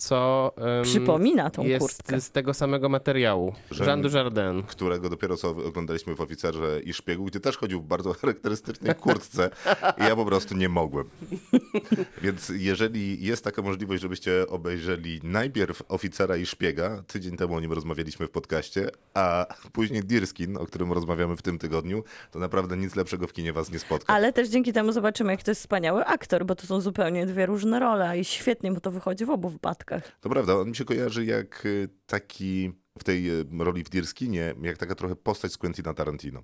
co 0.00 0.52
em, 0.56 0.84
Przypomina 0.84 1.50
tą 1.50 1.62
jest 1.62 1.80
kurtkę. 1.86 2.20
z 2.20 2.30
tego 2.30 2.54
samego 2.54 2.88
materiału. 2.88 3.54
Jean 3.80 4.02
Dujardin. 4.02 4.62
którego 4.62 5.08
dopiero 5.10 5.36
co 5.36 5.48
oglądaliśmy 5.50 6.14
w 6.14 6.20
Oficerze 6.20 6.80
i 6.84 6.92
Szpiegu, 6.92 7.24
gdzie 7.24 7.40
też 7.40 7.56
chodził 7.56 7.80
w 7.80 7.84
bardzo 7.86 8.12
charakterystycznej 8.20 8.94
kurtce 8.94 9.50
i 9.98 10.02
ja 10.02 10.16
po 10.16 10.24
prostu 10.24 10.56
nie 10.56 10.68
mogłem. 10.68 11.04
Więc 12.22 12.52
jeżeli 12.54 13.24
jest 13.26 13.44
taka 13.44 13.62
możliwość, 13.62 14.02
żebyście 14.02 14.46
obejrzeli 14.48 15.20
najpierw 15.22 15.82
Oficera 15.88 16.36
i 16.36 16.46
Szpiega, 16.46 17.02
tydzień 17.06 17.36
temu 17.36 17.54
o 17.54 17.60
nim 17.60 17.72
rozmawialiśmy 17.72 18.26
w 18.26 18.30
podcaście, 18.30 18.90
a 19.14 19.46
później 19.72 20.02
Deerskin, 20.04 20.56
o 20.56 20.66
którym 20.66 20.92
rozmawiamy 20.92 21.36
w 21.36 21.42
tym 21.42 21.58
tygodniu, 21.58 22.04
to 22.30 22.38
naprawdę 22.38 22.76
nic 22.76 22.96
lepszego 22.96 23.26
w 23.26 23.32
kinie 23.32 23.52
was 23.52 23.70
nie 23.72 23.78
spotka. 23.78 24.14
Ale 24.14 24.32
też 24.32 24.48
dzięki 24.48 24.72
temu 24.72 24.92
zobaczymy, 24.92 25.32
jak 25.32 25.42
to 25.42 25.50
jest 25.50 25.60
wspaniały 25.60 26.04
aktor, 26.06 26.46
bo 26.46 26.54
to 26.54 26.66
są 26.66 26.80
zupełnie 26.80 27.26
dwie 27.26 27.46
różne 27.46 27.80
role 27.80 28.18
i 28.18 28.24
świetnie 28.24 28.72
mu 28.72 28.80
to 28.80 28.90
wychodzi 28.90 29.24
w 29.24 29.30
obu 29.30 29.48
wypadkach. 29.48 29.89
To 30.20 30.28
prawda, 30.28 30.56
on 30.56 30.68
mi 30.68 30.76
się 30.76 30.84
kojarzy 30.84 31.24
jak 31.24 31.66
y, 31.66 31.88
taki 32.06 32.72
w 32.98 33.04
tej 33.04 33.40
y, 33.40 33.44
roli 33.58 33.84
w 33.84 33.88
Deerskinie, 33.88 34.54
jak 34.62 34.78
taka 34.78 34.94
trochę 34.94 35.16
postać 35.16 35.52
z 35.52 35.58
Quentina 35.58 35.94
Tarantino. 35.94 36.42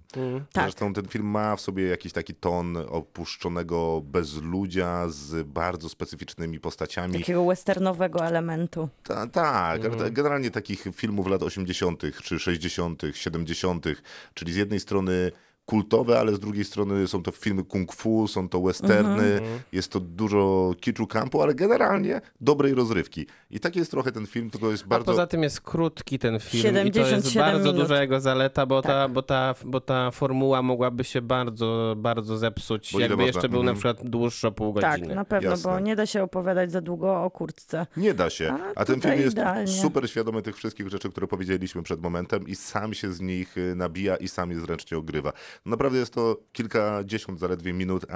Tak. 0.52 0.64
Zresztą 0.64 0.92
ten 0.92 1.08
film 1.08 1.26
ma 1.26 1.56
w 1.56 1.60
sobie 1.60 1.84
jakiś 1.84 2.12
taki 2.12 2.34
ton 2.34 2.76
opuszczonego 2.76 4.00
bezludzia 4.04 5.08
z 5.08 5.46
bardzo 5.46 5.88
specyficznymi 5.88 6.60
postaciami. 6.60 7.12
Takiego 7.12 7.44
westernowego 7.44 8.26
elementu. 8.26 8.88
Ta, 9.02 9.26
tak, 9.26 9.84
ale 9.84 10.10
generalnie 10.10 10.50
takich 10.50 10.84
filmów 10.94 11.26
lat 11.26 11.42
80., 11.42 12.02
czy 12.22 12.38
60., 12.38 13.02
70., 13.12 13.86
czyli 14.34 14.52
z 14.52 14.56
jednej 14.56 14.80
strony 14.80 15.32
kultowe, 15.66 16.18
ale 16.18 16.34
z 16.34 16.40
drugiej 16.40 16.64
strony 16.64 17.06
są 17.08 17.22
to 17.22 17.32
filmy 17.32 17.64
kung 17.64 17.92
fu, 17.94 18.28
są 18.28 18.48
to 18.48 18.60
westerny, 18.60 19.40
jest 19.72 19.92
to 19.92 20.00
dużo 20.00 20.74
kiczu 20.80 21.06
kampu, 21.06 21.42
ale 21.42 21.54
generalnie 21.54 22.20
dobrej 22.40 22.74
rozrywki. 22.74 23.26
I 23.50 23.60
tak 23.60 23.76
jest 23.76 23.90
trochę 23.90 24.12
ten 24.12 24.26
film, 24.26 24.50
tylko 24.50 24.70
jest 24.70 24.84
A 24.84 24.86
bardzo... 24.86 25.04
poza 25.12 25.26
tym 25.26 25.42
jest 25.42 25.60
krótki 25.60 26.18
ten 26.18 26.40
film 26.40 26.86
i 26.86 26.90
to 26.90 26.98
jest 26.98 27.10
77 27.10 27.42
bardzo 27.52 27.72
minut. 27.72 27.82
duża 27.82 28.00
jego 28.02 28.20
zaleta, 28.20 28.66
bo, 28.66 28.82
ta, 28.82 28.88
Tak. 28.88 29.12
bo, 29.12 29.22
ta, 29.22 29.54
bo 29.64 29.80
ta 29.80 30.10
formuła 30.10 30.62
mogłaby 30.62 31.04
się 31.04 31.22
bardzo, 31.22 31.94
bardzo 31.98 32.38
zepsuć, 32.38 32.92
Bo 32.92 33.00
jakby 33.00 33.16
można- 33.16 33.26
jeszcze 33.26 33.48
był 33.48 33.62
na 33.62 33.70
mhm. 33.70 33.76
przykład 33.94 34.10
dłuższy 34.10 34.48
o 34.48 34.52
pół 34.52 34.74
Tak, 34.80 34.92
godziny. 35.00 35.14
na 35.14 35.24
pewno, 35.24 35.50
Jasne. 35.50 35.70
bo 35.72 35.80
nie 35.80 35.96
da 35.96 36.06
się 36.06 36.22
opowiadać 36.22 36.72
za 36.72 36.80
długo 36.80 37.22
o 37.24 37.30
kurtce. 37.30 37.86
Nie 37.96 38.14
da 38.14 38.30
się. 38.30 38.52
A 38.52 38.80
A 38.80 38.84
ten 38.84 39.00
film 39.00 39.14
jest 39.14 39.32
idealnie. 39.32 39.68
super 39.72 40.10
świadomy 40.10 40.42
tych 40.42 40.56
wszystkich 40.56 40.88
rzeczy, 40.88 41.10
które 41.10 41.26
powiedzieliśmy 41.26 41.82
przed 41.82 42.02
momentem 42.02 42.48
i 42.48 42.54
sam 42.56 42.94
się 42.94 43.12
z 43.12 43.20
nich 43.20 43.58
y, 43.58 43.74
nabija 43.76 44.16
i 44.16 44.28
sam 44.28 44.50
je 44.50 44.60
zręcznie 44.60 44.98
ogrywa. 44.98 45.32
Naprawdę 45.64 45.98
jest 45.98 46.14
to 46.14 46.36
kilkadziesiąt 46.52 47.40
zaledwie 47.40 47.72
minut, 47.72 48.06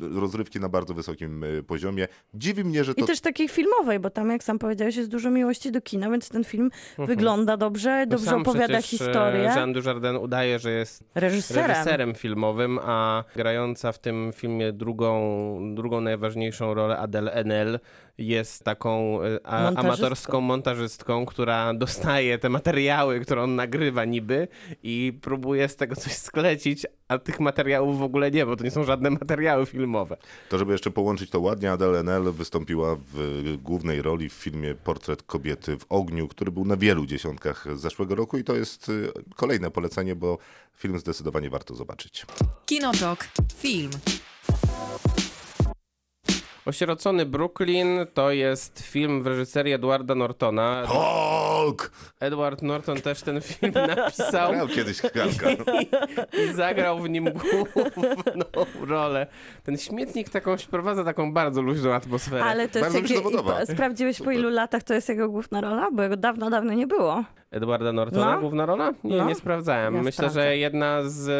rozrywki 0.00 0.60
na 0.60 0.68
bardzo 0.68 0.94
wysokim 0.94 1.44
y, 1.44 1.62
poziomie. 1.62 2.08
Dziwi 2.34 2.64
mnie, 2.64 2.84
że 2.84 2.92
I 2.92 2.94
to 2.94 3.06
też 3.06 3.20
takiej 3.20 3.48
filmowej, 3.48 4.00
bo 4.00 4.10
tam, 4.10 4.30
jak 4.30 4.44
sam 4.44 4.58
powiedziałeś, 4.58 4.96
jest 4.96 5.10
dużo 5.10 5.30
miłości 5.30 5.72
do 5.72 5.80
kina, 5.80 6.10
więc 6.10 6.28
ten 6.28 6.44
film 6.44 6.70
wygląda 6.98 7.56
dobrze, 7.56 8.06
dobrze 8.08 8.26
sam 8.26 8.40
opowiada 8.40 8.78
e, 8.78 8.82
historię. 8.82 9.42
Jean 9.56 9.72
Dujardin 9.72 10.16
udaje, 10.16 10.58
że 10.58 10.70
jest 10.70 11.04
Reżyserem. 11.14 11.70
reżyserem 11.70 12.14
filmowym, 12.14 12.78
a 12.82 13.24
grająca 13.36 13.92
w 13.92 13.98
tym 13.98 14.32
filmie 14.34 14.72
drugą, 14.72 15.74
drugą 15.74 16.00
najważniejszą 16.00 16.74
rolę 16.74 16.98
Adele 16.98 17.32
Enel 17.32 17.78
jest 18.18 18.64
taką 18.64 19.22
e, 19.22 19.38
a, 19.46 19.62
Montażystką. 19.62 19.80
amatorską 19.80 20.40
montażystką, 20.40 21.26
która 21.26 21.74
dostaje 21.74 22.38
te 22.38 22.48
materiały, 22.48 23.20
które 23.20 23.42
on 23.42 23.54
nagrywa 23.56 24.04
niby 24.04 24.48
i 24.82 25.18
próbuje 25.22 25.68
z 25.68 25.76
tego 25.76 25.96
coś 25.96 26.12
sklecić, 26.12 26.86
a 27.08 27.18
tych 27.18 27.40
materiałów 27.40 27.98
w 27.98 28.02
ogóle 28.02 28.30
nie, 28.30 28.46
bo 28.46 28.56
to 28.56 28.64
nie 28.64 28.70
są 28.70 28.84
żadne 28.84 29.10
materiały 29.10 29.66
filmowe. 29.74 30.16
To, 30.48 30.58
żeby 30.58 30.72
jeszcze 30.72 30.90
połączyć 30.90 31.30
to 31.30 31.40
ładnie, 31.40 31.72
Adele 31.72 32.00
Enel 32.00 32.32
wystąpiła 32.32 32.96
w 33.12 33.56
głównej 33.62 34.02
roli 34.02 34.28
w 34.28 34.32
filmie 34.32 34.74
Portret 34.74 35.22
kobiety 35.22 35.78
w 35.78 35.86
ogniu, 35.88 36.28
który 36.28 36.52
był 36.52 36.64
na 36.64 36.76
wielu 36.76 37.06
dziesiątkach 37.06 37.66
zeszłego 37.78 38.14
roku 38.14 38.38
i 38.38 38.44
to 38.44 38.54
jest 38.54 38.88
y, 38.88 39.12
kolejne 39.36 39.70
polecenie, 39.70 40.16
bo 40.16 40.38
film 40.76 40.98
zdecydowanie 40.98 41.50
warto 41.50 41.74
zobaczyć. 41.74 42.26
Kinotok. 42.66 43.28
Film. 43.56 43.90
Osierocony 46.66 47.26
Brooklyn 47.26 47.88
to 48.14 48.30
jest 48.30 48.80
film 48.80 49.22
w 49.22 49.26
reżyserii 49.26 49.72
Edwarda 49.72 50.14
Nortona. 50.14 50.86
Hulk! 50.86 51.90
Edward 52.20 52.62
Norton 52.62 53.00
też 53.00 53.22
ten 53.22 53.40
film 53.40 53.72
napisał 53.72 54.52
Grał 54.52 54.68
kiedyś 54.68 55.00
Hulka. 55.00 55.72
i 56.44 56.52
zagrał 56.54 56.98
w 56.98 57.08
nim 57.08 57.24
główną 57.24 58.44
rolę. 58.80 59.26
Ten 59.62 59.78
śmietnik 59.78 60.30
taką 60.30 60.56
wprowadza 60.56 61.04
taką 61.04 61.32
bardzo 61.32 61.62
luźną 61.62 61.92
atmosferę. 61.92 62.44
Ale 62.44 62.68
to 62.68 62.78
jest 62.78 62.92
Bardzo 62.92 63.02
mi 63.02 63.16
się 63.16 63.22
podoba. 63.22 63.66
Sprawdziłeś 63.66 64.22
po 64.22 64.30
ilu 64.30 64.50
latach 64.50 64.82
to 64.82 64.94
jest 64.94 65.08
jego 65.08 65.28
główna 65.28 65.60
rola? 65.60 65.90
Bo 65.92 66.02
jego 66.02 66.16
dawno, 66.16 66.50
dawno 66.50 66.72
nie 66.72 66.86
było. 66.86 67.24
Edwarda 67.54 67.92
Nortona, 67.92 68.34
No. 68.34 68.40
główna 68.40 68.66
rola? 68.66 68.92
Nie, 69.04 69.16
No. 69.16 69.24
nie 69.24 69.34
sprawdzałem. 69.34 69.94
Ja 69.94 70.02
Myślę, 70.02 70.12
sprawdzę. 70.12 70.40
że 70.40 70.56
jedna 70.56 70.98
z, 71.04 71.30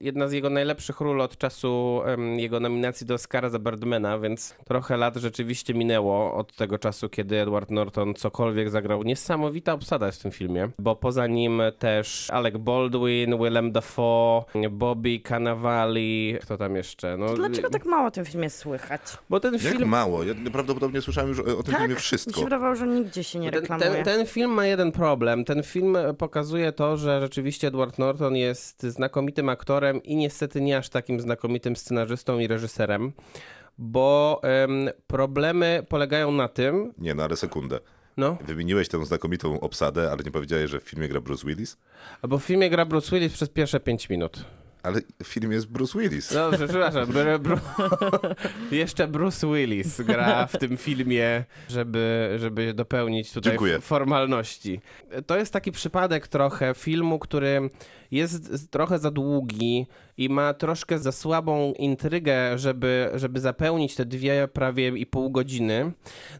jedna 0.00 0.28
z 0.28 0.32
jego 0.32 0.50
najlepszych 0.50 1.00
ról 1.00 1.20
od 1.20 1.38
czasu 1.38 2.00
em, 2.04 2.38
jego 2.38 2.60
nominacji 2.60 3.06
do 3.06 3.14
Oscara 3.14 3.48
za 3.50 3.58
Birdmana, 3.58 4.18
więc 4.18 4.54
trochę 4.64 4.96
lat 4.96 5.16
rzeczywiście 5.16 5.74
minęło 5.74 6.34
od 6.34 6.56
tego 6.56 6.78
czasu, 6.78 7.08
kiedy 7.08 7.40
Edward 7.40 7.70
Norton 7.70 8.14
cokolwiek 8.14 8.70
zagrał. 8.70 9.02
Niesamowita 9.02 9.72
obsada 9.72 10.06
jest 10.06 10.18
w 10.18 10.22
tym 10.22 10.32
filmie, 10.32 10.68
bo 10.78 10.96
poza 10.96 11.26
nim 11.26 11.62
też 11.78 12.30
Alec 12.30 12.56
Baldwin, 12.56 13.38
Willem 13.38 13.72
Dafoe, 13.72 14.44
Bobby 14.70 15.20
Cannavale, 15.20 16.38
kto 16.42 16.56
tam 16.56 16.76
jeszcze? 16.76 17.16
No, 17.16 17.26
To 17.26 17.34
dlaczego 17.36 17.70
tak 17.70 17.86
mało 17.86 18.06
o 18.06 18.10
tym 18.10 18.24
filmie 18.24 18.50
słychać? 18.50 19.00
Bo 19.30 19.40
ten 19.40 19.54
Jak 19.54 19.62
film... 19.62 19.88
mało. 19.88 20.22
Ja 20.24 20.34
prawdopodobnie 20.52 21.00
słyszałem 21.00 21.28
już 21.30 21.40
o 21.40 21.42
o 21.58 21.62
tym 21.62 21.72
Tak? 21.72 21.76
filmie 21.80 21.94
Mi 21.94 22.00
wszystko. 22.00 22.38
się 22.38 22.44
wydawało, 22.44 22.74
że 22.74 22.86
nigdzie 22.86 23.24
się 23.24 23.38
nie 23.38 23.50
Ten, 23.50 23.60
reklamuje. 23.60 23.90
ten, 23.90 24.04
ten 24.04 24.26
film 24.26 24.50
ma 24.50 24.66
jeden 24.66 24.92
problem. 24.92 25.33
Ten 25.44 25.62
film 25.62 25.96
pokazuje 26.18 26.72
to, 26.72 26.96
że 26.96 27.20
rzeczywiście 27.20 27.68
Edward 27.68 27.98
Norton 27.98 28.36
jest 28.36 28.82
znakomitym 28.82 29.48
aktorem 29.48 30.02
i 30.02 30.16
niestety 30.16 30.60
nie 30.60 30.78
aż 30.78 30.88
takim 30.88 31.20
znakomitym 31.20 31.76
scenarzystą 31.76 32.38
i 32.38 32.46
reżyserem, 32.46 33.12
bo 33.78 34.40
em, 34.42 34.90
problemy 35.06 35.86
polegają 35.88 36.32
na 36.32 36.48
tym, 36.48 36.92
Nie, 36.98 37.14
no 37.14 37.22
ale 37.24 37.36
sekundę. 37.36 37.78
no, 38.16 38.36
Wymieniłeś 38.46 38.88
tę 38.88 39.06
znakomitą 39.06 39.60
obsadę, 39.60 40.10
ale 40.12 40.22
nie 40.24 40.30
powiedziałeś, 40.30 40.70
że 40.70 40.80
w 40.80 40.82
filmie 40.82 41.08
gra 41.08 41.20
Bruce 41.20 41.46
Willis? 41.46 41.76
bo 42.28 42.38
w 42.38 42.44
filmie 42.44 42.70
gra 42.70 42.84
Bruce 42.86 43.10
Willis 43.16 43.32
przez 43.32 43.48
pierwsze 43.48 43.80
5 43.80 44.08
minut. 44.08 44.44
Ale 44.84 45.00
w 45.22 45.26
filmie 45.26 45.54
jest 45.54 45.66
Bruce 45.66 45.98
Willis. 45.98 46.32
Dobrze, 46.34 46.68
przepraszam. 46.68 47.06
Br- 47.06 47.38
br- 47.38 47.58
Jeszcze 48.70 49.08
Bruce 49.08 49.46
Willis 49.54 50.00
gra 50.00 50.46
w 50.46 50.58
tym 50.58 50.76
filmie, 50.76 51.44
żeby, 51.68 52.36
żeby 52.40 52.74
dopełnić 52.74 53.32
tutaj 53.32 53.52
Dziękuję. 53.52 53.80
formalności. 53.80 54.80
To 55.26 55.36
jest 55.36 55.52
taki 55.52 55.72
przypadek 55.72 56.28
trochę 56.28 56.74
filmu, 56.74 57.18
który 57.18 57.70
jest 58.10 58.70
trochę 58.70 58.98
za 58.98 59.10
długi 59.10 59.86
i 60.16 60.28
ma 60.28 60.54
troszkę 60.54 60.98
za 60.98 61.12
słabą 61.12 61.72
intrygę, 61.78 62.58
żeby, 62.58 63.10
żeby 63.14 63.40
zapełnić 63.40 63.94
te 63.94 64.04
dwie 64.04 64.48
prawie 64.52 64.88
i 64.88 65.06
pół 65.06 65.30
godziny. 65.30 65.92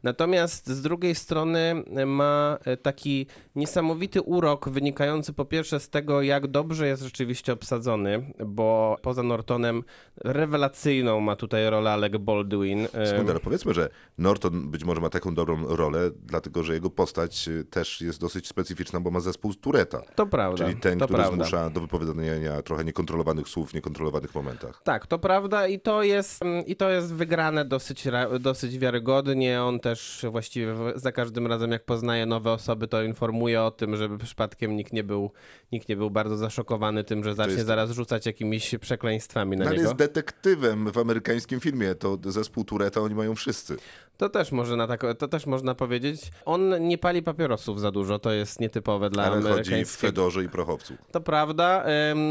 Natomiast 0.03 0.69
z 0.69 0.83
drugiej 0.83 1.15
strony 1.15 1.83
ma 2.07 2.59
taki 2.83 3.27
niesamowity 3.57 4.23
urok 4.23 4.69
wynikający 4.69 5.33
po 5.33 5.45
pierwsze 5.45 5.81
z 5.81 5.91
tego, 5.91 6.23
jak 6.23 6.47
dobrze 6.47 6.87
jest 6.89 7.03
rzeczywiście 7.03 7.53
obsadzony, 7.53 8.33
bo 8.47 8.97
poza 9.03 9.23
Nortonem 9.23 9.83
rewelacyjną 10.17 11.21
ma 11.21 11.37
tutaj 11.37 11.71
rolę 11.71 11.93
Alec 11.93 12.17
Baldwin. 12.17 12.89
Sekunda, 13.05 13.33
ale 13.33 13.41
powiedzmy, 13.41 13.75
że 13.75 13.89
Norton 14.19 14.71
być 14.71 14.85
może 14.85 15.01
ma 15.01 15.11
taką 15.11 15.35
dobrą 15.35 15.77
rolę, 15.77 16.11
dlatego 16.27 16.63
że 16.63 16.75
jego 16.75 16.91
postać 16.91 17.49
y, 17.49 17.65
też 17.65 18.01
jest 18.01 18.21
dosyć 18.21 18.49
specyficzna, 18.49 19.01
bo 19.01 19.11
ma 19.11 19.21
zespół 19.21 19.55
Tureta. 19.55 20.01
To 20.15 20.27
prawda. 20.27 20.65
Czyli 20.65 20.81
ten, 20.81 20.99
który 20.99 21.15
prawda. 21.15 21.37
zmusza 21.37 21.71
do 21.71 21.81
wypowiadania 21.81 22.63
trochę 22.63 22.85
niekontrolowanych 22.85 23.49
słów 23.49 23.64
w 23.67 23.75
niekontrolowanych 23.75 24.35
momentach. 24.35 24.81
Tak, 24.83 25.07
to 25.07 25.19
prawda 25.19 25.67
i 25.69 25.81
to 25.81 26.03
jest, 26.03 26.43
mm, 26.43 26.67
i 26.67 26.77
to 26.77 26.91
jest 26.91 27.15
wygrane 27.15 27.65
dosyć, 27.65 28.05
dosyć 28.41 28.79
wiarygodnie. 28.79 29.63
On 29.63 29.81
też 29.81 30.27
właściwie 30.31 30.75
za 30.95 31.13
każdym 31.13 31.47
razem, 31.47 31.71
jak 31.73 31.85
poznaje 31.85 32.27
nowe 32.27 32.53
osoby, 32.53 32.89
to 32.89 33.03
informuje 33.03 33.63
o 33.63 33.71
tym, 33.71 33.97
żeby 33.97 34.19
przypadkiem 34.19 34.77
nikt 34.77 34.93
nie 34.93 35.05
był, 35.05 35.31
nikt 35.73 35.89
nie 35.89 35.97
był 35.97 36.11
bardzo 36.11 36.37
zaszokowany 36.37 37.05
tym, 37.05 37.25
że 37.25 37.35
zacznie 37.35 37.53
jest- 37.55 37.67
zaraz 37.67 37.91
rzucać 37.91 38.27
jakimiś 38.27 38.75
przekleństwami 38.81 39.57
na 39.57 39.65
ale 39.65 39.71
niego. 39.73 39.83
jest 39.83 39.97
detektywem 39.97 40.93
w 40.93 40.99
amerykańskim 40.99 41.61
filmie, 41.61 41.95
to 41.95 42.19
zespół 42.27 42.65
Tureta 42.65 43.01
oni 43.01 43.15
mają 43.15 43.35
wszyscy. 43.35 43.77
To 44.17 44.29
też, 44.29 44.53
może 44.53 44.77
na 44.77 44.87
tak, 44.87 45.05
to 45.19 45.29
też 45.29 45.47
można 45.47 45.75
powiedzieć. 45.75 46.31
On 46.45 46.89
nie 46.89 46.99
pali 46.99 47.23
papierosów 47.23 47.81
za 47.81 47.91
dużo, 47.91 48.19
to 48.19 48.33
jest 48.33 48.61
nietypowe 48.61 49.11
dla 49.11 49.25
Ale 49.25 49.43
chodzi 49.43 49.85
w. 49.85 49.91
Fedorze 49.91 50.45
i 50.45 50.49
Prochowcu. 50.49 50.95
To 51.13 51.21
prawda. 51.21 51.85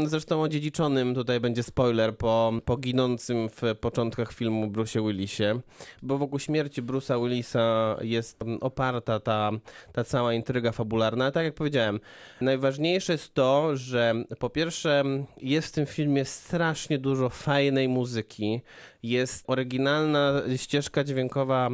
Zresztą 0.06 0.42
odziedziczonym 0.42 1.14
tutaj 1.14 1.40
będzie 1.40 1.62
spoiler 1.62 2.16
po, 2.16 2.52
po 2.64 2.76
ginącym 2.76 3.48
w 3.48 3.62
początkach 3.80 4.32
filmu 4.32 4.66
Bruce'ie 4.66 5.06
Willisie, 5.06 5.60
bo 6.02 6.18
wokół 6.18 6.38
śmierci 6.38 6.82
Bruce'a 6.82 7.22
Willisa 7.22 7.96
jest 8.00 8.38
oparta 8.60 9.20
ta, 9.20 9.50
ta 9.92 10.04
cała 10.04 10.32
intryga 10.32 10.72
fabularna. 10.72 11.30
Tak 11.30 11.44
jak 11.44 11.54
powiedziałem, 11.54 12.00
najważniejsze 12.40 13.12
jest 13.12 13.34
to, 13.34 13.76
że 13.76 14.14
po 14.38 14.50
pierwsze 14.50 15.04
jest 15.42 15.68
w 15.68 15.72
tym 15.72 15.86
filmie 15.86 16.24
strasznie 16.24 16.98
dużo 16.98 17.28
fajnej 17.28 17.88
muzyki. 17.88 18.60
Jest 19.02 19.44
oryginalna 19.46 20.42
ścieżka 20.56 21.04
dźwiękowa 21.04 21.70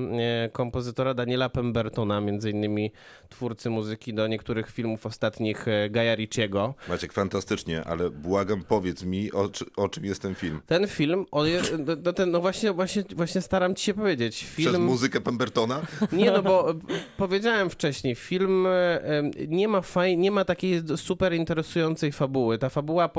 kompozytora 0.52 1.14
Daniela 1.14 1.48
Pembertona, 1.48 2.20
między 2.20 2.50
innymi 2.50 2.92
twórcy 3.30 3.70
muzyki 3.70 4.14
do 4.14 4.26
niektórych 4.26 4.70
filmów 4.70 5.06
ostatnich 5.06 5.68
e, 5.68 5.90
Gaja 5.90 6.14
Ricciego. 6.14 6.74
Maciek, 6.88 7.12
fantastycznie, 7.12 7.84
ale 7.84 8.10
błagam, 8.10 8.62
powiedz 8.68 9.02
mi, 9.02 9.32
o, 9.32 9.50
o 9.76 9.88
czym 9.88 10.04
jest 10.04 10.22
ten 10.22 10.34
film. 10.34 10.60
Ten 10.66 10.86
film, 10.86 11.26
jest, 11.44 11.74
no, 12.04 12.12
ten, 12.12 12.30
no 12.30 12.40
właśnie, 12.40 12.72
właśnie, 12.72 13.04
właśnie 13.16 13.40
staram 13.40 13.74
ci 13.74 13.84
się 13.84 13.94
powiedzieć. 13.94 14.36
Przez 14.36 14.54
Film, 14.54 14.84
muzykę 14.84 15.20
Pembertona? 15.20 15.82
nie 16.12 16.30
no, 16.30 16.42
bo 16.42 16.70
e, 16.70 16.74
powiedziałem 17.16 17.70
wcześniej, 17.70 18.14
film 18.14 18.66
e, 18.66 19.02
nie 19.48 19.68
ma 19.68 19.80
faj, 19.80 20.16
nie 20.18 20.30
ma 20.30 20.44
takiej 20.44 20.82
super 20.96 21.32
interesującej 21.32 22.12
fabuły. 22.12 22.58
Ta 22.58 22.68
fabuła 22.68 23.10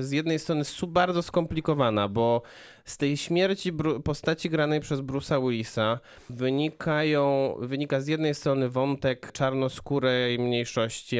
z 0.00 0.10
jednej 0.10 0.38
strony 0.38 0.58
jest 0.58 0.84
bardzo 0.86 1.22
skomplikowana, 1.22 2.08
bo 2.08 2.42
z 2.84 2.96
tej 2.96 3.16
śmierci 3.16 3.72
postaci 4.04 4.50
granej 4.50 4.80
przez 4.80 5.00
Bruce'a 5.00 5.42
Willisa 5.42 6.00
wynikają, 6.30 7.54
wynika 7.58 8.00
z 8.00 8.06
jednej 8.06 8.34
strony 8.34 8.68
wątek 8.68 9.32
czarnoskórej 9.60 10.38
mniejszości 10.38 11.16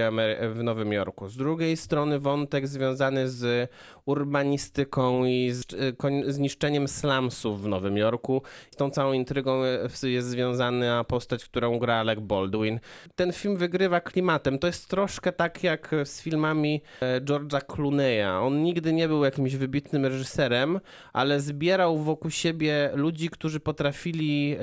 w 0.54 0.62
Nowym 0.62 0.92
Jorku, 0.92 1.28
z 1.28 1.36
drugiej 1.36 1.76
strony 1.76 2.18
wątek 2.18 2.68
związany 2.68 3.28
z 3.28 3.70
urbanistyką 4.10 5.24
i 5.24 5.50
z, 5.52 5.66
koń- 5.96 6.32
zniszczeniem 6.32 6.88
slumsów 6.88 7.62
w 7.62 7.68
Nowym 7.68 7.96
Jorku. 7.96 8.42
Tą 8.76 8.90
całą 8.90 9.12
intrygą 9.12 9.64
e, 9.64 10.08
jest 10.08 10.28
związana 10.28 11.04
postać, 11.04 11.44
którą 11.44 11.78
gra 11.78 11.94
Alec 11.94 12.20
Baldwin. 12.20 12.80
Ten 13.16 13.32
film 13.32 13.56
wygrywa 13.56 14.00
klimatem. 14.00 14.58
To 14.58 14.66
jest 14.66 14.88
troszkę 14.88 15.32
tak 15.32 15.64
jak 15.64 15.94
z 16.04 16.22
filmami 16.22 16.82
e, 17.00 17.20
George'a 17.20 17.60
Clooney'a. 17.60 18.46
On 18.46 18.62
nigdy 18.62 18.92
nie 18.92 19.08
był 19.08 19.24
jakimś 19.24 19.56
wybitnym 19.56 20.06
reżyserem, 20.06 20.80
ale 21.12 21.40
zbierał 21.40 21.98
wokół 21.98 22.30
siebie 22.30 22.90
ludzi, 22.94 23.30
którzy 23.30 23.60
potrafili, 23.60 24.56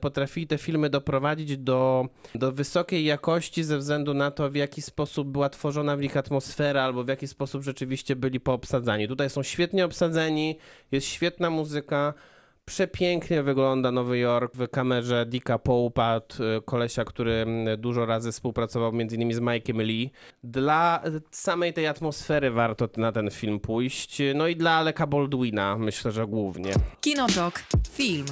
potrafili 0.00 0.46
te 0.46 0.58
filmy 0.58 0.90
doprowadzić 0.90 1.58
do, 1.58 2.08
do 2.34 2.52
wysokiej 2.52 3.04
jakości 3.04 3.64
ze 3.64 3.78
względu 3.78 4.14
na 4.14 4.30
to, 4.30 4.50
w 4.50 4.54
jaki 4.54 4.82
sposób 4.82 5.28
była 5.28 5.48
tworzona 5.48 5.96
w 5.96 6.00
nich 6.00 6.16
atmosfera, 6.16 6.82
albo 6.82 7.04
w 7.04 7.08
jaki 7.08 7.28
sposób 7.28 7.62
rzeczywiście 7.62 8.16
byli 8.16 8.40
poobsadzani. 8.40 8.87
Tutaj 9.08 9.30
są 9.30 9.42
świetnie 9.42 9.84
obsadzeni, 9.84 10.58
jest 10.92 11.06
świetna 11.06 11.50
muzyka. 11.50 12.14
Przepięknie 12.64 13.42
wygląda 13.42 13.92
Nowy 13.92 14.18
Jork 14.18 14.54
w 14.54 14.68
kamerze 14.68 15.26
Dicka 15.26 15.58
Poupa, 15.58 16.20
t- 16.20 16.36
kolesia, 16.64 17.04
który 17.04 17.46
dużo 17.78 18.06
razy 18.06 18.32
współpracował 18.32 18.88
m.in. 18.90 19.34
z 19.34 19.40
Mike'em 19.40 19.78
Lee. 19.84 20.10
Dla 20.44 21.02
samej 21.30 21.72
tej 21.72 21.86
atmosfery 21.86 22.50
warto 22.50 22.88
na 22.96 23.12
ten 23.12 23.30
film 23.30 23.60
pójść. 23.60 24.18
No 24.34 24.46
i 24.46 24.56
dla 24.56 24.70
Aleka 24.72 25.06
Baldwina 25.06 25.76
myślę, 25.78 26.12
że 26.12 26.26
głównie. 26.26 26.72
Kinotok. 27.00 27.62
Film. 27.90 28.26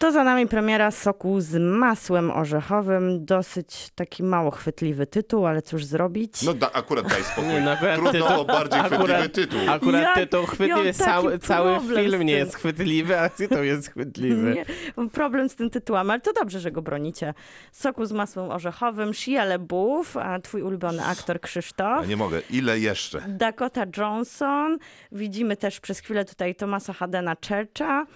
To 0.00 0.12
za 0.12 0.24
nami 0.24 0.46
premiera 0.46 0.90
Soku 0.90 1.40
z 1.40 1.60
masłem 1.60 2.30
orzechowym. 2.30 3.24
Dosyć 3.24 3.88
taki 3.94 4.22
mało 4.22 4.50
chwytliwy 4.50 5.06
tytuł, 5.06 5.46
ale 5.46 5.62
cóż 5.62 5.84
zrobić? 5.84 6.42
No 6.42 6.54
da, 6.54 6.72
akurat 6.72 7.06
daj 7.08 7.22
spokój. 7.24 7.50
Nie, 7.52 7.60
no 7.60 7.70
akurat 7.70 7.94
Trudno 7.94 8.12
tytuł- 8.12 8.40
o 8.40 8.44
bardziej 8.44 8.80
akurat- 8.80 8.98
chwytliwy 8.98 9.28
tytuł. 9.28 9.60
Akurat 9.70 10.02
Jak- 10.02 10.14
tytuł 10.14 10.40
ja 10.40 10.46
chwytliwy, 10.46 10.92
cały, 10.92 11.38
cały 11.38 11.80
film 11.96 12.22
nie 12.22 12.32
jest 12.32 12.54
chwytliwy, 12.54 13.20
a 13.20 13.28
tytuł 13.28 13.62
jest 13.62 13.90
chwytliwy. 13.90 14.54
Nie, 14.54 15.08
problem 15.08 15.48
z 15.48 15.54
tym 15.56 15.70
tytułem, 15.70 16.10
ale 16.10 16.20
to 16.20 16.32
dobrze, 16.32 16.60
że 16.60 16.70
go 16.72 16.82
bronicie. 16.82 17.34
Soku 17.72 18.04
z 18.06 18.12
masłem 18.12 18.50
orzechowym, 18.50 19.14
Shia 19.14 19.44
LaBeouf, 19.44 20.16
a 20.16 20.38
twój 20.40 20.62
ulubiony 20.62 21.04
aktor 21.04 21.36
Ja 21.36 21.40
Krzysztof. 21.40 22.08
nie 22.08 22.16
mogę. 22.16 22.40
Ile 22.50 22.78
jeszcze? 22.78 23.22
Dakota 23.28 23.84
Johnson. 23.96 24.78
Widzimy 25.12 25.56
też 25.56 25.80
przez 25.80 26.00
chwilę 26.00 26.24
tutaj 26.24 26.54
Tomasa 26.54 26.92
Hadena 26.92 27.36
Churcha. 27.48 28.06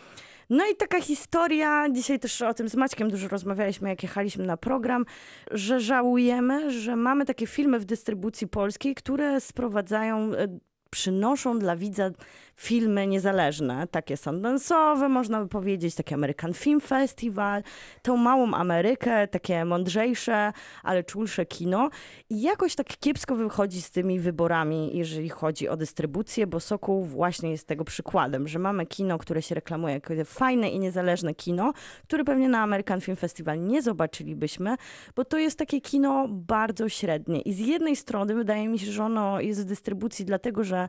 No 0.50 0.64
i 0.72 0.76
taka 0.76 1.00
historia, 1.00 1.86
dzisiaj 1.92 2.20
też 2.20 2.42
o 2.42 2.54
tym 2.54 2.68
z 2.68 2.74
Maćkiem 2.74 3.10
dużo 3.10 3.28
rozmawialiśmy, 3.28 3.88
jak 3.88 4.02
jechaliśmy 4.02 4.46
na 4.46 4.56
program, 4.56 5.04
że 5.50 5.80
żałujemy, 5.80 6.70
że 6.70 6.96
mamy 6.96 7.24
takie 7.24 7.46
filmy 7.46 7.78
w 7.78 7.84
dystrybucji 7.84 8.48
polskiej, 8.48 8.94
które 8.94 9.40
sprowadzają, 9.40 10.34
e, 10.34 10.58
przynoszą 10.90 11.58
dla 11.58 11.76
widza 11.76 12.10
filmy 12.56 13.06
niezależne, 13.06 13.86
takie 13.86 14.14
sundance'owe, 14.14 15.08
można 15.08 15.40
by 15.40 15.48
powiedzieć, 15.48 15.94
takie 15.94 16.14
American 16.14 16.54
Film 16.54 16.80
Festival, 16.80 17.62
tą 18.02 18.16
małą 18.16 18.54
Amerykę, 18.54 19.28
takie 19.28 19.64
mądrzejsze, 19.64 20.52
ale 20.82 21.04
czulsze 21.04 21.46
kino. 21.46 21.90
I 22.30 22.42
jakoś 22.42 22.74
tak 22.74 22.86
kiepsko 22.86 23.36
wychodzi 23.36 23.82
z 23.82 23.90
tymi 23.90 24.20
wyborami, 24.20 24.90
jeżeli 24.96 25.28
chodzi 25.28 25.68
o 25.68 25.76
dystrybucję, 25.76 26.46
bo 26.46 26.60
Sokół 26.60 27.04
właśnie 27.04 27.50
jest 27.50 27.66
tego 27.66 27.84
przykładem, 27.84 28.48
że 28.48 28.58
mamy 28.58 28.86
kino, 28.86 29.18
które 29.18 29.42
się 29.42 29.54
reklamuje 29.54 29.94
jako 29.94 30.14
fajne 30.24 30.70
i 30.70 30.78
niezależne 30.78 31.34
kino, 31.34 31.72
które 32.02 32.24
pewnie 32.24 32.48
na 32.48 32.62
American 32.62 33.00
Film 33.00 33.16
Festival 33.16 33.60
nie 33.60 33.82
zobaczylibyśmy, 33.82 34.76
bo 35.16 35.24
to 35.24 35.38
jest 35.38 35.58
takie 35.58 35.80
kino 35.80 36.26
bardzo 36.28 36.88
średnie. 36.88 37.40
I 37.40 37.52
z 37.52 37.58
jednej 37.58 37.96
strony 37.96 38.34
wydaje 38.34 38.68
mi 38.68 38.78
się, 38.78 38.92
że 38.92 39.04
ono 39.04 39.40
jest 39.40 39.62
w 39.62 39.64
dystrybucji 39.64 40.24
dlatego, 40.24 40.64
że 40.64 40.88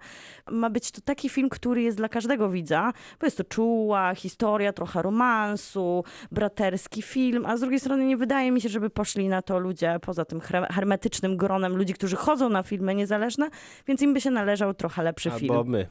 ma 0.51 0.69
być 0.69 0.91
to 0.91 1.01
taki 1.01 1.29
film, 1.29 1.49
który 1.55 1.81
jest 1.81 1.97
dla 1.97 2.09
każdego 2.09 2.49
widza, 2.49 2.93
bo 3.19 3.27
jest 3.27 3.37
to 3.37 3.43
czuła 3.43 4.15
historia, 4.15 4.73
trochę 4.73 5.01
romansu, 5.01 6.03
braterski 6.31 7.01
film, 7.01 7.45
a 7.45 7.57
z 7.57 7.59
drugiej 7.59 7.79
strony 7.79 8.05
nie 8.05 8.17
wydaje 8.17 8.51
mi 8.51 8.61
się, 8.61 8.69
żeby 8.69 8.89
poszli 8.89 9.27
na 9.29 9.41
to 9.41 9.59
ludzie 9.59 9.99
poza 10.01 10.25
tym 10.25 10.39
her- 10.41 10.67
hermetycznym 10.71 11.37
gronem 11.37 11.75
ludzi, 11.77 11.93
którzy 11.93 12.15
chodzą 12.15 12.49
na 12.49 12.63
filmy 12.63 12.95
niezależne, 12.95 13.49
więc 13.87 14.01
im 14.01 14.13
by 14.13 14.21
się 14.21 14.31
należał 14.31 14.73
trochę 14.73 15.03
lepszy 15.03 15.31
film. 15.31 15.51
Albo 15.51 15.63
my, 15.63 15.87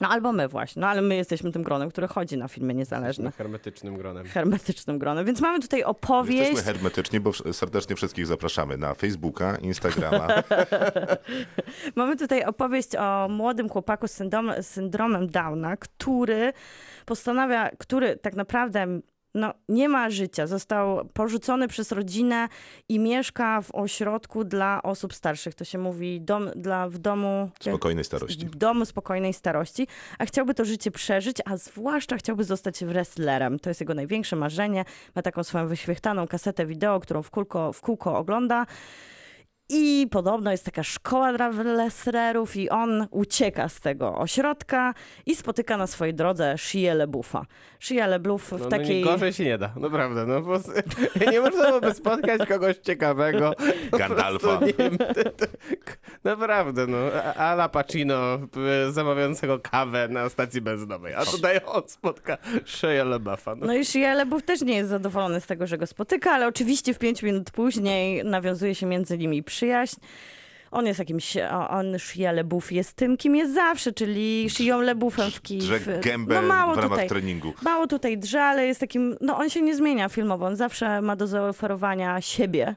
No 0.00 0.08
albo 0.08 0.32
my 0.32 0.48
właśnie, 0.48 0.80
no 0.80 0.88
ale 0.88 1.02
my 1.02 1.16
jesteśmy 1.16 1.52
tym 1.52 1.62
gronem, 1.62 1.90
który 1.90 2.08
chodzi 2.08 2.36
na 2.38 2.48
filmy 2.48 2.74
niezależne. 2.74 3.32
hermetycznym 3.32 3.96
gronem. 3.96 4.26
Hermetycznym 4.26 4.98
gronem, 4.98 5.24
więc 5.24 5.40
mamy 5.40 5.60
tutaj 5.60 5.82
opowieść. 5.82 6.40
Jesteśmy 6.40 6.72
hermetyczni, 6.72 7.20
bo 7.20 7.32
serdecznie 7.52 7.96
wszystkich 7.96 8.26
zapraszamy 8.26 8.76
na 8.76 8.94
Facebooka, 8.94 9.56
Instagrama. 9.56 10.28
Mamy 11.96 12.16
tutaj 12.16 12.44
opowieść 12.44 12.96
o 12.96 13.28
młodym 13.30 13.68
chłopaku 13.68 14.06
z 14.08 14.22
syndromem 14.60 15.30
Downa, 15.30 15.76
który 15.76 16.52
postanawia, 17.06 17.70
który 17.78 18.16
tak 18.16 18.34
naprawdę 18.34 19.00
no, 19.36 19.54
nie 19.68 19.88
ma 19.88 20.10
życia. 20.10 20.46
Został 20.46 21.08
porzucony 21.08 21.68
przez 21.68 21.92
rodzinę 21.92 22.48
i 22.88 22.98
mieszka 22.98 23.62
w 23.62 23.74
ośrodku 23.74 24.44
dla 24.44 24.82
osób 24.82 25.14
starszych. 25.14 25.54
To 25.54 25.64
się 25.64 25.78
mówi 25.78 26.20
dom, 26.20 26.50
dla, 26.56 26.88
w 26.88 26.98
domu... 26.98 27.50
Spokojnej 27.60 28.04
starości. 28.04 28.46
W 28.46 28.56
domu 28.56 28.84
spokojnej 28.84 29.32
starości, 29.32 29.88
a 30.18 30.26
chciałby 30.26 30.54
to 30.54 30.64
życie 30.64 30.90
przeżyć, 30.90 31.36
a 31.44 31.56
zwłaszcza 31.56 32.16
chciałby 32.16 32.44
zostać 32.44 32.84
wrestlerem. 32.84 33.58
To 33.58 33.70
jest 33.70 33.80
jego 33.80 33.94
największe 33.94 34.36
marzenie. 34.36 34.84
Ma 35.14 35.22
taką 35.22 35.44
swoją 35.44 35.68
wyświechtaną 35.68 36.26
kasetę 36.26 36.66
wideo, 36.66 37.00
którą 37.00 37.22
w 37.22 37.30
kółko, 37.30 37.72
w 37.72 37.80
kółko 37.80 38.18
ogląda. 38.18 38.66
I 39.68 40.06
podobno 40.10 40.50
jest 40.50 40.64
taka 40.64 40.82
szkoła 40.82 41.32
dla 41.32 41.50
wrestlerów 41.50 42.56
i 42.56 42.70
on 42.70 43.06
ucieka 43.10 43.68
z 43.68 43.80
tego 43.80 44.18
ośrodka 44.18 44.94
i 45.26 45.36
spotyka 45.36 45.76
na 45.76 45.86
swojej 45.86 46.14
drodze 46.14 46.54
Shia 46.58 46.94
LeBuffa. 46.94 47.46
Shia 47.80 48.06
LeBuff 48.06 48.48
w 48.48 48.52
No, 48.52 48.58
no 48.58 48.66
takiej... 48.66 48.96
nie, 48.98 49.04
gorzej 49.04 49.32
się 49.32 49.44
nie 49.44 49.58
da, 49.58 49.70
naprawdę. 49.76 50.26
No, 50.26 50.40
po 50.40 50.46
prostu, 50.46 50.70
nie 51.32 51.40
można 51.40 51.66
byłoby 51.66 51.94
spotkać 51.94 52.46
kogoś 52.48 52.76
ciekawego. 52.76 53.52
Gandalfa. 53.98 54.60
naprawdę, 56.24 56.86
no. 56.86 56.98
A- 57.24 57.34
Ala 57.34 57.68
Pacino 57.68 58.38
zamawiającego 58.90 59.58
kawę 59.58 60.08
na 60.08 60.28
stacji 60.28 60.60
benzynowej. 60.60 61.14
A 61.14 61.24
tutaj 61.24 61.60
on 61.66 61.82
spotka 61.86 62.38
Shia 62.64 63.04
LaBeoufa. 63.04 63.54
No. 63.54 63.66
No 63.66 63.74
i 63.74 63.84
Shia 63.84 64.14
LeBuff 64.14 64.42
też 64.44 64.62
nie 64.62 64.76
jest 64.76 64.90
zadowolony 64.90 65.40
z 65.40 65.46
tego, 65.46 65.66
że 65.66 65.78
go 65.78 65.86
spotyka, 65.86 66.30
ale 66.32 66.46
oczywiście 66.46 66.94
w 66.94 66.98
pięć 66.98 67.22
minut 67.22 67.50
później 67.50 68.24
nawiązuje 68.24 68.74
się 68.74 68.86
między 68.86 69.18
nimi 69.18 69.42
przyjaźń. 69.56 69.96
On 70.70 70.86
jest 70.86 70.98
jakimś, 70.98 71.36
on 71.68 71.98
Shia 71.98 72.32
LeBuff 72.32 72.72
jest 72.72 72.92
tym, 72.92 73.16
kim 73.16 73.36
jest 73.36 73.54
zawsze, 73.54 73.92
czyli 73.92 74.50
Shią 74.50 74.80
LeBuffem 74.80 75.30
w 75.30 75.42
kij. 75.42 75.58
Drze 75.58 75.78
w- 75.78 76.00
gębę 76.00 76.34
no 76.34 76.42
mało 76.48 76.74
w 76.74 76.76
ramach 76.76 76.90
tutaj, 76.90 77.08
treningu. 77.08 77.52
Mało 77.62 77.86
tutaj 77.86 78.18
drze, 78.18 78.42
ale 78.42 78.66
jest 78.66 78.80
takim, 78.80 79.16
no 79.20 79.36
on 79.38 79.50
się 79.50 79.62
nie 79.62 79.76
zmienia 79.76 80.08
filmowo, 80.08 80.46
on 80.46 80.56
zawsze 80.56 81.02
ma 81.02 81.16
do 81.16 81.26
zaoferowania 81.26 82.20
siebie. 82.20 82.76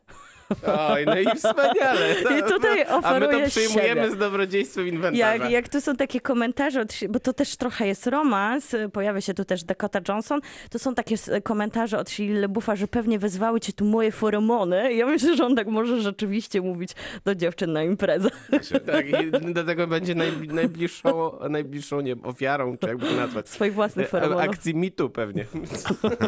Oj, 0.89 1.05
no 1.05 1.19
i 1.19 1.25
wspaniale. 1.35 2.15
To, 2.23 2.37
I 2.37 2.43
tutaj 2.43 2.81
A 2.83 2.87
my 2.91 2.97
oferuje 2.97 3.43
to 3.43 3.49
przyjmujemy 3.49 4.01
siebie. 4.01 4.15
z 4.15 4.17
dobrodziejstwem 4.17 4.87
inwentarza. 4.87 5.35
Jak, 5.35 5.51
jak 5.51 5.69
tu 5.69 5.81
są 5.81 5.95
takie 5.95 6.21
komentarze, 6.21 6.81
od, 6.81 6.93
bo 7.09 7.19
to 7.19 7.33
też 7.33 7.55
trochę 7.57 7.87
jest 7.87 8.07
romans, 8.07 8.75
pojawia 8.93 9.21
się 9.21 9.33
tu 9.33 9.45
też 9.45 9.63
Dakota 9.63 9.99
Johnson, 10.07 10.39
to 10.71 10.79
są 10.79 10.95
takie 10.95 11.15
komentarze 11.43 11.97
od 11.99 12.09
Shia 12.09 12.25
LeBuffa, 12.33 12.75
że 12.75 12.87
pewnie 12.87 13.19
wezwały 13.19 13.59
cię 13.59 13.73
tu 13.73 13.85
moje 13.85 14.11
feromony. 14.11 14.93
Ja 14.93 15.05
myślę, 15.05 15.35
że 15.35 15.45
on 15.45 15.55
tak 15.55 15.67
może 15.67 16.01
rzeczywiście 16.01 16.61
mówić 16.61 16.91
do 17.25 17.35
dziewczyn 17.35 17.73
na 17.73 17.83
imprezę. 17.83 18.29
Tak, 18.85 19.05
i 19.49 19.53
do 19.53 19.63
tego 19.63 19.87
będzie 19.87 20.15
najbli- 20.15 20.53
najbliższą, 20.53 21.31
najbliższą 21.49 22.01
nie, 22.01 22.15
ofiarą, 22.23 22.77
czy 22.77 22.87
jakby 22.87 23.05
to 23.05 23.13
nazwać. 23.15 23.49
Swoich 23.49 23.73
własnych 23.73 24.05
E, 24.05 24.09
feromonów. 24.09 24.43
Akcji 24.43 24.75
mitu 24.75 25.09
pewnie. 25.09 25.45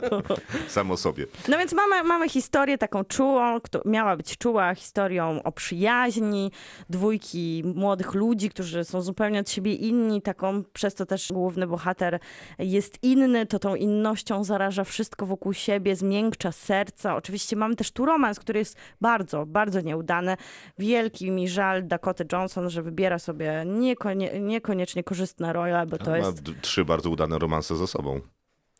Sam 0.68 0.92
o 0.92 0.98
sobie. 0.98 1.26
No 1.48 1.58
więc 1.58 1.74
mamy, 1.74 2.04
mamy 2.04 2.30
historię 2.30 2.78
taką 2.78 3.04
czułą, 3.04 3.62
kto, 3.62 3.82
miała 3.86 4.11
być 4.18 4.38
czuła 4.38 4.76
historią 4.76 5.44
o 5.44 5.52
przyjaźni, 5.52 6.52
dwójki 6.90 7.64
młodych 7.76 8.14
ludzi, 8.14 8.50
którzy 8.50 8.84
są 8.86 9.02
zupełnie 9.02 9.40
od 9.40 9.50
siebie 9.50 9.74
inni, 9.74 10.22
taką, 10.22 10.64
przez 10.74 10.96
to 10.96 11.06
też 11.06 11.28
główny 11.32 11.68
bohater 11.68 12.20
jest 12.60 13.04
inny, 13.04 13.46
to 13.46 13.60
tą 13.60 13.76
innością 13.76 14.44
zaraża 14.44 14.84
wszystko 14.84 15.26
wokół 15.26 15.54
siebie, 15.54 15.96
zmiękcza 15.96 16.52
serca. 16.52 17.16
Oczywiście 17.16 17.56
mamy 17.56 17.76
też 17.76 17.92
tu 17.92 18.06
romans, 18.06 18.40
który 18.40 18.60
jest 18.60 18.78
bardzo, 19.02 19.46
bardzo 19.46 19.82
nieudany. 19.82 20.38
Wielki 20.78 21.32
mi 21.32 21.48
żal 21.50 21.88
Dakoty 21.88 22.26
Johnson, 22.32 22.70
że 22.70 22.82
wybiera 22.84 23.20
sobie 23.20 23.64
niekonie, 23.66 24.40
niekoniecznie 24.40 25.04
korzystne 25.04 25.54
role, 25.54 25.86
bo 25.86 25.98
to 25.98 26.12
Ma 26.12 26.18
jest... 26.18 26.42
d- 26.44 26.52
trzy 26.62 26.86
bardzo 26.86 27.10
udane 27.10 27.40
romanse 27.40 27.76
ze 27.76 27.88
sobą. 27.88 28.22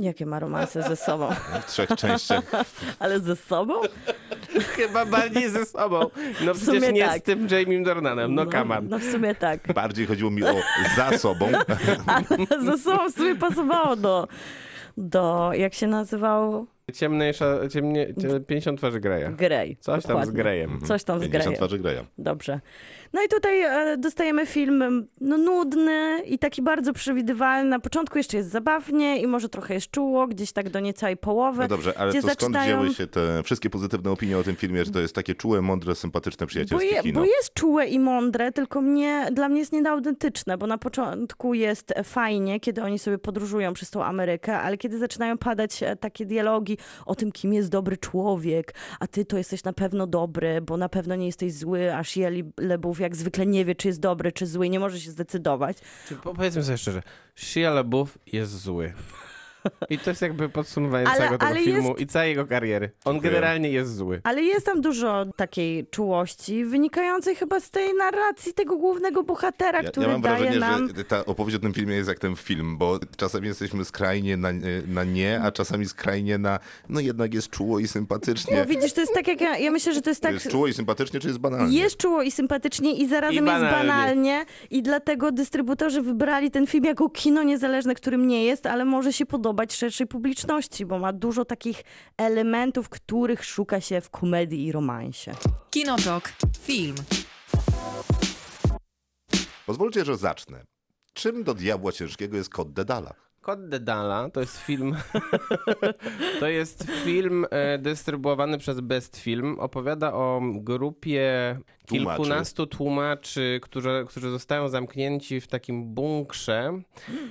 Jakie 0.02 0.26
ma 0.26 0.40
romanse 0.40 0.82
ze 0.84 0.96
sobą? 0.96 1.30
W 1.62 1.66
trzech 1.66 1.90
częściach. 1.90 2.44
Ale 3.00 3.20
ze 3.20 3.36
sobą? 3.36 3.74
Chyba 4.76 5.06
bardziej 5.06 5.50
ze 5.50 5.66
sobą. 5.66 6.00
No 6.46 6.56
sumie 6.56 6.80
przecież 6.80 6.94
nie 6.94 7.06
tak. 7.06 7.20
z 7.20 7.24
tym 7.24 7.48
Jamie 7.52 7.84
Dornanem, 7.84 8.36
no 8.36 8.46
come 8.46 8.78
on. 8.78 8.88
No 8.90 9.00
w 9.00 9.04
sumie 9.04 9.36
tak. 9.36 9.74
Bardziej 9.74 10.06
chodziło 10.06 10.32
mi 10.32 10.44
o 10.44 10.54
za 10.96 11.18
sobą. 11.18 11.50
Ale 12.06 12.64
ze 12.66 12.78
sobą 12.78 13.10
w 13.10 13.14
sumie 13.14 13.36
pasowało 13.36 13.96
do, 13.96 14.28
do 14.98 15.52
jak 15.54 15.74
się 15.74 15.88
nazywał? 15.88 16.68
Ciemniejsza, 16.94 17.46
ciemnie, 17.70 18.14
cie- 18.22 18.40
50 18.40 18.78
twarzy 18.80 19.00
Greya. 19.00 19.36
Grey. 19.36 19.78
Coś 19.80 19.94
tam 19.94 20.02
z 20.02 20.08
dokładnie. 20.08 20.34
Greyem. 20.34 20.80
Coś 20.82 21.04
tam 21.04 21.20
z 21.20 21.22
50 21.22 21.44
Greyem. 21.44 21.56
twarzy 21.58 21.80
Greya. 21.80 22.06
Dobrze. 22.18 22.60
No 23.14 23.22
i 23.24 23.28
tutaj 23.28 23.62
e, 23.62 23.98
dostajemy 23.98 24.46
film 24.46 25.08
no, 25.22 25.38
nudny 25.38 26.22
i 26.26 26.40
taki 26.40 26.62
bardzo 26.62 26.94
przewidywalny. 26.94 27.70
Na 27.70 27.80
początku 27.80 28.18
jeszcze 28.18 28.38
jest 28.38 28.50
zabawnie 28.50 29.22
i 29.22 29.28
może 29.28 29.50
trochę 29.50 29.74
jest 29.74 29.92
czuło, 29.92 30.28
gdzieś 30.28 30.52
tak 30.52 30.70
do 30.70 30.80
niecałej 30.80 31.18
połowy. 31.18 31.62
No 31.62 31.68
dobrze, 31.68 31.98
ale 31.98 32.14
to 32.14 32.22
skąd 32.22 32.34
zaczynają- 32.34 32.78
wzięły 32.80 32.94
się 32.96 33.08
te 33.08 33.44
wszystkie 33.44 33.70
pozytywne 33.70 34.12
opinie 34.12 34.38
o 34.38 34.44
tym 34.44 34.56
filmie, 34.56 34.86
że 34.86 34.92
to 34.92 35.00
jest 35.00 35.16
takie 35.16 35.36
czułe, 35.36 35.62
mądre, 35.62 35.96
sympatyczne, 35.96 36.46
Bo, 36.46 36.48
przyjacielskie 36.48 36.88
je, 36.88 37.02
kino? 37.02 37.20
bo 37.20 37.26
jest 37.26 37.54
czułe 37.54 37.88
i 37.88 38.00
mądre, 38.00 38.52
tylko 38.52 38.82
mnie, 38.82 39.28
dla 39.32 39.50
mnie 39.50 39.60
jest 39.60 39.72
nieautentyczne, 39.74 40.58
bo 40.58 40.68
na 40.68 40.78
początku 40.78 41.54
jest 41.54 41.94
fajnie, 42.04 42.60
kiedy 42.60 42.84
oni 42.84 43.00
sobie 43.00 43.18
podróżują 43.18 43.74
przez 43.74 43.90
tą 43.90 44.04
Amerykę, 44.04 44.60
ale 44.60 44.78
kiedy 44.78 44.98
zaczynają 44.98 45.38
padać 45.38 45.84
e, 45.84 45.96
takie 45.96 46.26
dialogi 46.26 46.78
o 47.06 47.16
tym, 47.16 47.32
kim 47.32 47.54
jest 47.54 47.70
dobry 47.70 47.98
człowiek, 47.98 48.74
a 49.00 49.08
ty 49.08 49.26
to 49.26 49.38
jesteś 49.38 49.64
na 49.64 49.74
pewno 49.74 50.08
dobry, 50.08 50.62
bo 50.62 50.78
na 50.78 50.90
pewno 50.90 51.16
nie 51.16 51.26
jesteś 51.26 51.54
zły, 51.54 51.96
a 51.96 52.04
Shia 52.04 52.30
Lebów 52.58 53.01
jak 53.02 53.16
zwykle 53.16 53.46
nie 53.46 53.66
wie, 53.66 53.76
czy 53.76 53.88
jest 53.88 54.00
dobry, 54.00 54.32
czy 54.32 54.48
zły, 54.48 54.70
nie 54.70 54.80
może 54.80 55.00
się 55.00 55.12
zdecydować. 55.12 55.78
Powiedzmy 56.24 56.64
sobie 56.64 56.78
szczerze, 56.78 57.04
Shia 57.36 57.70
LaBeouf 57.72 58.18
jest 58.34 58.60
zły. 58.60 58.94
I 59.90 59.98
to 60.00 60.10
jest 60.10 60.22
jakby 60.22 60.50
podsumowanie 60.50 61.08
Ale- 61.08 61.18
całego 61.18 61.38
tego 61.38 61.52
ale 61.52 61.60
filmu 61.62 61.88
jest- 61.90 62.00
i 62.02 62.08
całej 62.08 62.30
jego 62.30 62.46
kariery. 62.46 62.92
On 63.06 63.14
Dziękuję. 63.14 63.32
generalnie 63.32 63.70
jest 63.70 63.96
zły. 63.96 64.22
Ale 64.24 64.44
jest 64.44 64.66
tam 64.66 64.82
dużo 64.82 65.26
takiej 65.36 65.88
czułości, 65.88 66.66
wynikającej 66.66 67.36
chyba 67.36 67.60
z 67.60 67.70
tej 67.70 67.94
narracji 67.94 68.54
tego 68.54 68.78
głównego 68.78 69.24
bohatera, 69.24 69.82
Ja, 69.82 69.90
który 69.92 70.06
ja 70.08 70.12
mam 70.14 70.22
daje 70.22 70.38
wrażenie, 70.38 70.60
nam... 70.60 70.90
że 70.98 71.04
ta 71.04 71.26
opowieść 71.26 71.58
o 71.58 71.60
tym 71.60 71.74
filmie 71.74 71.96
jest 71.96 72.10
jak 72.10 72.20
ten 72.20 72.36
film, 72.36 72.78
bo 72.78 73.00
czasami 73.18 73.48
jesteśmy 73.48 73.86
skrajnie 73.86 74.38
na, 74.38 74.50
na 74.88 75.04
nie, 75.04 75.42
a 75.44 75.52
czasami 75.52 75.86
skrajnie 75.86 76.38
na 76.38 76.60
no 76.90 77.00
jednak 77.00 77.34
jest 77.34 77.50
czuło 77.50 77.80
i 77.80 77.88
sympatycznie. 77.88 78.58
No 78.58 78.66
widzisz, 78.66 78.94
to 78.94 79.02
jest 79.02 79.14
tak 79.14 79.28
jak 79.28 79.42
ja, 79.42 79.58
ja 79.58 79.72
myślę, 79.72 79.94
że 79.94 80.02
to 80.02 80.10
jest 80.10 80.22
tak... 80.22 80.34
Jest 80.34 80.50
czuło 80.50 80.68
i 80.68 80.74
sympatycznie, 80.74 81.20
czy 81.20 81.28
jest 81.28 81.40
banalnie? 81.40 81.78
Jest 81.80 81.98
czuło 81.98 82.22
i 82.22 82.32
sympatycznie 82.32 82.94
i 82.94 83.08
zarazem 83.08 83.46
I 83.46 83.50
jest 83.50 83.62
banalnie. 83.62 83.88
banalnie 83.90 84.46
i 84.72 84.84
dlatego 84.84 85.32
dystrybutorzy 85.32 86.02
wybrali 86.02 86.52
ten 86.52 86.68
film 86.68 86.86
jako 86.86 87.10
kino 87.10 87.44
niezależne, 87.44 87.96
którym 87.96 88.28
nie 88.28 88.46
jest, 88.46 88.66
ale 88.66 88.86
może 88.86 89.14
się 89.14 89.26
podobać 89.52 89.74
szerszej 89.74 90.08
publiczności, 90.08 90.86
bo 90.86 91.00
ma 91.00 91.14
dużo 91.14 91.46
takich 91.46 91.84
elementów, 92.18 92.90
których 92.90 93.46
szuka 93.46 93.82
się 93.82 94.02
w 94.02 94.10
komedii 94.10 94.66
i 94.66 94.72
romansie. 94.72 95.32
Kinotok. 95.70 96.34
Film. 96.60 96.96
Pozwólcie, 99.66 100.06
że 100.06 100.18
zacznę. 100.18 100.64
Czym 101.14 101.44
do 101.44 101.54
diabła 101.54 101.92
ciężkiego 101.92 102.38
jest 102.38 102.50
kod 102.50 102.74
Dedala? 102.74 103.14
Kod 103.42 103.70
Dedala 103.70 104.30
to 104.30 104.40
jest 104.40 104.58
film. 104.58 104.96
to 106.40 106.48
jest 106.48 106.88
film 107.04 107.46
e, 107.50 107.78
dystrybuowany 107.78 108.58
przez 108.58 108.80
Best 108.80 109.18
Film. 109.18 109.60
Opowiada 109.60 110.14
o 110.14 110.42
grupie 110.54 111.58
Tłumaczy. 111.88 112.18
kilkunastu 112.18 112.68
tłumaczy, 112.68 113.60
którzy, 113.64 114.06
którzy 114.08 114.30
zostają 114.30 114.70
zamknięci 114.70 115.42
w 115.42 115.48
takim 115.48 115.94
bunkrze 115.94 116.82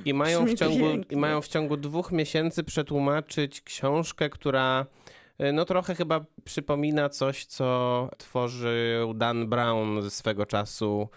i 0.04 0.14
mają 0.14 0.46
w, 0.46 0.54
ciągu, 0.54 0.86
i 1.11 1.16
mają 1.16 1.42
w 1.42 1.48
ciągu 1.48 1.76
dwóch 1.76 2.12
miesięcy 2.12 2.64
przetłumaczyć 2.64 3.61
książkę, 3.61 4.30
która 4.30 4.86
e, 5.38 5.52
no 5.52 5.64
trochę 5.64 5.94
chyba 5.94 6.24
przypomina 6.44 7.08
coś, 7.08 7.44
co 7.44 8.08
tworzył 8.18 9.14
Dan 9.14 9.48
Brown 9.48 10.02
ze 10.02 10.11
swego 10.11 10.46
czasu, 10.46 11.08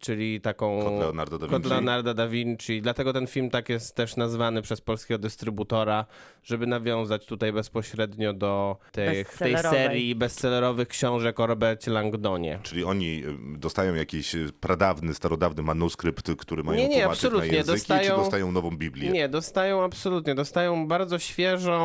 czyli 0.00 0.40
taką... 0.40 0.82
Kod 0.82 1.00
Leonardo 1.00 1.38
da 1.38 1.46
Kod 1.46 1.62
Vinci. 1.62 1.70
Leonardo 1.70 2.14
da 2.14 2.28
Vinci. 2.28 2.82
Dlatego 2.82 3.12
ten 3.12 3.26
film 3.26 3.50
tak 3.50 3.68
jest 3.68 3.94
też 3.94 4.16
nazwany 4.16 4.62
przez 4.62 4.80
polskiego 4.80 5.18
dystrybutora, 5.18 6.06
żeby 6.44 6.66
nawiązać 6.66 7.26
tutaj 7.26 7.52
bezpośrednio 7.52 8.32
do 8.32 8.76
tych, 8.92 9.38
tej 9.38 9.58
serii 9.58 10.14
bestsellerowych 10.14 10.88
książek 10.88 11.40
o 11.40 11.46
Robercie 11.46 11.90
Langdonie. 11.90 12.58
Czyli 12.62 12.84
oni 12.84 13.24
y, 13.54 13.58
dostają 13.58 13.94
jakiś 13.94 14.34
y, 14.34 14.52
pradawny, 14.60 15.14
starodawny 15.14 15.62
manuskrypt, 15.62 16.30
który 16.38 16.62
mają 16.64 16.78
Nie, 16.78 16.88
nie, 16.88 17.00
tłumaczyć 17.00 17.24
absolutnie. 17.24 17.50
na 17.50 17.56
języki, 17.56 17.78
Dostają- 17.78 18.10
czy 18.14 18.16
dostają 18.20 18.52
nową 18.52 18.70
Biblię? 18.76 19.10
Nie, 19.10 19.28
dostają 19.28 19.84
absolutnie, 19.84 20.34
dostają 20.34 20.88
bardzo 20.88 21.18
świeżą 21.18 21.78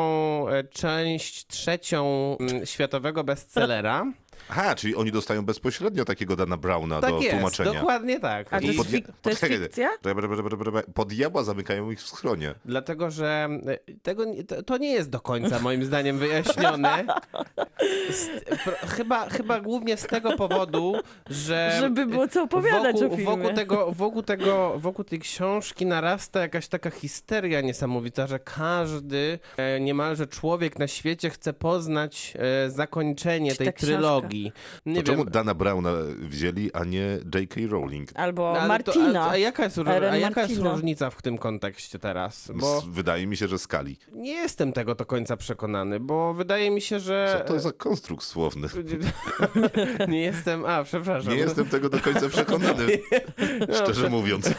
e, 0.50 0.64
część 0.64 1.48
trzecią 1.48 2.38
mm, 2.40 2.66
światowego 2.66 3.24
bestsellera. 3.24 4.06
Aha, 4.50 4.76
czyli 4.76 4.96
oni 4.96 5.12
dostają 5.12 5.42
bezpośrednio 5.46 6.06
takiego 6.06 6.36
Dana 6.36 6.58
Browna 6.58 7.02
Tak 7.02 7.10
do 7.10 7.20
jest, 7.20 7.30
tłumaczenia. 7.32 7.74
dokładnie 7.74 8.20
tak. 8.20 8.54
A 8.54 8.60
to 8.60 8.66
jest, 8.66 8.78
pod- 8.78 8.88
fik- 8.88 9.08
to 9.22 9.30
jest 9.30 9.46
fikcja? 9.46 9.90
Pod 10.94 11.08
diabła 11.10 11.44
zamykają 11.44 11.92
ich 11.92 12.00
w 12.02 12.08
schronie. 12.08 12.56
Dlatego, 12.66 13.12
że 13.12 13.48
e, 13.68 13.78
tego, 14.04 14.26
to, 14.48 14.64
to 14.64 14.78
nie 14.78 14.92
jest 14.92 15.10
do 15.10 15.20
końca 15.20 15.60
moim 15.60 15.86
zdaniem 15.86 16.18
wyjaśnione. 16.18 17.06
Z, 18.10 18.30
pro, 18.64 18.74
chyba, 18.88 19.30
chyba 19.30 19.62
głównie 19.62 19.98
z 19.98 20.04
tego 20.08 20.38
powodu, 20.38 20.94
że 21.30 21.78
Żeby 21.82 22.06
było 22.06 22.28
co 22.28 22.44
opowiadać 22.44 22.94
wokół, 22.96 23.14
o 23.14 23.18
filmie. 23.18 23.26
wokół 23.38 23.54
tego, 23.56 23.92
wokół 23.92 24.24
tego, 24.24 24.74
wokół 24.80 25.06
tej 25.06 25.20
książki 25.20 25.86
narasta 25.86 26.40
jakaś 26.42 26.68
taka 26.68 26.90
histeria 26.90 27.62
niesamowita, 27.62 28.28
że 28.28 28.40
każdy, 28.40 29.40
e, 29.58 29.80
niemalże 29.80 30.28
człowiek 30.28 30.80
na 30.80 30.88
świecie 30.88 31.30
chce 31.30 31.54
poznać 31.54 32.34
e, 32.66 32.70
zakończenie 32.70 33.52
Czy 33.52 33.58
tej 33.58 33.68
ta 33.68 33.74
książka- 33.74 33.88
trylogii. 34.34 34.52
Nie 34.86 34.96
To 34.96 35.04
czemu 35.04 35.24
wiem. 35.24 35.32
Dana 35.32 35.54
Browna 35.54 35.92
wzięli, 36.20 36.72
a 36.74 36.84
nie 36.84 37.18
J.K. 37.36 37.62
Rowling? 37.70 38.10
Albo 38.16 38.50
ale 38.50 38.60
to- 38.62 38.68
Martina. 38.68 39.22
a, 39.22 39.30
a 39.30 39.38
jaka 39.38 39.64
jest, 39.64 39.78
a 40.12 40.18
jaka 40.18 40.42
jest 40.42 40.58
różnica 40.62 41.10
w 41.10 41.22
tym 41.22 41.38
kontekście 41.38 42.00
teraz? 42.00 42.52
Bo 42.56 42.82
Wydaje 42.82 43.28
mi 43.28 43.38
się, 43.38 43.48
że 43.48 43.60
skali. 43.60 43.98
nie 44.12 44.32
jestem 44.32 44.74
tego 44.74 44.96
do 44.96 45.06
końca 45.06 45.38
przekonany, 45.38 46.00
bo 46.00 46.34
wydaje 46.34 46.72
mi 46.72 46.82
się, 46.82 47.00
że... 47.00 47.36
Co 47.48 47.54
to 47.54 47.60
za 47.60 47.72
konstrukt 47.72 48.24
słowny? 48.24 48.68
nie 50.08 50.22
jestem... 50.22 50.66
A, 50.66 50.84
przepraszam. 50.84 51.34
Nie 51.34 51.40
jestem 51.40 51.66
tego 51.66 51.90
do 51.90 52.00
końca 52.00 52.30
przekonany, 52.30 52.88
No, 53.70 53.76
szczerze 53.76 54.10
mówiąc. 54.10 54.50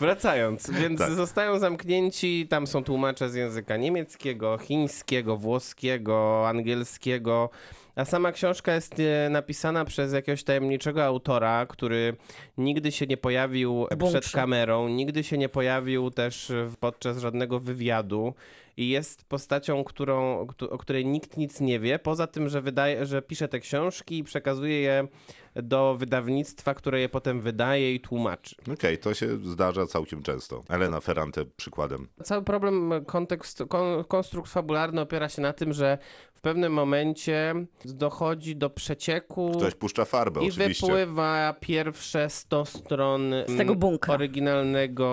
Wracając, 0.00 0.70
więc 0.70 0.98
Tak. 1.00 1.10
zostają 1.12 1.58
zamknięci, 1.58 2.46
tam 2.50 2.66
są 2.66 2.84
tłumacze 2.84 3.30
z 3.30 3.34
języka 3.34 3.76
niemieckiego, 3.76 4.58
chińskiego, 4.58 5.36
włoskiego, 5.36 6.48
angielskiego. 6.48 7.50
A 7.96 8.04
sama 8.04 8.32
książka 8.32 8.74
jest 8.74 8.94
e, 9.00 9.28
napisana 9.30 9.84
przez 9.84 10.12
jakiegoś 10.12 10.44
tajemniczego 10.44 11.04
autora, 11.04 11.66
który 11.66 12.16
nigdy 12.58 12.92
się 12.92 13.06
nie 13.06 13.16
pojawił 13.16 13.86
przed 14.08 14.30
kamerą, 14.32 14.88
nigdy 14.88 15.24
się 15.24 15.38
nie 15.38 15.48
pojawił 15.48 16.10
też 16.10 16.52
w- 16.66 16.76
podczas 16.76 17.18
żadnego 17.18 17.60
wywiadu 17.60 18.34
i 18.78 18.88
jest 18.88 19.24
postacią, 19.24 19.84
którą, 19.84 20.46
któ- 20.46 20.70
o 20.70 20.78
której 20.78 21.06
nikt 21.06 21.36
nic 21.36 21.60
nie 21.60 21.80
wie, 21.80 21.98
poza 21.98 22.26
tym, 22.26 22.48
że, 22.48 22.60
wydaje, 22.62 23.06
że 23.06 23.22
pisze 23.22 23.48
te 23.48 23.60
książki 23.60 24.18
i 24.18 24.24
przekazuje 24.24 24.80
je 24.80 25.08
do 25.56 25.94
wydawnictwa, 25.98 26.74
które 26.74 27.00
je 27.00 27.08
potem 27.08 27.40
wydaje 27.40 27.94
i 27.94 28.00
tłumaczy. 28.00 28.56
Okej, 28.72 28.98
to 28.98 29.14
się 29.14 29.28
zdarza 29.44 29.86
całkiem 29.86 30.22
często. 30.22 30.62
Elena 30.68 31.00
Ferrante 31.00 31.44
przykładem. 31.56 32.08
Cały 32.22 32.44
problem, 32.44 32.90
kontekst, 33.06 33.62
kon, 33.68 34.04
konstrukt 34.04 34.50
fabularny 34.50 35.00
opiera 35.00 35.28
się 35.28 35.42
na 35.42 35.52
tym, 35.52 35.72
że 35.72 35.98
w 36.34 36.40
pewnym 36.40 36.72
momencie 36.72 37.54
dochodzi 37.84 38.56
do 38.56 38.70
przecieku 38.70 39.52
Ktoś 39.56 39.74
puszcza 39.74 40.04
farbę, 40.04 40.40
i 40.44 40.48
oczywiście. 40.48 40.86
wypływa 40.86 41.54
pierwsze 41.60 42.30
100 42.30 42.64
stron 42.64 43.30
Z 43.44 43.46
tego 43.46 43.62
mm, 43.62 43.78
bunkra. 43.78 44.14
oryginalnego, 44.14 45.06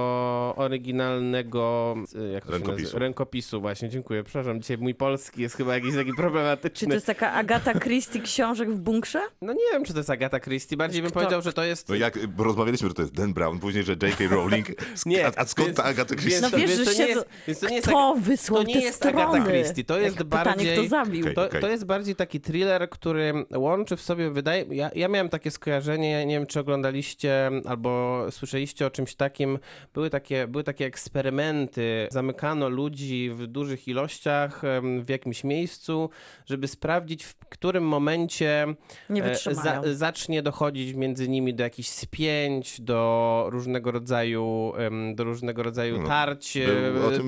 oryginalnego 0.57 1.95
y, 2.15 2.31
jak 2.31 2.43
to 2.45 2.51
się 2.51 2.57
Rękopisu. 2.57 2.83
nazywa? 2.83 2.99
rękopisu. 2.99 3.54
Właśnie, 3.61 3.89
dziękuję. 3.89 4.23
Przepraszam, 4.23 4.61
dzisiaj 4.61 4.77
mój 4.77 4.95
polski 4.95 5.41
jest 5.41 5.55
chyba 5.55 5.73
jakiś 5.75 5.95
taki 5.95 6.09
Czy 6.09 6.15
problematyczny. 6.17 6.87
to 6.87 6.93
jest 6.93 7.05
taka 7.05 7.31
Agata 7.31 7.79
Christie 7.79 8.19
książek 8.21 8.71
w 8.71 8.77
bunkrze? 8.79 9.21
No 9.41 9.53
nie 9.53 9.59
wiem, 9.73 9.85
czy 9.85 9.93
to 9.93 9.99
jest 9.99 10.09
Agata 10.09 10.39
Christie. 10.39 10.77
Bardziej 10.77 11.01
bym 11.01 11.11
Kto- 11.11 11.19
powiedział, 11.19 11.41
że 11.41 11.53
to 11.53 11.63
jest... 11.63 11.89
No 11.89 11.95
jak 11.95 12.19
rozmawialiśmy, 12.37 12.87
że 12.87 12.93
to 12.93 13.01
jest 13.01 13.13
Dan 13.13 13.33
Brown, 13.33 13.59
później, 13.59 13.83
że 13.83 13.91
J.K. 13.91 14.23
Rowling. 14.29 14.67
Nie, 15.05 15.27
a, 15.27 15.31
a 15.35 15.45
skąd 15.45 15.67
więc- 15.67 15.77
ta 15.77 15.83
Agata 15.83 16.15
Christie? 16.15 16.41
No 16.41 16.49
wiesz, 16.57 16.69
że 16.71 17.07
jest, 17.07 17.25
więc 17.47 17.59
to 17.59 17.69
nie 17.69 17.75
jest 17.75 17.87
Kto 17.87 18.15
wysłał 18.19 18.61
to 18.61 18.67
nie 18.67 18.73
te 18.73 18.79
jest 18.79 18.97
strony? 18.97 19.23
Agata 19.23 19.45
Christie, 19.49 19.83
to 19.83 19.99
jest 19.99 20.17
Jak 20.17 20.27
bardziej... 20.27 20.53
Pytanie, 20.67 20.87
kto 20.87 20.87
zabił? 20.89 21.33
To, 21.33 21.47
to 21.49 21.69
jest 21.69 21.85
bardziej 21.85 22.15
taki 22.15 22.41
thriller, 22.41 22.89
który 22.89 23.33
łączy 23.55 23.95
w 23.97 24.01
sobie, 24.01 24.31
wydaje 24.31 24.65
ja, 24.71 24.89
ja 24.95 25.07
miałem 25.07 25.29
takie 25.29 25.51
skojarzenie, 25.51 26.11
ja 26.11 26.23
nie 26.23 26.35
wiem 26.39 26.47
czy 26.47 26.59
oglądaliście 26.59 27.51
albo 27.65 28.25
słyszeliście 28.31 28.85
o 28.85 28.89
czymś 28.91 29.15
takim, 29.15 29.59
były 29.93 30.09
takie, 30.09 30.47
były 30.47 30.63
takie 30.63 30.85
eksperymenty, 30.85 32.07
zamykano 32.11 32.69
ludzi 32.69 33.29
w 33.33 33.44
dużych 33.47 33.87
ilościach 33.87 34.61
w 35.01 35.09
jakimś 35.09 35.43
miejscu, 35.43 36.09
żeby 36.45 36.67
sprawdzić 36.67 37.23
w 37.23 37.35
którym 37.35 37.83
momencie 37.87 38.65
Nie 39.09 39.23
e, 39.23 39.29
wytrzymają. 39.29 39.81
zacznie 39.93 40.41
dochodzić 40.43 40.93
między 40.95 41.27
nimi 41.29 41.53
do 41.53 41.63
jakichś 41.63 41.89
spięć, 41.89 42.81
do 42.81 43.45
różnego 43.49 43.91
rodzaju, 43.91 44.73
do 45.15 45.23
różnego 45.23 45.63
rodzaju 45.63 46.01
No, 46.01 46.07
tarć, 46.07 46.57
e, 46.57 46.67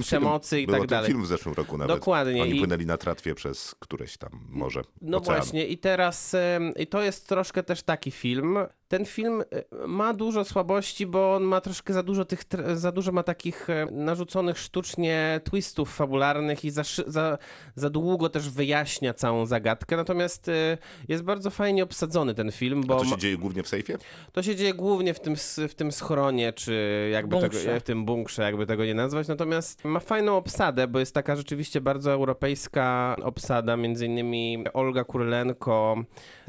przemocy 0.01 0.55
film, 0.55 0.63
i 0.63 0.68
był 0.68 0.80
tak 0.80 0.88
dalej. 0.89 1.07
film 1.11 1.24
w 1.24 1.28
zeszłym 1.28 1.55
roku 1.55 1.78
nawet. 1.78 1.95
Dokładnie. 1.95 2.41
Oni 2.43 2.55
I- 2.55 2.59
płynęli 2.59 2.86
na 2.86 2.97
tratwie 2.97 3.36
przez 3.36 3.76
któreś 3.80 4.18
tam 4.18 4.30
morze. 4.49 4.82
No 5.01 5.18
ocean. 5.18 5.36
właśnie, 5.38 5.68
i 5.68 5.78
teraz 5.78 6.36
i 6.76 6.88
to 6.88 7.01
jest 7.01 7.28
troszkę 7.28 7.63
też 7.63 7.84
taki 7.84 8.11
film. 8.11 8.57
Ten 8.88 9.06
film 9.06 9.42
e, 9.42 9.88
ma 9.88 10.14
dużo 10.14 10.44
słabości, 10.46 11.06
bo 11.08 11.36
on 11.36 11.44
ma 11.44 11.62
troszkę 11.62 11.94
za 11.94 12.04
dużo 12.04 12.26
tych, 12.26 12.40
za 12.74 12.92
dużo 12.92 13.12
ma 13.12 13.24
takich 13.24 13.70
e, 13.70 13.88
narzuconych 13.92 14.58
sztucznie 14.58 15.42
twistów 15.44 15.96
fabularnych 15.96 16.66
i 16.66 16.70
za, 16.72 16.84
za, 17.08 17.38
za 17.76 17.90
długo 17.90 18.30
też 18.30 18.50
wyjaśnia 18.50 19.14
całą 19.14 19.46
zagadkę. 19.46 19.98
Natomiast 19.98 20.50
e, 20.50 20.78
jest 21.08 21.24
bardzo 21.24 21.50
fajnie 21.50 21.84
obsadzony 21.84 22.36
ten 22.36 22.52
film, 22.52 22.82
A 22.84 22.88
bo 22.88 22.98
to 22.98 23.04
się 23.06 23.10
ma- 23.12 23.18
dzieje 23.18 23.38
głównie 23.38 23.64
w 23.64 23.68
sejfie? 23.68 23.98
to 24.32 24.44
się 24.44 24.56
dzieje 24.56 24.74
głównie 24.74 25.14
w 25.14 25.20
tym, 25.20 25.36
w 25.70 25.76
tym 25.76 25.92
schronie, 25.92 26.54
czy 26.54 27.10
jakby 27.14 27.40
tego, 27.40 27.58
w 27.80 27.84
tym 27.84 28.06
bunkrze, 28.06 28.44
jakby 28.44 28.66
tego 28.66 28.86
nie 28.86 28.94
nazwać. 28.96 29.28
Natomiast 29.28 29.86
ma 29.86 30.00
fajną 30.00 30.38
obsadę, 30.38 30.88
bo 30.88 31.00
jest 31.00 31.14
taka 31.14 31.36
rzeczywiście 31.36 31.82
bardzo 31.82 32.12
europejska 32.12 33.16
obsada. 33.24 33.78
Między 33.78 34.06
innymi 34.06 34.64
Olga 34.74 35.04
Kurlenko 35.04 35.96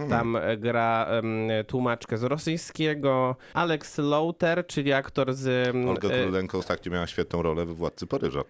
tam 0.08 0.36
e, 0.36 0.56
gra 0.56 1.06
em, 1.08 1.48
tłumaczkę 1.66 2.18
z 2.18 2.27
rosyjskiego. 2.28 3.36
Alex 3.54 3.98
Lauter, 3.98 4.66
czyli 4.66 4.92
aktor 4.92 5.34
z... 5.34 5.68
em, 5.68 5.88
Olga 5.88 6.08
e, 6.08 6.22
Królenko 6.22 6.58
ostatnio 6.58 6.92
miała 6.92 7.06
świetną 7.06 7.42
rolę 7.42 7.66
we 7.66 7.74
Władcy 7.74 8.06
Paryża. 8.06 8.40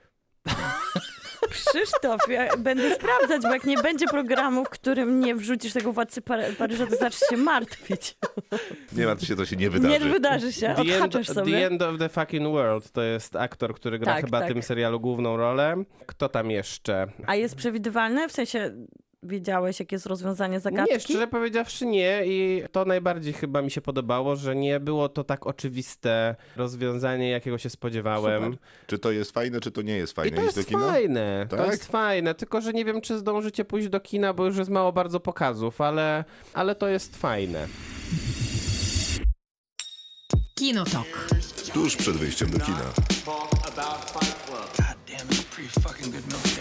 Krzysztof, 1.51 2.21
ja 2.29 2.57
będę 2.57 2.95
sprawdzać, 2.95 3.43
bo 3.43 3.49
jak 3.53 3.65
nie 3.65 3.77
będzie 3.79 4.07
programu, 4.07 4.65
w 4.65 4.69
którym 4.69 5.21
nie 5.21 5.35
wrzucisz 5.35 5.73
tego 5.73 5.93
władcy 5.93 6.23
Par- 6.23 6.57
Paryża, 6.59 6.87
to 6.87 6.97
zaczniesz 6.97 7.31
się 7.31 7.37
martwić. 7.37 8.17
Nie 8.93 9.07
martw 9.07 9.27
się, 9.27 9.37
to 9.37 9.47
się 9.47 9.57
nie 9.57 9.71
wydarzy. 9.71 10.05
Nie 10.05 10.11
wydarzy 10.11 10.53
się, 10.53 10.61
The 10.67 10.75
end, 10.77 10.81
odhaczasz 10.81 11.27
the 11.27 11.35
sobie. 11.35 11.67
end 11.67 11.83
of 11.83 11.99
the 11.99 12.09
fucking 12.09 12.49
world 12.53 12.91
to 12.93 13.03
jest 13.03 13.37
aktor, 13.37 13.75
który 13.75 13.99
gra 13.99 14.15
Tak, 14.15 14.25
chyba 14.25 14.41
tak. 14.41 14.51
w 14.51 14.53
tym 14.53 14.63
serialu 14.63 15.01
główną 15.01 15.37
rolę. 15.37 15.77
Kto 16.07 16.29
tam 16.29 16.51
jeszcze? 16.51 17.07
A 17.27 17.35
jest 17.35 17.55
przewidywalne? 17.57 18.29
W 18.29 18.33
sensie 18.33 18.75
wiedziałeś, 19.23 19.81
jakie 19.81 19.97
jest 19.97 20.07
rozwiązanie 20.07 20.61
zagadki? 20.61 20.93
Nie, 20.93 21.01
szczerze 21.01 21.27
powiedziawszy 21.27 21.87
nie 21.87 22.23
i 22.27 22.63
to 22.73 22.85
najbardziej 22.85 23.33
chyba 23.33 23.63
mi 23.63 23.71
się 23.71 23.81
podobało, 23.81 24.37
że 24.37 24.57
nie 24.57 24.81
było 24.81 25.09
to 25.09 25.25
tak 25.25 25.47
oczywiste 25.47 26.37
rozwiązanie, 26.57 27.31
jakiego 27.31 27.59
się 27.59 27.71
spodziewałem. 27.71 28.45
Super. 28.45 28.59
Czy 28.87 28.99
to 28.99 29.11
jest 29.13 29.31
fajne, 29.31 29.61
czy 29.61 29.71
to 29.71 29.83
nie 29.83 29.97
jest 29.97 30.13
I 30.13 30.17
fajne? 30.17 30.37
to 30.37 30.43
Iść 30.45 30.57
jest 30.57 30.69
do 30.69 30.75
kina? 30.79 30.93
fajne, 30.93 31.47
to 31.51 31.57
Tak? 31.57 31.67
jest 31.71 31.85
fajne, 31.87 32.35
tylko 32.35 32.61
że 32.61 32.73
nie 32.73 32.85
wiem, 32.85 33.01
czy 33.01 33.19
zdążycie 33.19 33.65
pójść 33.65 33.89
do 33.89 34.01
kina, 34.01 34.33
bo 34.35 34.47
już 34.47 34.57
jest 34.57 34.71
mało 34.71 34.93
bardzo 34.93 35.21
pokazów, 35.21 35.81
ale, 35.81 36.25
ale 36.55 36.75
to 36.75 36.89
jest 36.89 37.17
fajne. 37.17 37.69
Kinotok. 40.59 41.29
Tuż 41.73 41.97
przed 41.97 42.17
wyjściem 42.17 42.51
do 42.51 42.59
kina. 42.61 42.79
God 43.27 43.47
damn, 45.07 45.29
it's 45.29 45.41
a 45.41 45.55
pretty 45.55 45.81
fucking 45.81 46.15
good 46.15 46.27
milkshake. 46.27 46.58